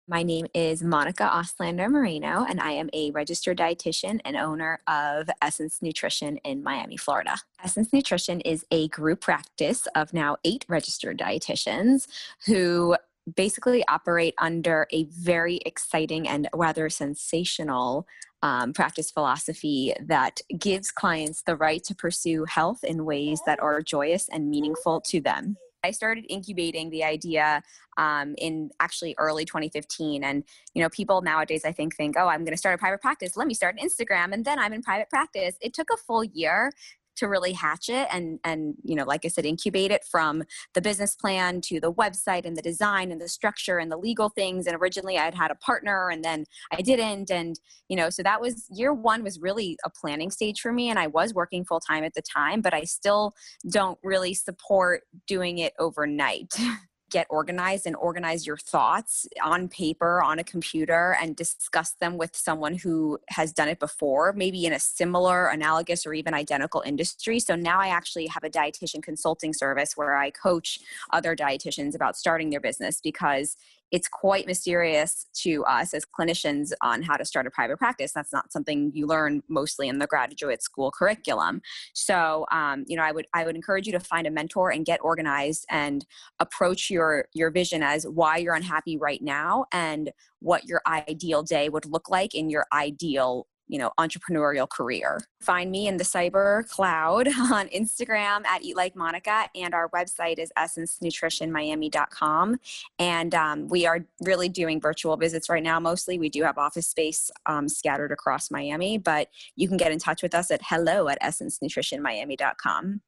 My 0.06 0.22
name 0.22 0.48
is 0.54 0.84
Monica 0.84 1.24
Auslander 1.24 1.90
Moreno, 1.90 2.46
and 2.50 2.60
I 2.60 2.72
am 2.72 2.90
a 2.92 3.12
registered 3.12 3.58
dietitian 3.58 4.20
and 4.26 4.36
owner 4.36 4.82
of 4.86 5.30
Essence 5.42 5.82
Nutrition 5.82 6.36
in 6.44 6.62
Miami, 6.62 6.98
Florida. 6.98 7.38
Essence 7.64 7.94
Nutrition 7.94 8.42
is 8.42 8.66
a 8.70 8.90
group 8.90 9.22
practice 9.22 9.88
of 9.96 10.14
now 10.14 10.36
eight 10.44 10.66
registered 10.68 11.18
dietitians 11.18 12.08
who 12.46 12.98
basically 13.34 13.82
operate 13.88 14.36
under 14.40 14.88
a 14.92 15.06
very 15.06 15.62
exciting 15.66 16.28
and 16.28 16.50
rather 16.54 16.90
sensational 16.90 18.06
um, 18.42 18.74
practice 18.74 19.10
philosophy 19.10 19.94
that 20.02 20.42
gives 20.60 20.92
clients 20.92 21.44
the 21.44 21.56
right 21.56 21.82
to 21.86 21.96
pursue 21.96 22.44
health 22.44 22.84
in 22.84 23.06
ways 23.06 23.40
that 23.46 23.62
are 23.62 23.82
joyous 23.82 24.28
and 24.28 24.50
meaningful 24.50 25.00
to 25.00 25.22
them. 25.22 25.56
I 25.84 25.92
started 25.92 26.26
incubating 26.30 26.90
the 26.90 27.04
idea 27.04 27.62
um, 27.98 28.36
in 28.38 28.72
actually 28.80 29.16
early 29.18 29.46
2015. 29.46 30.24
And, 30.24 30.44
you 30.74 30.82
know, 30.82 30.90
people 30.90 31.22
nowadays, 31.22 31.66
I 31.66 31.72
think, 31.72 31.96
think, 31.96 32.16
oh, 32.18 32.28
I'm 32.28 32.42
going 32.42 32.54
to 32.54 32.58
start 32.58 32.76
a 32.76 32.78
private 32.78 33.02
practice. 33.02 33.36
Let 33.36 33.48
me 33.48 33.54
start 33.54 33.76
an 33.80 33.88
Instagram. 33.88 34.34
And 34.34 34.46
then 34.46 34.60
I'm 34.60 34.74
in 34.74 34.82
private 34.82 35.10
practice. 35.10 35.56
It 35.62 35.74
took 35.74 35.90
a 35.94 35.98
full 35.98 36.24
year 36.24 36.72
to 37.16 37.28
really 37.28 37.54
hatch 37.54 37.90
it 37.90 38.08
and 38.12 38.40
and 38.44 38.76
you 38.84 38.96
know 38.96 39.04
like 39.04 39.26
i 39.26 39.28
said 39.28 39.46
incubate 39.46 39.92
it 39.92 40.04
from 40.04 40.44
the 40.74 40.82
business 40.82 41.16
plan 41.16 41.62
to 41.62 41.80
the 41.80 41.92
website 41.94 42.46
and 42.46 42.56
the 42.56 42.62
design 42.62 43.12
and 43.12 43.22
the 43.22 43.28
structure 43.28 43.78
and 43.78 43.92
the 43.92 43.98
legal 43.98 44.30
things. 44.30 44.68
And 44.68 44.76
originally 44.76 45.18
i 45.18 45.26
had 45.26 45.36
had 45.36 45.52
a 45.52 45.56
partner 45.56 46.10
and 46.10 46.24
then 46.24 46.46
i 46.72 46.82
didn't. 46.82 47.32
And 47.32 47.60
you 47.90 47.96
know 47.96 48.10
so 48.10 48.24
that 48.24 48.42
was 48.42 48.66
year 48.70 48.94
one 48.94 49.24
was 49.24 49.40
really 49.40 49.78
a 49.86 49.90
planning 49.90 50.32
stage 50.32 50.62
for 50.62 50.72
me 50.72 50.90
and 50.90 50.98
i 50.98 51.08
was 51.08 51.34
working 51.34 51.66
full 51.66 51.80
time 51.80 52.04
at 52.04 52.14
the 52.14 52.22
time 52.22 52.62
but 52.62 52.74
i 52.74 52.84
still 52.84 53.34
don't 53.70 54.00
really 54.04 54.34
support 54.34 55.04
doing 55.28 55.60
it 55.60 55.74
overnight 55.80 56.54
get 57.14 57.28
organized 57.30 57.86
and 57.86 57.96
organize 57.96 58.46
your 58.46 58.58
thoughts 58.58 59.28
on 59.42 59.70
paper 59.70 60.22
on 60.22 60.40
a 60.40 60.44
computer 60.44 61.16
and 61.22 61.36
discuss 61.36 61.92
them 62.02 62.18
with 62.18 62.36
someone 62.36 62.74
who 62.76 63.20
has 63.30 63.54
done 63.54 63.70
it 63.70 63.80
before 63.80 64.34
maybe 64.34 64.66
in 64.66 64.74
a 64.74 64.80
similar 64.80 65.48
analogous 65.48 66.06
or 66.08 66.14
even 66.14 66.34
identical 66.34 66.82
industry. 66.86 67.40
So 67.40 67.56
now 67.56 67.80
i 67.80 67.88
actually 67.88 68.26
have 68.28 68.44
a 68.44 68.50
dietitian 68.50 69.04
consulting 69.04 69.54
service 69.54 69.96
where 69.96 70.18
i 70.18 70.32
coach 70.32 70.80
other 71.12 71.36
dietitians 71.36 71.94
about 71.94 72.18
starting 72.18 72.50
their 72.50 72.60
business 72.60 73.00
because 73.00 73.56
it's 73.94 74.08
quite 74.08 74.48
mysterious 74.48 75.28
to 75.44 75.64
us 75.66 75.94
as 75.94 76.04
clinicians 76.04 76.72
on 76.82 77.04
how 77.04 77.16
to 77.16 77.24
start 77.24 77.46
a 77.46 77.52
private 77.52 77.78
practice. 77.78 78.12
That's 78.12 78.34
not 78.34 78.52
something 78.52 78.92
you 78.92 79.06
learn 79.06 79.44
mostly 79.48 79.88
in 79.88 80.00
the 80.00 80.08
graduate 80.08 80.64
school 80.64 80.90
curriculum. 80.90 81.62
So, 81.94 82.48
um, 82.52 82.86
you 82.88 82.98
know, 82.98 83.04
I 83.04 83.12
would 83.12 83.28
I 83.36 83.46
would 83.46 83.56
encourage 83.56 83.86
you 83.86 83.94
to 83.94 84.00
find 84.00 84.26
a 84.26 84.32
mentor 84.32 84.72
and 84.72 84.84
get 84.84 85.00
organized 85.04 85.68
and 85.70 86.04
approach 86.40 86.90
your 86.90 87.26
your 87.36 87.52
vision 87.52 87.84
as 87.84 88.08
why 88.08 88.38
you're 88.38 88.56
unhappy 88.56 88.98
right 88.98 89.22
now 89.22 89.66
and 89.72 90.12
what 90.40 90.66
your 90.66 90.82
ideal 90.88 91.44
day 91.44 91.70
would 91.70 91.86
look 91.86 92.10
like 92.10 92.34
in 92.34 92.50
your 92.50 92.66
ideal 92.74 93.46
you 93.74 93.80
know 93.80 93.92
entrepreneurial 94.00 94.70
career. 94.70 95.20
Find 95.42 95.70
me 95.72 95.88
in 95.88 95.98
the 95.98 96.04
cyber 96.04 96.70
cloud 96.70 97.28
on 97.52 97.68
instagram 97.70 98.46
at 98.46 98.62
eat 98.62 98.78
like 98.78 98.96
monica 98.96 99.50
and 99.56 99.74
our 99.74 99.90
website 99.90 100.38
is 100.38 100.52
essencenutritionmiami.com 100.58 102.60
and 103.00 103.34
um, 103.34 103.68
we 103.68 103.88
are 103.88 104.06
really 104.22 104.48
doing 104.48 104.80
virtual 104.80 105.18
visits 105.18 105.50
right 105.50 105.64
now 105.64 105.80
mostly. 105.80 106.20
We 106.20 106.30
do 106.30 106.44
have 106.44 106.60
office 106.60 106.86
space 106.86 107.32
um, 107.48 107.68
scattered 107.68 108.12
across 108.12 108.52
miami 108.52 109.00
but 109.00 109.30
you 109.56 109.68
can 109.68 109.78
get 109.78 109.92
in 109.92 109.98
touch 109.98 110.22
with 110.22 110.36
us 110.36 110.52
at 110.52 110.62
hello 110.64 111.08
at 111.08 111.20
essencenutritionmiami.com 111.24 113.02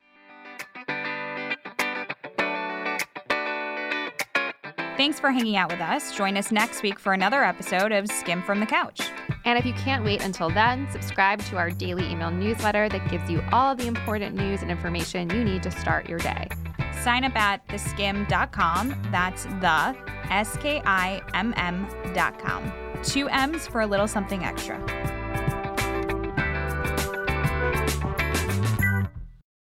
Thanks 4.98 5.20
for 5.20 5.30
hanging 5.30 5.58
out 5.58 5.70
with 5.70 5.82
us. 5.82 6.16
Join 6.16 6.38
us 6.38 6.54
next 6.54 6.82
week 6.82 7.00
for 7.00 7.12
another 7.12 7.44
episode 7.44 7.92
of 7.92 8.08
Skimm'd 8.08 8.46
from 8.46 8.62
the 8.62 8.66
Couch. 8.66 9.02
And 9.44 9.60
if 9.60 9.66
you 9.66 9.74
can't 9.74 10.06
wait 10.06 10.24
until 10.24 10.50
then, 10.50 10.88
subscribe 10.90 11.42
to 11.46 11.58
our 11.58 11.70
daily 11.70 12.10
email 12.10 12.32
newsletter 12.32 12.88
that 12.88 13.10
gives 13.12 13.30
you 13.30 13.44
all 13.52 13.76
the 13.76 13.88
important 13.88 14.36
news 14.36 14.62
and 14.62 14.72
information 14.72 15.30
you 15.32 15.44
need 15.44 15.64
to 15.64 15.72
start 15.72 16.08
your 16.08 16.20
day. 16.20 16.48
Sign 17.04 17.26
up 17.26 17.36
at 17.36 17.68
theskimm.com. 17.68 18.96
That's 19.12 19.44
the 19.44 19.96
S 20.32 20.56
K 20.58 20.82
I 20.86 21.22
M 21.34 21.54
M.com. 21.58 22.72
Two 23.04 23.28
M's 23.28 23.68
for 23.68 23.82
a 23.82 23.88
little 23.88 24.08
something 24.08 24.46
extra. 24.46 24.80